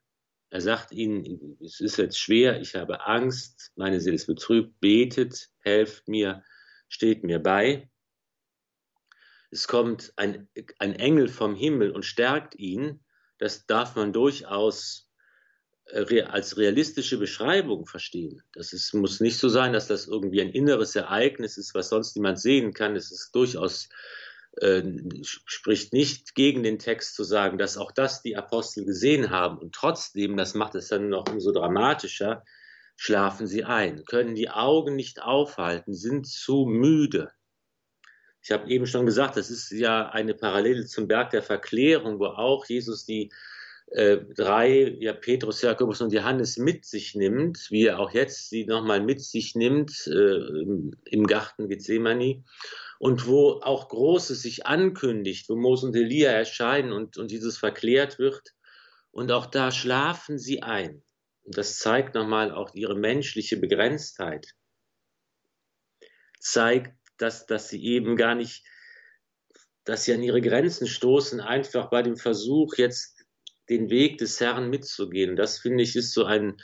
Er 0.50 0.62
sagt 0.62 0.94
ihnen, 0.94 1.58
es 1.62 1.82
ist 1.82 1.98
jetzt 1.98 2.18
schwer, 2.18 2.62
ich 2.62 2.76
habe 2.76 3.06
Angst, 3.06 3.74
meine 3.76 4.00
Seele 4.00 4.16
ist 4.16 4.28
betrübt, 4.28 4.80
betet, 4.80 5.50
helft 5.60 6.08
mir, 6.08 6.44
steht 6.88 7.26
mir 7.26 7.40
bei. 7.40 7.90
Es 9.52 9.68
kommt 9.68 10.14
ein, 10.16 10.48
ein 10.80 10.94
Engel 10.94 11.28
vom 11.28 11.54
Himmel 11.54 11.92
und 11.92 12.06
stärkt 12.06 12.56
ihn. 12.56 13.04
Das 13.40 13.66
darf 13.66 13.96
man 13.96 14.14
durchaus 14.14 15.07
als 15.94 16.58
realistische 16.58 17.18
Beschreibung 17.18 17.86
verstehen. 17.86 18.42
Das 18.54 18.74
ist, 18.74 18.94
muss 18.94 19.20
nicht 19.20 19.38
so 19.38 19.48
sein, 19.48 19.74
dass 19.74 19.88
das 19.88 20.08
irgendwie 20.08 20.42
ein 20.42 20.50
inneres 20.50 20.96
Ereignis 20.96 21.58
ist, 21.58 21.74
was 21.74 21.90
sonst 21.90 22.16
niemand 22.16 22.40
sehen 22.40 22.74
kann. 22.74 22.96
Es 22.96 23.12
ist 23.12 23.34
durchaus, 23.34 23.88
äh, 24.58 24.84
spricht 25.24 25.94
nicht 25.94 26.36
gegen 26.36 26.64
den 26.64 26.80
Text 26.80 27.16
zu 27.16 27.24
sagen, 27.24 27.58
dass 27.58 27.78
auch 27.78 27.92
das 27.92 28.22
die 28.22 28.36
Apostel 28.36 28.86
gesehen 28.86 29.30
haben. 29.30 29.58
Und 29.60 29.74
trotzdem, 29.74 30.36
das 30.36 30.56
macht 30.56 30.76
es 30.76 30.90
dann 30.90 31.10
noch 31.10 31.30
umso 31.30 31.52
dramatischer, 31.52 32.44
schlafen 32.98 33.48
sie 33.48 33.64
ein, 33.64 34.04
können 34.06 34.36
die 34.36 34.50
Augen 34.50 34.96
nicht 34.96 35.22
aufhalten, 35.22 35.94
sind 35.94 36.28
zu 36.28 36.66
müde. 36.66 37.32
Ich 38.42 38.52
habe 38.52 38.70
eben 38.70 38.88
schon 38.88 39.06
gesagt, 39.06 39.38
das 39.38 39.50
ist 39.50 39.72
ja 39.72 40.10
eine 40.10 40.34
Parallele 40.34 40.86
zum 40.86 41.08
Berg 41.08 41.30
der 41.32 41.44
Verklärung, 41.44 42.20
wo 42.20 42.26
auch 42.26 42.66
Jesus 42.66 43.06
die 43.06 43.32
äh, 43.92 44.18
drei, 44.36 44.98
ja, 45.00 45.14
Petrus, 45.14 45.62
Jakobus 45.62 46.02
und 46.02 46.12
Johannes 46.12 46.58
mit 46.58 46.86
sich 46.86 47.16
nimmt, 47.16 47.72
wie 47.72 47.86
er 47.86 48.00
auch 48.00 48.12
jetzt 48.12 48.50
sie 48.50 48.66
nochmal 48.66 49.02
mit 49.02 49.22
sich 49.22 49.56
nimmt 49.56 50.08
äh, 50.08 50.40
im 51.06 51.28
Garten 51.28 51.70
Gethsemane 51.70 52.44
und 53.00 53.28
wo 53.28 53.62
auch 53.62 53.88
Großes 53.88 54.42
sich 54.42 54.66
ankündigt, 54.66 55.48
wo 55.50 55.56
Mose 55.56 55.88
und 55.88 55.96
Elia 55.96 56.32
erscheinen 56.32 56.92
und, 56.92 57.18
und 57.18 57.32
dieses 57.32 57.58
verklärt 57.58 58.20
wird. 58.20 58.54
Und 59.12 59.32
auch 59.32 59.46
da 59.46 59.72
schlafen 59.72 60.38
sie 60.38 60.64
ein. 60.64 61.02
Und 61.44 61.58
das 61.58 61.80
zeigt 61.80 62.14
nochmal 62.14 62.52
auch 62.52 62.74
ihre 62.76 62.96
menschliche 62.96 63.56
Begrenztheit. 63.56 64.54
Zeigt, 66.40 66.94
dass, 67.18 67.46
dass 67.46 67.70
sie 67.70 67.84
eben 67.84 68.18
gar 68.18 68.36
nicht, 68.36 68.66
dass 69.86 70.04
sie 70.04 70.14
an 70.14 70.24
ihre 70.24 70.42
Grenzen 70.42 70.88
stoßen, 70.88 71.40
einfach 71.40 71.90
bei 71.90 72.04
dem 72.04 72.18
Versuch, 72.18 72.76
jetzt 72.76 73.17
den 73.70 73.90
Weg 73.90 74.18
des 74.18 74.40
Herrn 74.40 74.70
mitzugehen. 74.70 75.36
Das 75.36 75.60
finde 75.60 75.84
ich 75.84 75.96
ist 75.96 76.14
so 76.14 76.26
ein, 76.26 76.58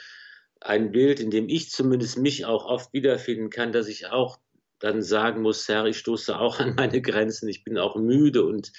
ein 0.62 0.92
Bild, 0.92 1.20
in 1.20 1.32
dem 1.32 1.50
ich 1.50 1.70
zumindest 1.70 2.18
mich 2.18 2.46
auch 2.46 2.66
oft 2.66 2.94
wiederfinden 2.94 3.50
kann, 3.50 3.72
dass 3.72 3.88
ich 3.88 4.08
auch 4.08 4.40
dann 4.80 5.02
sagen 5.02 5.42
muss, 5.42 5.68
Herr, 5.68 5.86
ich 5.86 5.98
stoße 5.98 6.38
auch 6.38 6.60
an 6.60 6.76
meine 6.76 7.02
Grenzen, 7.02 7.48
ich 7.48 7.64
bin 7.64 7.78
auch 7.78 7.96
müde 7.96 8.44
und 8.46 8.72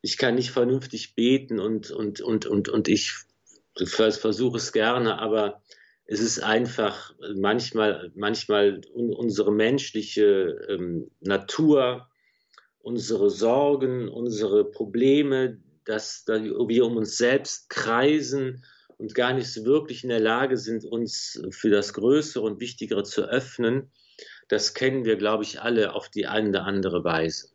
ich 0.00 0.16
kann 0.16 0.34
nicht 0.34 0.50
vernünftig 0.50 1.14
beten 1.14 1.60
und, 1.60 1.90
und, 1.90 2.20
und, 2.20 2.46
und, 2.46 2.68
und 2.68 2.88
ich 2.88 3.14
versuche 3.76 4.56
es 4.56 4.72
gerne, 4.72 5.18
aber 5.18 5.62
es 6.04 6.20
ist 6.20 6.40
einfach 6.40 7.14
manchmal, 7.34 8.10
manchmal 8.14 8.80
unsere 8.92 9.52
menschliche 9.52 10.66
ähm, 10.68 11.10
Natur, 11.20 12.08
unsere 12.80 13.30
Sorgen, 13.30 14.08
unsere 14.08 14.64
Probleme, 14.70 15.60
dass 15.84 16.24
wir 16.26 16.84
um 16.84 16.96
uns 16.96 17.16
selbst 17.16 17.68
kreisen 17.68 18.64
und 18.98 19.14
gar 19.14 19.32
nicht 19.32 19.52
so 19.52 19.64
wirklich 19.64 20.04
in 20.04 20.10
der 20.10 20.20
Lage 20.20 20.56
sind, 20.56 20.84
uns 20.84 21.42
für 21.50 21.70
das 21.70 21.92
Größere 21.92 22.44
und 22.44 22.60
Wichtigere 22.60 23.02
zu 23.02 23.22
öffnen, 23.22 23.90
das 24.48 24.74
kennen 24.74 25.04
wir, 25.04 25.16
glaube 25.16 25.44
ich, 25.44 25.60
alle 25.60 25.94
auf 25.94 26.08
die 26.08 26.26
eine 26.26 26.50
oder 26.50 26.64
andere 26.64 27.04
Weise. 27.04 27.48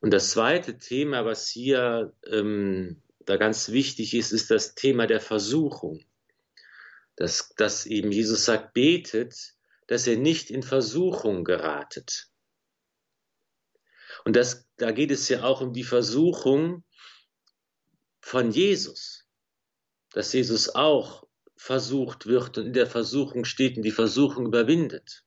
Und 0.00 0.12
das 0.12 0.30
zweite 0.30 0.78
Thema, 0.78 1.24
was 1.24 1.48
hier 1.48 2.14
ähm, 2.26 3.02
da 3.26 3.36
ganz 3.36 3.70
wichtig 3.70 4.14
ist, 4.14 4.32
ist 4.32 4.50
das 4.50 4.74
Thema 4.74 5.06
der 5.06 5.20
Versuchung. 5.20 6.00
Dass, 7.16 7.52
dass 7.56 7.84
eben 7.84 8.10
Jesus 8.10 8.46
sagt, 8.46 8.72
betet, 8.72 9.54
dass 9.86 10.06
ihr 10.06 10.16
nicht 10.16 10.50
in 10.50 10.62
Versuchung 10.62 11.44
geratet. 11.44 12.28
Und 14.24 14.36
das, 14.36 14.66
da 14.76 14.90
geht 14.92 15.10
es 15.10 15.28
ja 15.28 15.42
auch 15.42 15.60
um 15.60 15.72
die 15.72 15.84
Versuchung, 15.84 16.84
von 18.20 18.50
Jesus, 18.50 19.26
dass 20.12 20.32
Jesus 20.32 20.74
auch 20.74 21.26
versucht 21.56 22.26
wird 22.26 22.58
und 22.58 22.66
in 22.66 22.72
der 22.72 22.86
Versuchung 22.86 23.44
steht 23.44 23.76
und 23.76 23.82
die 23.82 23.90
Versuchung 23.90 24.46
überwindet. 24.46 25.24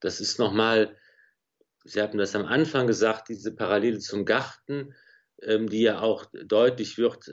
Das 0.00 0.20
ist 0.20 0.38
nochmal, 0.38 0.96
Sie 1.84 2.00
hatten 2.00 2.18
das 2.18 2.34
am 2.34 2.46
Anfang 2.46 2.86
gesagt, 2.86 3.28
diese 3.28 3.54
Parallele 3.54 3.98
zum 3.98 4.24
Garten, 4.24 4.94
ähm, 5.42 5.68
die 5.68 5.82
ja 5.82 6.00
auch 6.00 6.26
deutlich 6.32 6.98
wird 6.98 7.28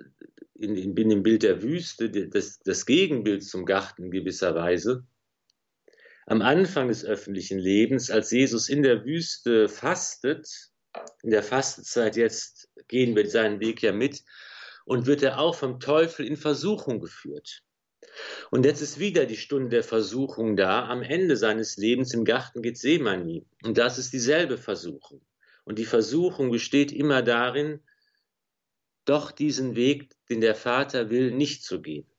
in, 0.53 0.75
in, 0.75 0.95
in 0.95 1.09
dem 1.09 1.23
Bild 1.23 1.43
der 1.43 1.61
Wüste, 1.61 2.09
das, 2.09 2.59
das 2.59 2.85
Gegenbild 2.85 3.43
zum 3.43 3.65
Garten 3.65 4.05
in 4.05 4.11
gewisser 4.11 4.55
Weise. 4.55 5.05
Am 6.25 6.41
Anfang 6.41 6.89
des 6.89 7.05
öffentlichen 7.05 7.57
Lebens, 7.57 8.11
als 8.11 8.31
Jesus 8.31 8.67
in 8.67 8.83
der 8.83 9.05
Wüste 9.05 9.69
fastet, 9.69 10.71
in 11.23 11.31
der 11.31 11.43
Fastenzeit 11.43 12.15
jetzt 12.15 12.69
gehen 12.87 13.15
wir 13.15 13.29
seinen 13.29 13.59
Weg 13.59 13.81
ja 13.81 13.91
mit 13.91 14.23
und 14.85 15.05
wird 15.05 15.23
er 15.23 15.39
auch 15.39 15.55
vom 15.55 15.79
Teufel 15.79 16.25
in 16.25 16.37
Versuchung 16.37 16.99
geführt. 16.99 17.63
Und 18.51 18.65
jetzt 18.65 18.81
ist 18.81 18.99
wieder 18.99 19.25
die 19.25 19.37
Stunde 19.37 19.69
der 19.69 19.83
Versuchung 19.83 20.55
da, 20.55 20.87
am 20.87 21.03
Ende 21.03 21.35
seines 21.35 21.77
Lebens 21.77 22.13
im 22.13 22.25
Garten 22.25 22.61
Gethsemane. 22.61 23.45
Und 23.63 23.77
das 23.77 23.97
ist 23.97 24.13
dieselbe 24.13 24.57
Versuchung. 24.57 25.21
Und 25.65 25.77
die 25.79 25.85
Versuchung 25.85 26.51
besteht 26.51 26.91
immer 26.91 27.21
darin, 27.21 27.81
doch 29.05 29.31
diesen 29.31 29.75
Weg, 29.75 30.09
den 30.29 30.41
der 30.41 30.55
Vater 30.55 31.09
will, 31.09 31.31
nicht 31.31 31.63
zu 31.63 31.81
gehen. 31.81 32.09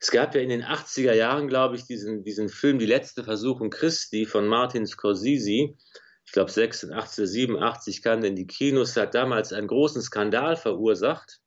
Es 0.00 0.10
gab 0.10 0.34
ja 0.34 0.40
in 0.40 0.48
den 0.48 0.64
80er 0.64 1.14
Jahren, 1.14 1.48
glaube 1.48 1.76
ich, 1.76 1.84
diesen, 1.84 2.24
diesen 2.24 2.48
Film 2.48 2.78
Die 2.78 2.86
letzte 2.86 3.24
Versuchung 3.24 3.70
Christi 3.70 4.26
von 4.26 4.48
Martin 4.48 4.86
Scorsese, 4.86 5.76
ich 6.24 6.32
glaube 6.32 6.50
86, 6.50 7.28
87 7.28 8.02
kam 8.02 8.24
in 8.24 8.36
die 8.36 8.46
Kinos, 8.46 8.96
hat 8.96 9.14
damals 9.14 9.52
einen 9.52 9.66
großen 9.66 10.02
Skandal 10.02 10.56
verursacht. 10.56 11.40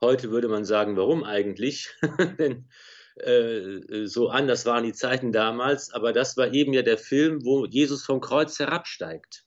Heute 0.00 0.30
würde 0.30 0.48
man 0.48 0.64
sagen, 0.64 0.96
warum 0.96 1.24
eigentlich? 1.24 1.90
Denn 2.38 2.68
äh, 3.16 4.06
so 4.06 4.28
anders 4.28 4.66
waren 4.66 4.84
die 4.84 4.92
Zeiten 4.92 5.32
damals, 5.32 5.90
aber 5.92 6.12
das 6.12 6.36
war 6.36 6.52
eben 6.52 6.72
ja 6.72 6.82
der 6.82 6.98
Film, 6.98 7.44
wo 7.44 7.64
Jesus 7.64 8.04
vom 8.04 8.20
Kreuz 8.20 8.58
herabsteigt. 8.58 9.44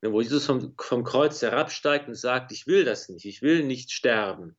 Wo 0.00 0.20
Jesus 0.20 0.46
vom, 0.46 0.74
vom 0.78 1.04
Kreuz 1.04 1.42
herabsteigt 1.42 2.08
und 2.08 2.14
sagt, 2.14 2.52
ich 2.52 2.66
will 2.66 2.84
das 2.84 3.08
nicht, 3.08 3.24
ich 3.24 3.42
will 3.42 3.64
nicht 3.64 3.90
sterben, 3.90 4.56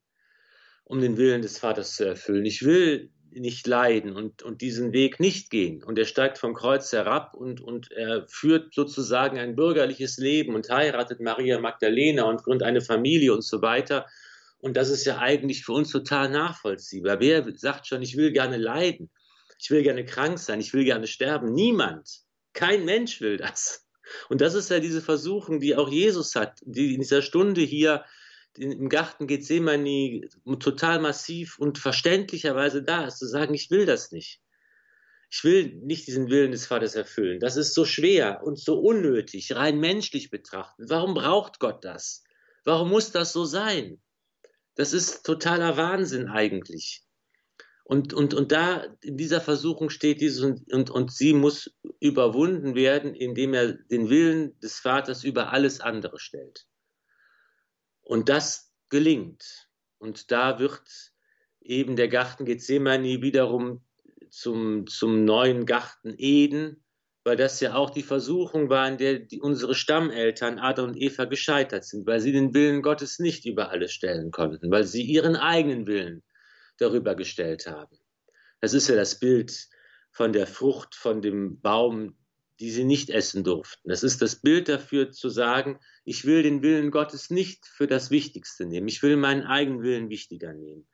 um 0.84 1.00
den 1.00 1.18
Willen 1.18 1.42
des 1.42 1.58
Vaters 1.58 1.96
zu 1.96 2.06
erfüllen. 2.06 2.46
Ich 2.46 2.64
will 2.64 3.12
nicht 3.32 3.68
leiden 3.68 4.16
und, 4.16 4.44
und 4.44 4.62
diesen 4.62 4.94
Weg 4.94 5.20
nicht 5.20 5.50
gehen. 5.50 5.84
Und 5.84 5.98
er 5.98 6.06
steigt 6.06 6.38
vom 6.38 6.54
Kreuz 6.54 6.92
herab 6.92 7.34
und, 7.36 7.62
und 7.62 7.92
er 7.92 8.28
führt 8.28 8.74
sozusagen 8.74 9.38
ein 9.38 9.56
bürgerliches 9.56 10.18
Leben 10.18 10.56
und 10.56 10.70
heiratet 10.70 11.20
Maria 11.20 11.60
Magdalena 11.60 12.24
und 12.24 12.44
gründet 12.44 12.68
eine 12.68 12.82
Familie 12.82 13.34
und 13.34 13.44
so 13.44 13.62
weiter. 13.62 14.08
Und 14.60 14.76
das 14.76 14.90
ist 14.90 15.06
ja 15.06 15.20
eigentlich 15.20 15.64
für 15.64 15.74
uns 15.74 15.92
total 15.92 16.30
nachvollziehbar. 16.30 17.20
Wer 17.20 17.46
sagt 17.56 17.88
schon, 17.88 18.02
ich 18.02 18.18
will 18.18 18.32
gerne 18.32 18.58
leiden, 18.58 19.10
ich 19.60 19.70
will 19.72 19.84
gerne 19.84 20.06
krank 20.06 20.40
sein, 20.40 20.60
ich 20.60 20.74
will 20.74 20.84
gerne 20.84 21.08
sterben? 21.08 21.54
Niemand. 21.54 22.22
Kein 22.54 22.86
Mensch 22.86 23.22
will 23.22 23.38
das. 23.38 23.86
Und 24.28 24.42
das 24.42 24.54
ist 24.56 24.70
ja 24.70 24.80
diese 24.80 25.02
Versuchung, 25.02 25.60
die 25.60 25.76
auch 25.76 25.90
Jesus 25.90 26.36
hat, 26.36 26.60
die 26.64 26.96
in 26.96 27.02
dieser 27.02 27.22
Stunde 27.22 27.62
hier 27.62 28.04
im 28.58 28.90
Garten 28.90 29.28
Gethsemane 29.28 30.22
total 30.60 31.00
massiv 31.00 31.60
und 31.60 31.78
verständlicherweise 31.78 32.84
da 32.84 33.06
ist, 33.06 33.20
zu 33.20 33.28
sagen, 33.28 33.54
ich 33.54 33.70
will 33.72 33.86
das 33.86 34.12
nicht. 34.12 34.42
Ich 35.32 35.44
will 35.44 35.76
nicht 35.84 36.08
diesen 36.08 36.30
Willen 36.30 36.52
des 36.52 36.66
Vaters 36.66 36.96
erfüllen. 36.96 37.40
Das 37.40 37.56
ist 37.56 37.76
so 37.76 37.86
schwer 37.86 38.42
und 38.44 38.60
so 38.60 38.80
unnötig, 38.80 39.56
rein 39.56 39.80
menschlich 39.80 40.32
betrachtet. 40.32 40.90
Warum 40.90 41.14
braucht 41.14 41.60
Gott 41.60 41.86
das? 41.86 42.24
Warum 42.64 42.90
muss 42.90 43.12
das 43.12 43.32
so 43.32 43.46
sein? 43.46 44.02
Das 44.76 44.94
ist 44.94 45.24
totaler 45.24 45.78
Wahnsinn 45.78 46.28
eigentlich. 46.30 47.04
Und, 47.84 48.14
und, 48.14 48.34
und 48.34 48.52
da 48.52 48.86
in 49.02 49.18
dieser 49.18 49.42
Versuchung 49.42 49.90
steht 49.90 50.22
dieses 50.22 50.42
und, 50.42 50.72
und, 50.72 50.90
und 50.92 51.12
sie 51.12 51.34
muss 51.34 51.76
überwunden 52.00 52.76
werden, 52.76 53.16
indem 53.16 53.54
er 53.54 53.74
den 53.74 54.10
Willen 54.10 54.60
des 54.60 54.80
Vaters 54.80 55.24
über 55.24 55.52
alles 55.52 55.82
andere 55.82 56.20
stellt. 56.20 56.68
Und 58.10 58.28
das 58.28 58.74
gelingt. 58.90 59.70
Und 60.00 60.32
da 60.32 60.58
wird 60.58 60.82
eben 61.62 61.96
der 61.96 62.08
Garten 62.08 62.44
Gethsemane 62.44 63.22
wiederum 63.22 63.86
zum, 64.32 64.88
zum 64.88 65.26
neuen 65.26 65.68
Garten 65.68 66.16
Eden, 66.18 66.84
weil 67.24 67.36
das 67.36 67.60
ja 67.60 67.76
auch 67.76 67.92
die 67.92 68.02
Versuchung 68.02 68.68
war, 68.68 68.88
in 68.88 68.98
der 68.98 69.20
die, 69.20 69.40
unsere 69.40 69.76
Stammeltern 69.76 70.58
Adam 70.58 70.90
und 70.90 70.98
Eva 70.98 71.26
gescheitert 71.26 71.86
sind, 71.86 72.08
weil 72.08 72.20
sie 72.20 72.32
den 72.32 72.56
Willen 72.56 72.82
Gottes 72.82 73.20
nicht 73.20 73.46
über 73.46 73.70
alles 73.70 73.92
stellen 73.92 74.32
konnten, 74.32 74.72
weil 74.72 74.86
sie 74.86 75.04
ihren 75.04 75.36
eigenen 75.36 75.86
Willen 75.86 76.24
darüber 76.80 77.14
gestellt 77.14 77.68
haben. 77.68 77.96
Das 78.60 78.74
ist 78.74 78.88
ja 78.90 78.96
das 78.96 79.20
Bild 79.20 79.68
von 80.10 80.34
der 80.34 80.48
Frucht, 80.48 80.96
von 80.96 81.22
dem 81.22 81.62
Baum, 81.62 82.18
die 82.60 82.72
sie 82.72 82.84
nicht 82.84 83.10
essen 83.10 83.44
durften. 83.44 83.90
Das 83.90 84.04
ist 84.04 84.22
das 84.22 84.38
Bild 84.38 84.68
dafür 84.68 85.12
zu 85.12 85.30
sagen, 85.30 85.80
ich 86.04 86.26
will 86.26 86.44
den 86.44 86.62
Willen 86.62 86.92
Gottes 86.92 87.30
nicht 87.30 87.66
für 87.66 87.88
das 87.88 88.12
Wichtigste 88.12 88.66
nehmen. 88.66 88.88
Ich 88.88 89.02
will 89.02 89.16
meinen 89.16 89.44
eigenen 89.44 89.82
Willen 89.82 90.10
wichtiger 90.10 90.54
nehmen. 90.54 90.88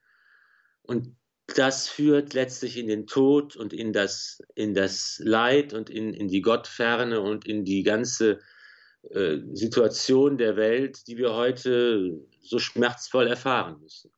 Und 0.84 1.16
das 1.48 1.88
führt 1.88 2.34
letztlich 2.34 2.78
in 2.78 2.88
den 2.88 3.08
Tod 3.08 3.56
und 3.56 3.74
in 3.74 3.94
das, 3.94 4.42
in 4.56 4.74
das 4.74 5.22
Leid 5.24 5.74
und 5.74 5.90
in, 5.90 6.14
in 6.14 6.28
die 6.28 6.42
Gottferne 6.42 7.22
und 7.22 7.48
in 7.48 7.66
die 7.66 7.84
ganze 7.84 8.40
äh, 9.12 9.38
Situation 9.54 10.38
der 10.38 10.56
Welt, 10.56 11.08
die 11.08 11.18
wir 11.18 11.34
heute 11.34 12.20
so 12.42 12.60
schmerzvoll 12.60 13.28
erfahren 13.28 13.80
müssen. 13.80 14.12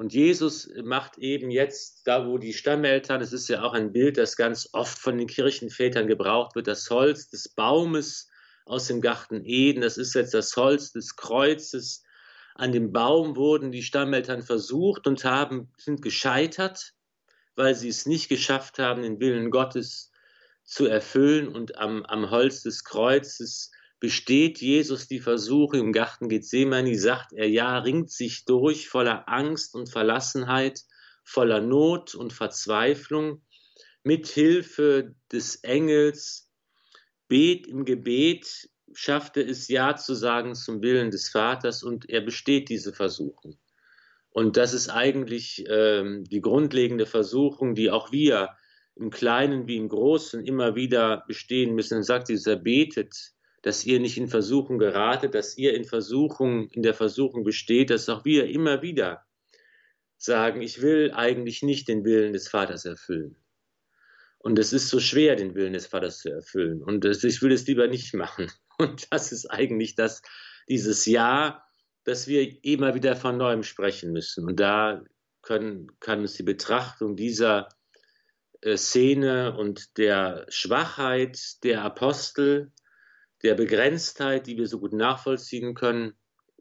Und 0.00 0.14
Jesus 0.14 0.70
macht 0.82 1.18
eben 1.18 1.50
jetzt, 1.50 2.06
da 2.06 2.26
wo 2.26 2.38
die 2.38 2.54
Stammeltern, 2.54 3.20
es 3.20 3.34
ist 3.34 3.48
ja 3.48 3.60
auch 3.60 3.74
ein 3.74 3.92
Bild, 3.92 4.16
das 4.16 4.34
ganz 4.34 4.66
oft 4.72 4.98
von 4.98 5.18
den 5.18 5.26
Kirchenvätern 5.26 6.06
gebraucht 6.06 6.54
wird, 6.54 6.68
das 6.68 6.88
Holz 6.88 7.28
des 7.28 7.50
Baumes 7.50 8.26
aus 8.64 8.86
dem 8.86 9.02
Garten 9.02 9.44
Eden, 9.44 9.82
das 9.82 9.98
ist 9.98 10.14
jetzt 10.14 10.32
das 10.32 10.56
Holz 10.56 10.92
des 10.92 11.16
Kreuzes, 11.16 12.02
an 12.54 12.72
dem 12.72 12.92
Baum 12.92 13.36
wurden 13.36 13.72
die 13.72 13.82
Stammeltern 13.82 14.40
versucht 14.40 15.06
und 15.06 15.22
haben, 15.26 15.70
sind 15.76 16.00
gescheitert, 16.00 16.94
weil 17.54 17.74
sie 17.74 17.90
es 17.90 18.06
nicht 18.06 18.30
geschafft 18.30 18.78
haben, 18.78 19.02
den 19.02 19.20
Willen 19.20 19.50
Gottes 19.50 20.12
zu 20.64 20.86
erfüllen. 20.86 21.46
Und 21.46 21.76
am, 21.76 22.06
am 22.06 22.30
Holz 22.30 22.62
des 22.62 22.84
Kreuzes 22.84 23.70
besteht 24.00 24.60
Jesus 24.60 25.06
die 25.06 25.20
Versuche 25.20 25.76
im 25.76 25.92
Garten 25.92 26.28
Gethsemane, 26.28 26.98
sagt 26.98 27.34
er, 27.34 27.48
ja, 27.48 27.78
ringt 27.78 28.10
sich 28.10 28.46
durch 28.46 28.88
voller 28.88 29.28
Angst 29.28 29.74
und 29.74 29.90
Verlassenheit, 29.90 30.80
voller 31.22 31.60
Not 31.60 32.14
und 32.14 32.32
Verzweiflung, 32.32 33.42
mit 34.02 34.26
Hilfe 34.26 35.14
des 35.30 35.56
Engels, 35.56 36.50
bet 37.28 37.66
im 37.66 37.84
Gebet, 37.84 38.70
schaffte 38.92 39.42
es 39.42 39.68
Ja 39.68 39.94
zu 39.94 40.14
sagen 40.14 40.54
zum 40.54 40.82
Willen 40.82 41.10
des 41.10 41.28
Vaters 41.28 41.82
und 41.82 42.08
er 42.08 42.22
besteht 42.22 42.70
diese 42.70 42.92
Versuchung. 42.92 43.58
Und 44.30 44.56
das 44.56 44.72
ist 44.72 44.88
eigentlich 44.88 45.64
ähm, 45.68 46.24
die 46.24 46.40
grundlegende 46.40 47.06
Versuchung, 47.06 47.74
die 47.74 47.90
auch 47.90 48.10
wir 48.10 48.56
im 48.96 49.10
Kleinen 49.10 49.66
wie 49.68 49.76
im 49.76 49.88
Großen 49.88 50.44
immer 50.44 50.74
wieder 50.74 51.24
bestehen 51.28 51.74
müssen. 51.74 51.94
Dann 51.94 52.02
sagt 52.02 52.28
dieser, 52.28 52.56
betet, 52.56 53.32
dass 53.62 53.84
ihr 53.84 54.00
nicht 54.00 54.16
in 54.16 54.28
Versuchung 54.28 54.78
geratet, 54.78 55.34
dass 55.34 55.56
ihr 55.56 55.74
in 55.74 55.84
Versuchung, 55.84 56.68
in 56.70 56.82
der 56.82 56.94
Versuchung 56.94 57.44
besteht, 57.44 57.90
dass 57.90 58.08
auch 58.08 58.24
wir 58.24 58.48
immer 58.48 58.82
wieder 58.82 59.24
sagen, 60.16 60.62
ich 60.62 60.82
will 60.82 61.12
eigentlich 61.14 61.62
nicht 61.62 61.88
den 61.88 62.04
Willen 62.04 62.32
des 62.32 62.48
Vaters 62.48 62.84
erfüllen. 62.84 63.36
Und 64.38 64.58
es 64.58 64.72
ist 64.72 64.88
so 64.88 65.00
schwer, 65.00 65.36
den 65.36 65.54
Willen 65.54 65.74
des 65.74 65.86
Vaters 65.86 66.20
zu 66.20 66.30
erfüllen. 66.30 66.82
Und 66.82 67.04
ich 67.04 67.42
will 67.42 67.52
es 67.52 67.66
lieber 67.66 67.88
nicht 67.88 68.14
machen. 68.14 68.50
Und 68.78 69.08
das 69.10 69.32
ist 69.32 69.46
eigentlich 69.46 69.94
das, 69.94 70.22
dieses 70.68 71.04
Ja, 71.04 71.62
dass 72.04 72.26
wir 72.26 72.64
immer 72.64 72.94
wieder 72.94 73.16
von 73.16 73.36
neuem 73.36 73.62
sprechen 73.62 74.12
müssen. 74.12 74.46
Und 74.46 74.58
da 74.58 75.04
können, 75.42 75.88
kann 76.00 76.20
uns 76.20 76.34
die 76.34 76.42
Betrachtung 76.42 77.16
dieser 77.16 77.68
äh, 78.62 78.76
Szene 78.76 79.56
und 79.56 79.96
der 79.98 80.46
Schwachheit 80.48 81.62
der 81.62 81.82
Apostel, 81.82 82.72
der 83.42 83.54
Begrenztheit, 83.54 84.46
die 84.46 84.56
wir 84.56 84.66
so 84.66 84.78
gut 84.78 84.92
nachvollziehen 84.92 85.74
können, 85.74 86.14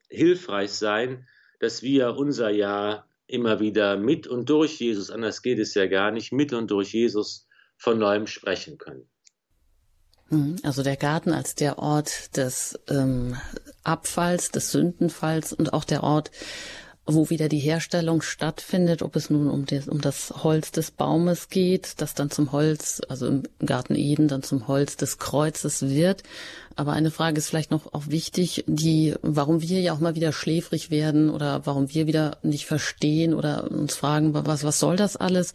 hilfreich 0.10 0.72
sein, 0.72 1.28
dass 1.60 1.84
wir 1.84 2.16
unser 2.16 2.50
Ja 2.50 3.06
immer 3.28 3.60
wieder 3.60 3.98
mit 3.98 4.28
und 4.28 4.50
durch 4.50 4.80
Jesus, 4.80 5.12
anders 5.12 5.42
geht 5.42 5.60
es 5.60 5.76
ja 5.76 5.86
gar 5.86 6.12
nicht, 6.12 6.32
mit 6.32 6.52
und 6.54 6.72
durch 6.72 6.94
Jesus 6.94 7.48
von 7.78 8.00
neuem 8.00 8.28
sprechen 8.28 8.78
können. 8.78 9.08
Mhm. 10.30 10.58
Also 10.64 10.84
der 10.84 10.96
Garten 10.96 11.32
als 11.32 11.56
der 11.56 11.80
Ort 11.80 12.36
des 12.38 12.80
ähm, 12.90 13.36
Abfalls, 13.84 14.52
des 14.52 14.72
Sündenfalls 14.72 15.54
und 15.54 15.74
auch 15.74 15.84
der 15.84 16.04
Ort, 16.04 16.32
wo 17.14 17.30
wieder 17.30 17.50
die 17.50 17.60
Herstellung 17.60 18.22
stattfindet, 18.22 19.02
ob 19.02 19.16
es 19.16 19.30
nun 19.30 19.50
um, 19.50 19.66
des, 19.66 19.88
um 19.88 20.02
das 20.02 20.34
Holz 20.44 20.72
des 20.72 20.92
Baumes 20.92 21.50
geht, 21.50 21.94
das 21.98 22.14
dann 22.14 22.32
zum 22.32 22.52
Holz, 22.52 23.02
also 23.08 23.28
im 23.28 23.44
Garten 23.66 23.96
Eden 23.96 24.28
dann 24.28 24.44
zum 24.44 24.68
Holz 24.68 24.98
des 24.98 25.18
Kreuzes 25.18 25.90
wird. 25.90 26.24
Aber 26.76 26.94
eine 26.94 27.12
Frage 27.12 27.38
ist 27.38 27.50
vielleicht 27.50 27.72
noch 27.72 27.94
auch 27.94 28.08
wichtig, 28.08 28.64
die, 28.68 29.16
warum 29.22 29.62
wir 29.62 29.82
ja 29.82 29.94
auch 29.94 30.00
mal 30.00 30.16
wieder 30.16 30.32
schläfrig 30.32 30.92
werden 30.92 31.30
oder 31.30 31.66
warum 31.66 31.94
wir 31.94 32.08
wieder 32.08 32.38
nicht 32.42 32.66
verstehen 32.66 33.34
oder 33.34 33.70
uns 33.70 33.96
fragen, 33.96 34.34
was, 34.34 34.64
was 34.64 34.80
soll 34.80 34.96
das 34.96 35.16
alles? 35.16 35.54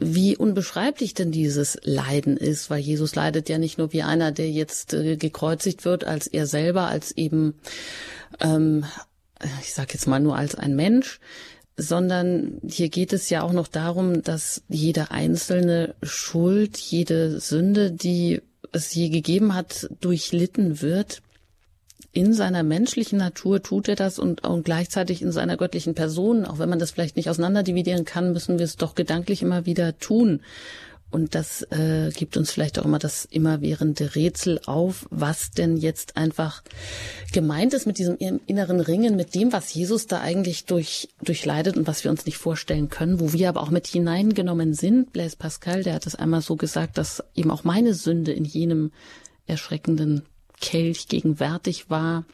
wie 0.00 0.34
unbeschreiblich 0.34 1.12
denn 1.12 1.30
dieses 1.30 1.78
Leiden 1.82 2.38
ist, 2.38 2.70
weil 2.70 2.80
Jesus 2.80 3.14
leidet 3.14 3.50
ja 3.50 3.58
nicht 3.58 3.76
nur 3.76 3.92
wie 3.92 4.02
einer, 4.02 4.32
der 4.32 4.50
jetzt 4.50 4.94
äh, 4.94 5.16
gekreuzigt 5.16 5.84
wird, 5.84 6.04
als 6.04 6.26
er 6.26 6.46
selber, 6.46 6.86
als 6.86 7.12
eben, 7.12 7.54
ähm, 8.40 8.86
ich 9.60 9.74
sage 9.74 9.94
jetzt 9.94 10.06
mal 10.06 10.20
nur 10.20 10.36
als 10.36 10.54
ein 10.54 10.74
Mensch, 10.74 11.20
sondern 11.76 12.60
hier 12.66 12.88
geht 12.88 13.12
es 13.12 13.30
ja 13.30 13.42
auch 13.42 13.52
noch 13.52 13.68
darum, 13.68 14.22
dass 14.22 14.62
jede 14.68 15.10
einzelne 15.10 15.94
Schuld, 16.02 16.76
jede 16.76 17.40
Sünde, 17.40 17.90
die 17.90 18.42
es 18.72 18.94
je 18.94 19.08
gegeben 19.08 19.54
hat, 19.54 19.88
durchlitten 20.00 20.82
wird 20.82 21.22
in 22.12 22.32
seiner 22.32 22.62
menschlichen 22.62 23.18
Natur 23.18 23.62
tut 23.62 23.88
er 23.88 23.94
das 23.94 24.18
und, 24.18 24.44
und 24.44 24.64
gleichzeitig 24.64 25.22
in 25.22 25.30
seiner 25.30 25.56
göttlichen 25.56 25.94
Person, 25.94 26.44
auch 26.44 26.58
wenn 26.58 26.68
man 26.68 26.80
das 26.80 26.90
vielleicht 26.90 27.16
nicht 27.16 27.30
auseinanderdividieren 27.30 28.04
kann, 28.04 28.32
müssen 28.32 28.58
wir 28.58 28.64
es 28.64 28.76
doch 28.76 28.94
gedanklich 28.94 29.42
immer 29.42 29.64
wieder 29.64 29.96
tun. 29.98 30.40
Und 31.10 31.34
das 31.34 31.62
äh, 31.70 32.10
gibt 32.14 32.36
uns 32.36 32.52
vielleicht 32.52 32.78
auch 32.78 32.84
immer 32.84 33.00
das 33.00 33.24
immerwährende 33.24 34.14
Rätsel 34.14 34.60
auf, 34.66 35.06
was 35.10 35.50
denn 35.50 35.76
jetzt 35.76 36.16
einfach 36.16 36.62
gemeint 37.32 37.74
ist 37.74 37.86
mit 37.86 37.98
diesem 37.98 38.16
inneren 38.46 38.80
Ringen, 38.80 39.16
mit 39.16 39.34
dem, 39.34 39.52
was 39.52 39.74
Jesus 39.74 40.06
da 40.06 40.20
eigentlich 40.20 40.66
durch, 40.66 41.08
durchleidet 41.22 41.76
und 41.76 41.86
was 41.88 42.04
wir 42.04 42.10
uns 42.10 42.26
nicht 42.26 42.38
vorstellen 42.38 42.90
können, 42.90 43.18
wo 43.18 43.32
wir 43.32 43.48
aber 43.48 43.62
auch 43.62 43.70
mit 43.70 43.88
hineingenommen 43.88 44.72
sind. 44.72 45.12
Blaise 45.12 45.36
Pascal, 45.36 45.82
der 45.82 45.94
hat 45.94 46.06
das 46.06 46.14
einmal 46.14 46.42
so 46.42 46.54
gesagt, 46.56 46.96
dass 46.96 47.24
eben 47.34 47.50
auch 47.50 47.64
meine 47.64 47.94
Sünde 47.94 48.32
in 48.32 48.44
jenem 48.44 48.92
erschreckenden 49.46 50.22
Kelch 50.60 51.08
gegenwärtig 51.08 51.90
war 51.90 52.24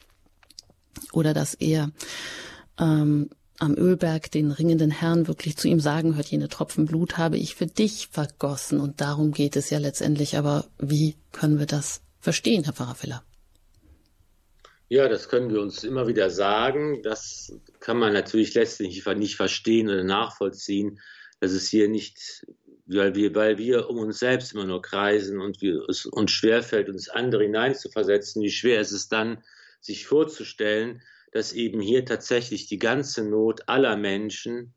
oder 1.13 1.33
dass 1.33 1.55
er 1.55 1.91
ähm, 2.79 3.31
am 3.59 3.77
Ölberg 3.77 4.31
den 4.31 4.51
ringenden 4.51 4.91
Herrn 4.91 5.29
wirklich 5.29 5.57
zu 5.57 5.69
ihm 5.69 5.81
sagen 5.81 6.17
hört, 6.17 6.27
jene 6.27 6.49
Tropfen 6.49 6.87
Blut 6.87 7.17
habe 7.17 7.37
ich 7.37 7.55
für 7.55 7.67
dich 7.67 8.09
vergossen. 8.11 8.81
Und 8.81 9.01
darum 9.01 9.33
geht 9.33 9.57
es 9.57 9.71
ja 9.71 9.79
letztendlich. 9.79 10.37
Aber 10.37 10.67
wie 10.79 11.17
können 11.33 11.59
wir 11.59 11.67
das 11.67 12.03
verstehen, 12.21 12.65
Herr 12.65 12.73
Pfarrer 12.73 12.95
Filler? 12.95 13.23
Ja, 14.89 15.09
das 15.09 15.29
können 15.29 15.51
wir 15.51 15.61
uns 15.61 15.83
immer 15.83 16.07
wieder 16.07 16.31
sagen. 16.31 17.03
Das 17.03 17.53
kann 17.81 17.99
man 17.99 18.13
natürlich 18.13 18.55
letztlich 18.55 19.05
nicht 19.05 19.37
verstehen 19.37 19.89
oder 19.89 20.05
nachvollziehen, 20.05 21.01
dass 21.41 21.51
es 21.53 21.69
hier 21.69 21.89
nicht, 21.89 22.47
weil 22.87 23.15
wir, 23.17 23.35
weil 23.35 23.59
wir 23.59 23.91
um 23.91 23.99
uns 23.99 24.21
selbst 24.21 24.53
immer 24.53 24.65
nur 24.65 24.83
kreisen 24.83 25.41
und 25.41 25.61
wir, 25.61 25.89
es 25.89 26.07
uns 26.07 26.31
schwerfällt, 26.31 26.89
uns 26.89 27.09
andere 27.09 27.43
hineinzuversetzen, 27.43 28.43
wie 28.43 28.51
schwer 28.51 28.81
ist 28.81 28.93
es 28.93 29.09
dann, 29.09 29.43
sich 29.81 30.07
vorzustellen, 30.07 31.03
dass 31.33 31.53
eben 31.53 31.81
hier 31.81 32.05
tatsächlich 32.05 32.67
die 32.67 32.79
ganze 32.79 33.25
Not 33.29 33.69
aller 33.69 33.97
Menschen, 33.97 34.75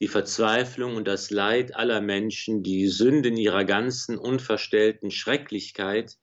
die 0.00 0.08
Verzweiflung 0.08 0.96
und 0.96 1.06
das 1.06 1.30
Leid 1.30 1.76
aller 1.76 2.00
Menschen, 2.00 2.62
die 2.62 2.88
Sünde 2.88 3.28
in 3.28 3.36
ihrer 3.36 3.64
ganzen 3.64 4.18
unverstellten 4.18 5.10
Schrecklichkeit 5.10 6.16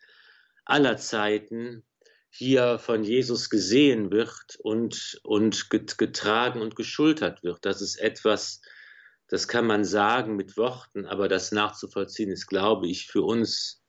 aller 0.66 0.98
Zeiten 0.98 1.84
hier 2.30 2.80
von 2.80 3.04
Jesus 3.04 3.50
gesehen 3.50 4.12
wird 4.12 4.58
und, 4.60 5.20
und 5.24 5.70
getragen 5.70 6.62
und 6.62 6.76
geschultert 6.76 7.44
wird. 7.44 7.66
Das 7.66 7.82
ist 7.82 7.98
etwas, 7.98 8.62
das 9.28 9.48
kann 9.48 9.66
man 9.66 9.86
sagen 9.86 10.36
mit 10.36 10.58
Worten, 10.58 11.06
aber 11.06 11.28
das 11.28 11.52
nachzuvollziehen 11.52 12.30
ist, 12.30 12.48
glaube 12.48 12.88
ich, 12.88 13.08
für 13.08 13.22
uns 13.22 13.84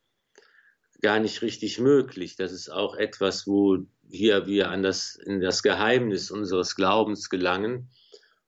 gar 1.00 1.20
nicht 1.20 1.42
richtig 1.42 1.78
möglich. 1.78 2.36
Das 2.36 2.52
ist 2.52 2.70
auch 2.70 2.94
etwas, 2.96 3.46
wo 3.46 3.86
hier 4.10 4.46
wir 4.46 4.70
an 4.70 4.82
das, 4.82 5.16
in 5.16 5.40
das 5.40 5.62
Geheimnis 5.62 6.30
unseres 6.30 6.74
Glaubens 6.74 7.28
gelangen 7.28 7.90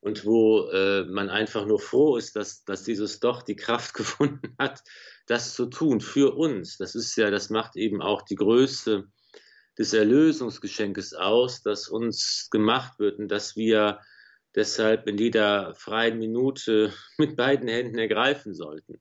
und 0.00 0.24
wo 0.24 0.68
äh, 0.70 1.04
man 1.04 1.28
einfach 1.28 1.66
nur 1.66 1.78
froh 1.78 2.16
ist, 2.16 2.36
dass, 2.36 2.64
dass 2.64 2.84
dieses 2.84 3.20
doch 3.20 3.42
die 3.42 3.56
Kraft 3.56 3.94
gefunden 3.94 4.54
hat, 4.58 4.82
das 5.26 5.54
zu 5.54 5.66
tun 5.66 6.00
für 6.00 6.34
uns. 6.36 6.78
Das 6.78 6.94
ist 6.94 7.16
ja, 7.16 7.30
das 7.30 7.50
macht 7.50 7.76
eben 7.76 8.02
auch 8.02 8.22
die 8.22 8.36
Größe 8.36 9.04
des 9.78 9.92
Erlösungsgeschenkes 9.92 11.14
aus, 11.14 11.62
das 11.62 11.88
uns 11.88 12.48
gemacht 12.50 12.98
wird 12.98 13.18
und 13.18 13.28
dass 13.28 13.56
wir 13.56 14.00
deshalb 14.54 15.06
in 15.06 15.18
jeder 15.18 15.74
freien 15.74 16.18
Minute 16.18 16.92
mit 17.18 17.36
beiden 17.36 17.68
Händen 17.68 17.98
ergreifen 17.98 18.54
sollten. 18.54 19.00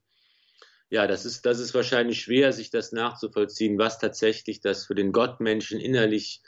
Ja, 0.90 1.06
das 1.06 1.26
ist, 1.26 1.46
das 1.46 1.60
ist 1.60 1.74
wahrscheinlich 1.76 2.22
schwer, 2.22 2.52
sich 2.52 2.72
das 2.72 2.92
nachzuvollziehen, 2.92 3.78
was 3.78 4.00
tatsächlich 4.00 4.60
das 4.60 4.86
für 4.86 4.96
den 4.96 5.12
Gottmenschen 5.12 5.80
innerlich 5.80 6.42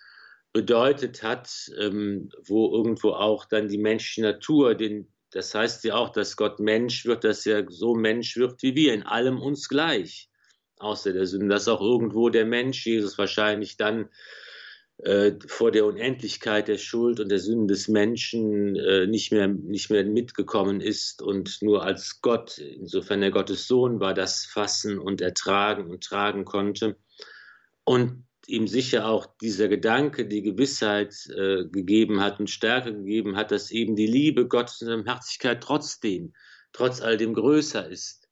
bedeutet 0.51 1.23
hat, 1.23 1.71
ähm, 1.79 2.29
wo 2.45 2.73
irgendwo 2.73 3.11
auch 3.11 3.45
dann 3.45 3.67
die 3.67 3.77
menschliche 3.77 4.21
Natur, 4.21 4.75
den, 4.75 5.13
das 5.31 5.53
heißt 5.53 5.83
ja 5.83 5.95
auch, 5.95 6.09
dass 6.09 6.35
Gott 6.35 6.59
Mensch 6.59 7.05
wird, 7.05 7.23
dass 7.23 7.45
er 7.45 7.65
so 7.69 7.93
Mensch 7.93 8.35
wird 8.35 8.61
wie 8.63 8.75
wir, 8.75 8.93
in 8.93 9.03
allem 9.03 9.39
uns 9.39 9.69
gleich, 9.69 10.29
außer 10.77 11.13
der 11.13 11.27
Sünde, 11.27 11.49
dass 11.49 11.67
auch 11.67 11.81
irgendwo 11.81 12.29
der 12.29 12.45
Mensch, 12.45 12.85
Jesus 12.85 13.17
wahrscheinlich 13.17 13.77
dann 13.77 14.09
äh, 15.03 15.33
vor 15.47 15.71
der 15.71 15.85
Unendlichkeit 15.85 16.67
der 16.67 16.77
Schuld 16.77 17.19
und 17.19 17.29
der 17.29 17.39
Sünden 17.39 17.67
des 17.67 17.87
Menschen 17.87 18.75
äh, 18.75 19.07
nicht, 19.07 19.31
mehr, 19.31 19.47
nicht 19.47 19.89
mehr 19.89 20.03
mitgekommen 20.03 20.79
ist 20.79 21.21
und 21.21 21.61
nur 21.61 21.83
als 21.83 22.21
Gott, 22.21 22.57
insofern 22.57 23.23
er 23.23 23.31
Gottes 23.31 23.67
Sohn 23.67 23.99
war, 23.99 24.13
das 24.13 24.45
fassen 24.45 24.99
und 24.99 25.21
ertragen 25.21 25.89
und 25.89 26.03
tragen 26.03 26.45
konnte. 26.45 26.97
Und 27.83 28.25
ihm 28.47 28.67
sicher 28.67 29.07
auch 29.07 29.27
dieser 29.41 29.67
Gedanke, 29.67 30.27
die 30.27 30.41
Gewissheit 30.41 31.15
äh, 31.35 31.65
gegeben 31.65 32.21
hat 32.21 32.39
und 32.39 32.49
Stärke 32.49 32.93
gegeben 32.93 33.35
hat, 33.35 33.51
dass 33.51 33.71
eben 33.71 33.95
die 33.95 34.07
Liebe 34.07 34.47
Gottes 34.47 34.81
und 34.81 34.89
Barmherzigkeit 34.89 35.61
trotzdem, 35.63 36.33
trotz 36.73 37.01
all 37.01 37.17
dem 37.17 37.33
größer 37.33 37.89
ist 37.89 38.29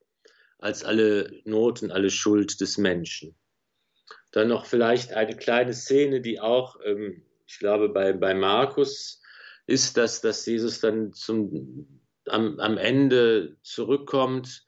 als 0.59 0.84
alle 0.84 1.32
Not 1.45 1.82
und 1.82 1.91
alle 1.91 2.09
Schuld 2.09 2.59
des 2.61 2.78
Menschen. 2.78 3.36
Dann 4.32 4.47
noch 4.47 4.65
vielleicht 4.65 5.13
eine 5.13 5.36
kleine 5.36 5.73
Szene, 5.73 6.21
die 6.21 6.39
auch, 6.39 6.77
ähm, 6.84 7.23
ich 7.47 7.59
glaube, 7.59 7.89
bei, 7.89 8.13
bei 8.13 8.34
Markus 8.34 9.21
ist, 9.65 9.97
dass, 9.97 10.21
dass 10.21 10.45
Jesus 10.45 10.80
dann 10.80 11.13
zum, 11.13 11.88
am, 12.27 12.59
am 12.59 12.77
Ende 12.77 13.57
zurückkommt 13.63 14.65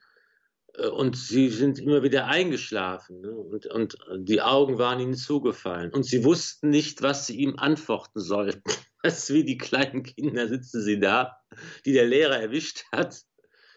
äh, 0.76 0.88
und 0.88 1.16
sie 1.16 1.50
sind 1.50 1.80
immer 1.80 2.04
wieder 2.04 2.28
eingeschlafen 2.28 3.22
ne? 3.22 3.32
und, 3.32 3.66
und 3.68 3.98
die 4.18 4.42
Augen 4.42 4.78
waren 4.78 5.00
ihnen 5.00 5.16
zugefallen 5.16 5.92
und 5.92 6.04
sie 6.04 6.24
wussten 6.24 6.70
nicht, 6.70 7.02
was 7.02 7.28
sie 7.28 7.38
ihm 7.38 7.58
antworten 7.58 8.20
sollten. 8.20 8.64
Das 9.04 9.18
ist 9.30 9.34
wie 9.34 9.44
die 9.44 9.58
kleinen 9.58 10.04
Kinder 10.04 10.48
sitzen 10.48 10.82
sie 10.82 11.00
da, 11.00 11.38
die 11.86 11.94
der 11.94 12.06
Lehrer 12.06 12.40
erwischt 12.40 12.84
hat. 12.92 13.22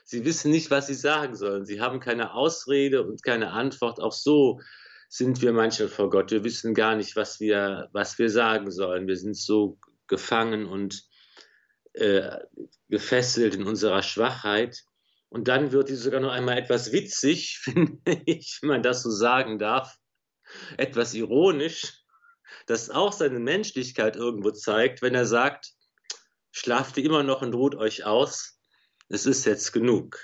Sie 0.06 0.24
wissen 0.26 0.50
nicht, 0.50 0.70
was 0.70 0.86
sie 0.86 0.94
sagen 0.94 1.34
sollen. 1.34 1.64
Sie 1.64 1.80
haben 1.80 1.98
keine 1.98 2.34
Ausrede 2.34 3.06
und 3.06 3.22
keine 3.22 3.52
Antwort. 3.52 4.00
Auch 4.00 4.12
so 4.12 4.60
sind 5.16 5.42
wir 5.42 5.52
manchmal 5.52 5.86
vor 5.86 6.10
Gott. 6.10 6.32
Wir 6.32 6.42
wissen 6.42 6.74
gar 6.74 6.96
nicht, 6.96 7.14
was 7.14 7.38
wir, 7.38 7.88
was 7.92 8.18
wir 8.18 8.28
sagen 8.28 8.72
sollen. 8.72 9.06
Wir 9.06 9.16
sind 9.16 9.36
so 9.36 9.78
gefangen 10.08 10.66
und 10.66 11.04
äh, 11.92 12.36
gefesselt 12.88 13.54
in 13.54 13.62
unserer 13.62 14.02
Schwachheit. 14.02 14.82
Und 15.28 15.46
dann 15.46 15.70
wird 15.70 15.88
die 15.88 15.94
sogar 15.94 16.18
noch 16.18 16.32
einmal 16.32 16.58
etwas 16.58 16.90
witzig, 16.90 17.58
finde 17.62 18.22
ich, 18.26 18.58
wenn 18.60 18.70
man 18.70 18.82
das 18.82 19.04
so 19.04 19.10
sagen 19.12 19.60
darf, 19.60 19.94
etwas 20.78 21.14
ironisch, 21.14 22.02
das 22.66 22.90
auch 22.90 23.12
seine 23.12 23.38
Menschlichkeit 23.38 24.16
irgendwo 24.16 24.50
zeigt, 24.50 25.00
wenn 25.00 25.14
er 25.14 25.26
sagt, 25.26 25.74
schlaft 26.50 26.96
ihr 26.96 27.04
immer 27.04 27.22
noch 27.22 27.40
und 27.40 27.54
ruht 27.54 27.76
euch 27.76 28.04
aus, 28.04 28.58
es 29.08 29.26
ist 29.26 29.44
jetzt 29.44 29.72
genug. 29.72 30.18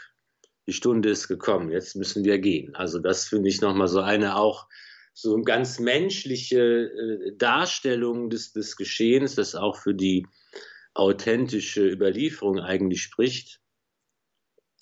Die 0.70 0.76
Stunde 0.76 1.10
ist 1.10 1.26
gekommen, 1.26 1.72
jetzt 1.72 1.96
müssen 1.96 2.24
wir 2.24 2.38
gehen. 2.38 2.76
Also 2.76 3.00
das 3.00 3.24
finde 3.24 3.48
ich 3.48 3.60
nochmal 3.60 3.88
so 3.88 4.02
eine 4.02 4.36
auch 4.36 4.68
so 5.12 5.42
ganz 5.42 5.80
menschliche 5.80 6.60
äh, 6.60 7.36
Darstellung 7.36 8.30
des, 8.30 8.52
des 8.52 8.76
Geschehens, 8.76 9.34
das 9.34 9.56
auch 9.56 9.76
für 9.76 9.96
die 9.96 10.28
authentische 10.94 11.84
Überlieferung 11.88 12.60
eigentlich 12.60 13.02
spricht. 13.02 13.60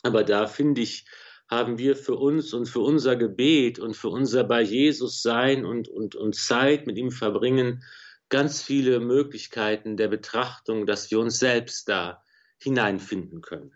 Aber 0.03 0.25
da 0.25 0.47
finde 0.47 0.83
ich, 0.83 1.07
haben 1.51 1.79
wir 1.79 1.97
für 1.97 2.17
uns 2.17 2.53
und 2.53 2.67
für 2.67 2.81
unser 2.81 3.17
Gebet 3.17 3.79
und 3.79 3.97
für 3.97 4.11
unser 4.11 4.45
bei 4.45 4.61
Jesus 4.61 5.23
sein 5.23 5.65
und, 5.65 5.89
und, 5.89 6.17
und 6.17 6.37
Zeit 6.37 6.87
mit 6.87 6.99
ihm 6.99 7.13
verbringen 7.13 7.83
ganz 8.29 8.61
viele 8.61 9.01
Möglichkeiten 9.01 9.97
der 9.97 10.09
Betrachtung, 10.09 10.85
dass 10.85 11.11
wir 11.11 11.19
uns 11.19 11.39
selbst 11.39 11.89
da 11.89 12.23
hineinfinden 12.59 13.41
können. 13.41 13.73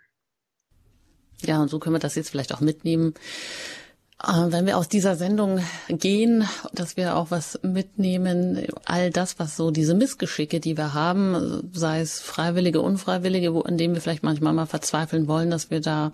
Ja, 1.47 1.61
und 1.61 1.69
so 1.69 1.79
können 1.79 1.95
wir 1.95 2.01
das 2.01 2.15
jetzt 2.15 2.31
vielleicht 2.31 2.55
auch 2.55 2.61
mitnehmen. 2.61 3.15
Äh, 4.23 4.53
wenn 4.53 4.67
wir 4.67 4.79
aus 4.79 4.89
dieser 4.89 5.17
Sendung 5.17 5.61
gehen, 5.89 6.49
dass 6.73 6.97
wir 6.97 7.17
auch 7.17 7.31
was 7.31 7.59
mitnehmen, 7.63 8.67
all 8.85 9.11
das, 9.11 9.39
was 9.39 9.57
so 9.57 9.71
diese 9.71 9.95
Missgeschicke, 9.95 10.61
die 10.61 10.77
wir 10.77 10.95
haben, 10.95 11.71
sei 11.73 12.01
es 12.01 12.21
freiwillige, 12.21 12.81
unfreiwillige, 12.81 13.55
wo, 13.55 13.61
an 13.63 13.79
denen 13.79 13.95
wir 13.95 14.01
vielleicht 14.01 14.23
manchmal 14.23 14.53
mal 14.53 14.67
verzweifeln 14.67 15.27
wollen, 15.27 15.51
dass 15.51 15.71
wir 15.71 15.81
da 15.81 16.13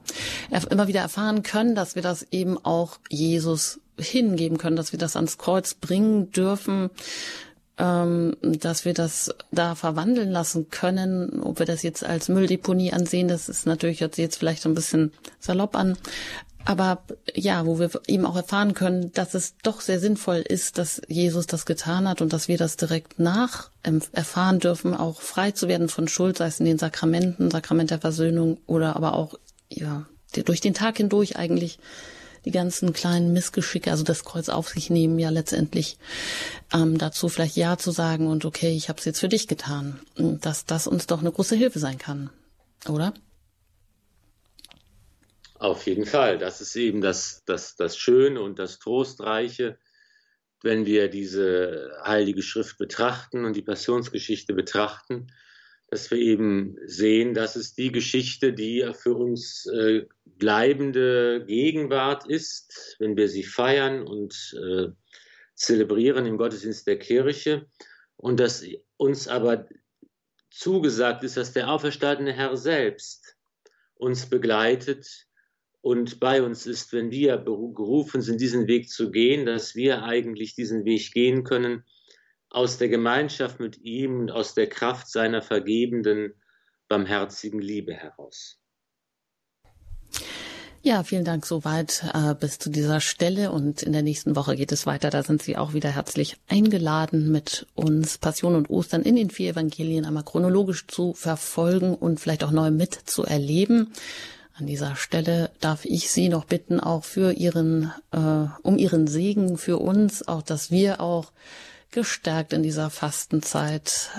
immer 0.70 0.88
wieder 0.88 1.00
erfahren 1.00 1.42
können, 1.42 1.74
dass 1.74 1.94
wir 1.94 2.02
das 2.02 2.26
eben 2.30 2.56
auch 2.64 2.98
Jesus 3.10 3.80
hingeben 3.98 4.58
können, 4.58 4.76
dass 4.76 4.92
wir 4.92 4.98
das 4.98 5.16
ans 5.16 5.38
Kreuz 5.38 5.74
bringen 5.74 6.30
dürfen, 6.30 6.90
ähm, 7.78 8.36
dass 8.42 8.84
wir 8.84 8.94
das 8.94 9.34
da 9.52 9.74
verwandeln 9.74 10.30
lassen 10.30 10.68
können. 10.70 11.40
Ob 11.40 11.58
wir 11.58 11.66
das 11.66 11.82
jetzt 11.82 12.04
als 12.04 12.28
Mülldeponie 12.28 12.92
ansehen, 12.92 13.28
das 13.28 13.48
ist 13.48 13.66
natürlich 13.66 14.00
jetzt 14.00 14.36
vielleicht 14.36 14.66
ein 14.66 14.74
bisschen 14.74 15.12
salopp 15.38 15.76
an. 15.76 15.96
Aber 16.64 17.02
ja, 17.34 17.64
wo 17.64 17.78
wir 17.78 17.88
eben 18.08 18.26
auch 18.26 18.36
erfahren 18.36 18.74
können, 18.74 19.10
dass 19.12 19.32
es 19.32 19.54
doch 19.62 19.80
sehr 19.80 20.00
sinnvoll 20.00 20.44
ist, 20.46 20.76
dass 20.76 21.00
Jesus 21.08 21.46
das 21.46 21.64
getan 21.64 22.06
hat 22.06 22.20
und 22.20 22.32
dass 22.32 22.46
wir 22.46 22.58
das 22.58 22.76
direkt 22.76 23.18
nach 23.18 23.70
erfahren 24.12 24.58
dürfen, 24.58 24.94
auch 24.94 25.22
frei 25.22 25.52
zu 25.52 25.66
werden 25.66 25.88
von 25.88 26.08
Schuld, 26.08 26.36
sei 26.36 26.46
es 26.48 26.60
in 26.60 26.66
den 26.66 26.78
Sakramenten, 26.78 27.50
Sakrament 27.50 27.90
der 27.90 28.00
Versöhnung 28.00 28.58
oder 28.66 28.96
aber 28.96 29.14
auch 29.14 29.38
ja 29.70 30.04
durch 30.32 30.60
den 30.60 30.74
Tag 30.74 30.98
hindurch 30.98 31.36
eigentlich 31.36 31.78
die 32.44 32.50
ganzen 32.50 32.92
kleinen 32.92 33.32
Missgeschicke, 33.32 33.90
also 33.90 34.04
das 34.04 34.24
Kreuz 34.24 34.48
auf 34.48 34.68
sich 34.68 34.90
nehmen, 34.90 35.18
ja 35.18 35.30
letztendlich 35.30 35.98
ähm, 36.72 36.98
dazu 36.98 37.28
vielleicht 37.28 37.56
Ja 37.56 37.78
zu 37.78 37.90
sagen 37.90 38.26
und 38.26 38.44
okay, 38.44 38.70
ich 38.70 38.88
habe 38.88 38.98
es 38.98 39.04
jetzt 39.04 39.20
für 39.20 39.28
dich 39.28 39.48
getan, 39.48 40.00
dass 40.16 40.66
das 40.66 40.86
uns 40.86 41.06
doch 41.06 41.20
eine 41.20 41.32
große 41.32 41.56
Hilfe 41.56 41.78
sein 41.78 41.98
kann, 41.98 42.30
oder? 42.88 43.14
Auf 45.58 45.86
jeden 45.86 46.06
Fall. 46.06 46.38
Das 46.38 46.60
ist 46.60 46.76
eben 46.76 47.00
das, 47.00 47.42
das, 47.44 47.74
das 47.74 47.96
Schöne 47.98 48.40
und 48.40 48.58
das 48.58 48.78
Trostreiche, 48.78 49.78
wenn 50.62 50.86
wir 50.86 51.08
diese 51.08 51.90
Heilige 52.04 52.42
Schrift 52.42 52.78
betrachten 52.78 53.44
und 53.44 53.56
die 53.56 53.62
Passionsgeschichte 53.62 54.54
betrachten, 54.54 55.32
dass 55.88 56.10
wir 56.10 56.18
eben 56.18 56.76
sehen, 56.84 57.34
dass 57.34 57.56
es 57.56 57.74
die 57.74 57.90
Geschichte, 57.90 58.52
die 58.52 58.88
für 58.94 59.14
uns 59.14 59.66
äh, 59.66 60.06
bleibende 60.38 61.44
Gegenwart 61.46 62.26
ist, 62.26 62.96
wenn 62.98 63.16
wir 63.16 63.28
sie 63.28 63.44
feiern 63.44 64.06
und 64.06 64.56
äh, 64.62 64.88
zelebrieren 65.54 66.26
im 66.26 66.38
Gottesdienst 66.38 66.86
der 66.86 66.98
Kirche 66.98 67.66
und 68.16 68.40
dass 68.40 68.64
uns 68.96 69.28
aber 69.28 69.66
zugesagt 70.50 71.24
ist, 71.24 71.36
dass 71.36 71.52
der 71.52 71.70
auferstandene 71.70 72.32
Herr 72.32 72.56
selbst 72.56 73.36
uns 73.94 74.26
begleitet 74.26 75.26
und 75.80 76.20
bei 76.20 76.42
uns 76.42 76.66
ist, 76.66 76.92
wenn 76.92 77.10
wir 77.10 77.38
gerufen 77.38 78.22
sind, 78.22 78.40
diesen 78.40 78.66
Weg 78.66 78.90
zu 78.90 79.10
gehen, 79.10 79.46
dass 79.46 79.74
wir 79.74 80.02
eigentlich 80.02 80.54
diesen 80.54 80.84
Weg 80.84 81.12
gehen 81.12 81.44
können 81.44 81.84
aus 82.50 82.78
der 82.78 82.88
Gemeinschaft 82.88 83.60
mit 83.60 83.78
ihm 83.78 84.20
und 84.20 84.30
aus 84.30 84.54
der 84.54 84.68
Kraft 84.68 85.08
seiner 85.08 85.42
vergebenden, 85.42 86.34
barmherzigen 86.88 87.60
Liebe 87.60 87.94
heraus. 87.94 88.60
Ja, 90.80 91.02
vielen 91.02 91.24
Dank 91.24 91.44
soweit 91.44 92.04
äh, 92.14 92.34
bis 92.34 92.58
zu 92.58 92.70
dieser 92.70 93.00
Stelle 93.00 93.50
und 93.50 93.82
in 93.82 93.92
der 93.92 94.02
nächsten 94.02 94.36
Woche 94.36 94.54
geht 94.54 94.70
es 94.70 94.86
weiter. 94.86 95.10
Da 95.10 95.22
sind 95.24 95.42
Sie 95.42 95.56
auch 95.56 95.74
wieder 95.74 95.90
herzlich 95.90 96.36
eingeladen, 96.48 97.32
mit 97.32 97.66
uns 97.74 98.16
Passion 98.16 98.54
und 98.54 98.70
Ostern 98.70 99.02
in 99.02 99.16
den 99.16 99.28
vier 99.28 99.50
Evangelien 99.50 100.04
einmal 100.04 100.22
chronologisch 100.22 100.86
zu 100.86 101.14
verfolgen 101.14 101.94
und 101.94 102.20
vielleicht 102.20 102.44
auch 102.44 102.52
neu 102.52 102.70
mitzuerleben. 102.70 103.92
An 104.54 104.66
dieser 104.66 104.96
Stelle 104.96 105.50
darf 105.60 105.84
ich 105.84 106.10
Sie 106.10 106.28
noch 106.28 106.44
bitten, 106.44 106.80
auch 106.80 107.04
für 107.04 107.32
Ihren, 107.32 107.92
äh, 108.12 108.46
um 108.62 108.78
Ihren 108.78 109.08
Segen 109.08 109.58
für 109.58 109.78
uns, 109.78 110.26
auch 110.26 110.42
dass 110.42 110.70
wir 110.70 111.00
auch 111.00 111.32
gestärkt 111.90 112.52
in 112.52 112.62
dieser 112.62 112.90
Fastenzeit 112.90 114.10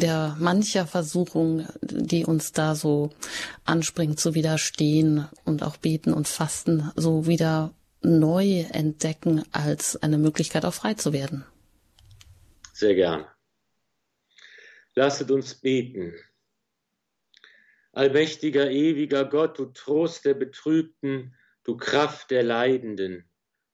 der 0.00 0.36
mancher 0.40 0.86
Versuchung, 0.86 1.66
die 1.82 2.24
uns 2.24 2.52
da 2.52 2.74
so 2.74 3.10
anspringt, 3.64 4.18
zu 4.18 4.34
widerstehen 4.34 5.28
und 5.44 5.62
auch 5.62 5.76
beten 5.76 6.12
und 6.12 6.26
fasten, 6.26 6.90
so 6.96 7.26
wieder 7.26 7.74
neu 8.02 8.64
entdecken 8.72 9.44
als 9.52 9.96
eine 10.02 10.18
Möglichkeit 10.18 10.64
auch 10.64 10.74
frei 10.74 10.94
zu 10.94 11.12
werden. 11.12 11.44
Sehr 12.72 12.94
gern. 12.94 13.26
Lasset 14.94 15.30
uns 15.30 15.54
beten. 15.54 16.14
Allmächtiger, 17.92 18.70
ewiger 18.70 19.24
Gott, 19.24 19.58
du 19.58 19.66
Trost 19.66 20.24
der 20.24 20.34
Betrübten, 20.34 21.34
du 21.64 21.76
Kraft 21.76 22.30
der 22.30 22.42
Leidenden, 22.42 23.24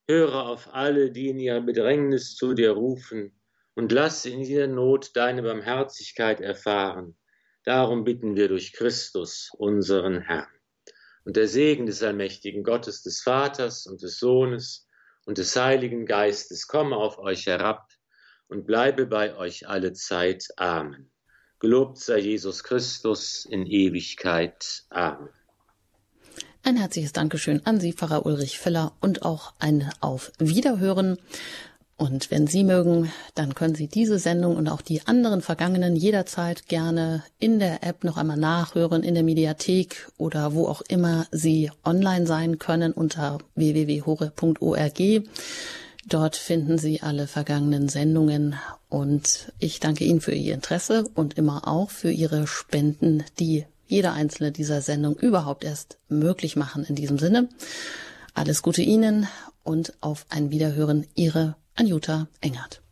höre 0.08 0.46
auf 0.46 0.74
alle, 0.74 1.10
die 1.10 1.28
in 1.28 1.38
ihrer 1.38 1.60
Bedrängnis 1.60 2.34
zu 2.34 2.54
dir 2.54 2.72
rufen 2.72 3.35
und 3.76 3.92
lass 3.92 4.24
in 4.24 4.40
jeder 4.40 4.66
Not 4.66 5.10
deine 5.14 5.42
Barmherzigkeit 5.42 6.40
erfahren. 6.40 7.16
Darum 7.62 8.04
bitten 8.04 8.34
wir 8.34 8.48
durch 8.48 8.72
Christus, 8.72 9.50
unseren 9.56 10.22
Herrn. 10.22 10.48
Und 11.24 11.36
der 11.36 11.46
Segen 11.46 11.86
des 11.86 12.02
allmächtigen 12.02 12.64
Gottes, 12.64 13.02
des 13.02 13.20
Vaters 13.20 13.86
und 13.86 14.02
des 14.02 14.18
Sohnes 14.18 14.88
und 15.26 15.38
des 15.38 15.54
Heiligen 15.54 16.06
Geistes 16.06 16.66
komme 16.68 16.96
auf 16.96 17.18
euch 17.18 17.46
herab 17.46 17.88
und 18.48 18.66
bleibe 18.66 19.06
bei 19.06 19.36
euch 19.36 19.68
alle 19.68 19.92
Zeit. 19.92 20.48
Amen. 20.56 21.10
Gelobt 21.58 21.98
sei 21.98 22.18
Jesus 22.18 22.64
Christus 22.64 23.44
in 23.44 23.66
Ewigkeit. 23.66 24.84
Amen. 24.88 25.28
Ein 26.62 26.76
herzliches 26.76 27.12
Dankeschön 27.12 27.64
an 27.64 27.78
Sie, 27.78 27.92
Pfarrer 27.92 28.24
Ulrich 28.24 28.58
Filler, 28.58 28.96
und 29.00 29.22
auch 29.22 29.52
ein 29.58 29.90
Auf 30.00 30.32
Wiederhören. 30.38 31.18
Und 31.98 32.30
wenn 32.30 32.46
Sie 32.46 32.62
mögen, 32.62 33.10
dann 33.34 33.54
können 33.54 33.74
Sie 33.74 33.88
diese 33.88 34.18
Sendung 34.18 34.56
und 34.56 34.68
auch 34.68 34.82
die 34.82 35.06
anderen 35.06 35.40
vergangenen 35.40 35.96
jederzeit 35.96 36.68
gerne 36.68 37.24
in 37.38 37.58
der 37.58 37.82
App 37.82 38.04
noch 38.04 38.18
einmal 38.18 38.36
nachhören, 38.36 39.02
in 39.02 39.14
der 39.14 39.22
Mediathek 39.22 40.08
oder 40.18 40.52
wo 40.52 40.66
auch 40.66 40.82
immer 40.82 41.26
Sie 41.30 41.70
online 41.84 42.26
sein 42.26 42.58
können 42.58 42.92
unter 42.92 43.38
www.hore.org. 43.54 45.00
Dort 46.06 46.36
finden 46.36 46.76
Sie 46.76 47.00
alle 47.00 47.26
vergangenen 47.26 47.88
Sendungen 47.88 48.56
und 48.90 49.52
ich 49.58 49.80
danke 49.80 50.04
Ihnen 50.04 50.20
für 50.20 50.34
Ihr 50.34 50.52
Interesse 50.52 51.08
und 51.14 51.38
immer 51.38 51.66
auch 51.66 51.90
für 51.90 52.10
Ihre 52.10 52.46
Spenden, 52.46 53.24
die 53.40 53.64
jede 53.86 54.12
einzelne 54.12 54.52
dieser 54.52 54.82
Sendung 54.82 55.16
überhaupt 55.16 55.64
erst 55.64 55.96
möglich 56.08 56.56
machen. 56.56 56.84
In 56.84 56.94
diesem 56.94 57.18
Sinne, 57.18 57.48
alles 58.34 58.62
Gute 58.62 58.82
Ihnen 58.82 59.26
und 59.64 59.94
auf 60.02 60.26
ein 60.28 60.50
Wiederhören 60.50 61.06
Ihre 61.14 61.56
Anjuta 61.76 62.26
Engert. 62.40 62.85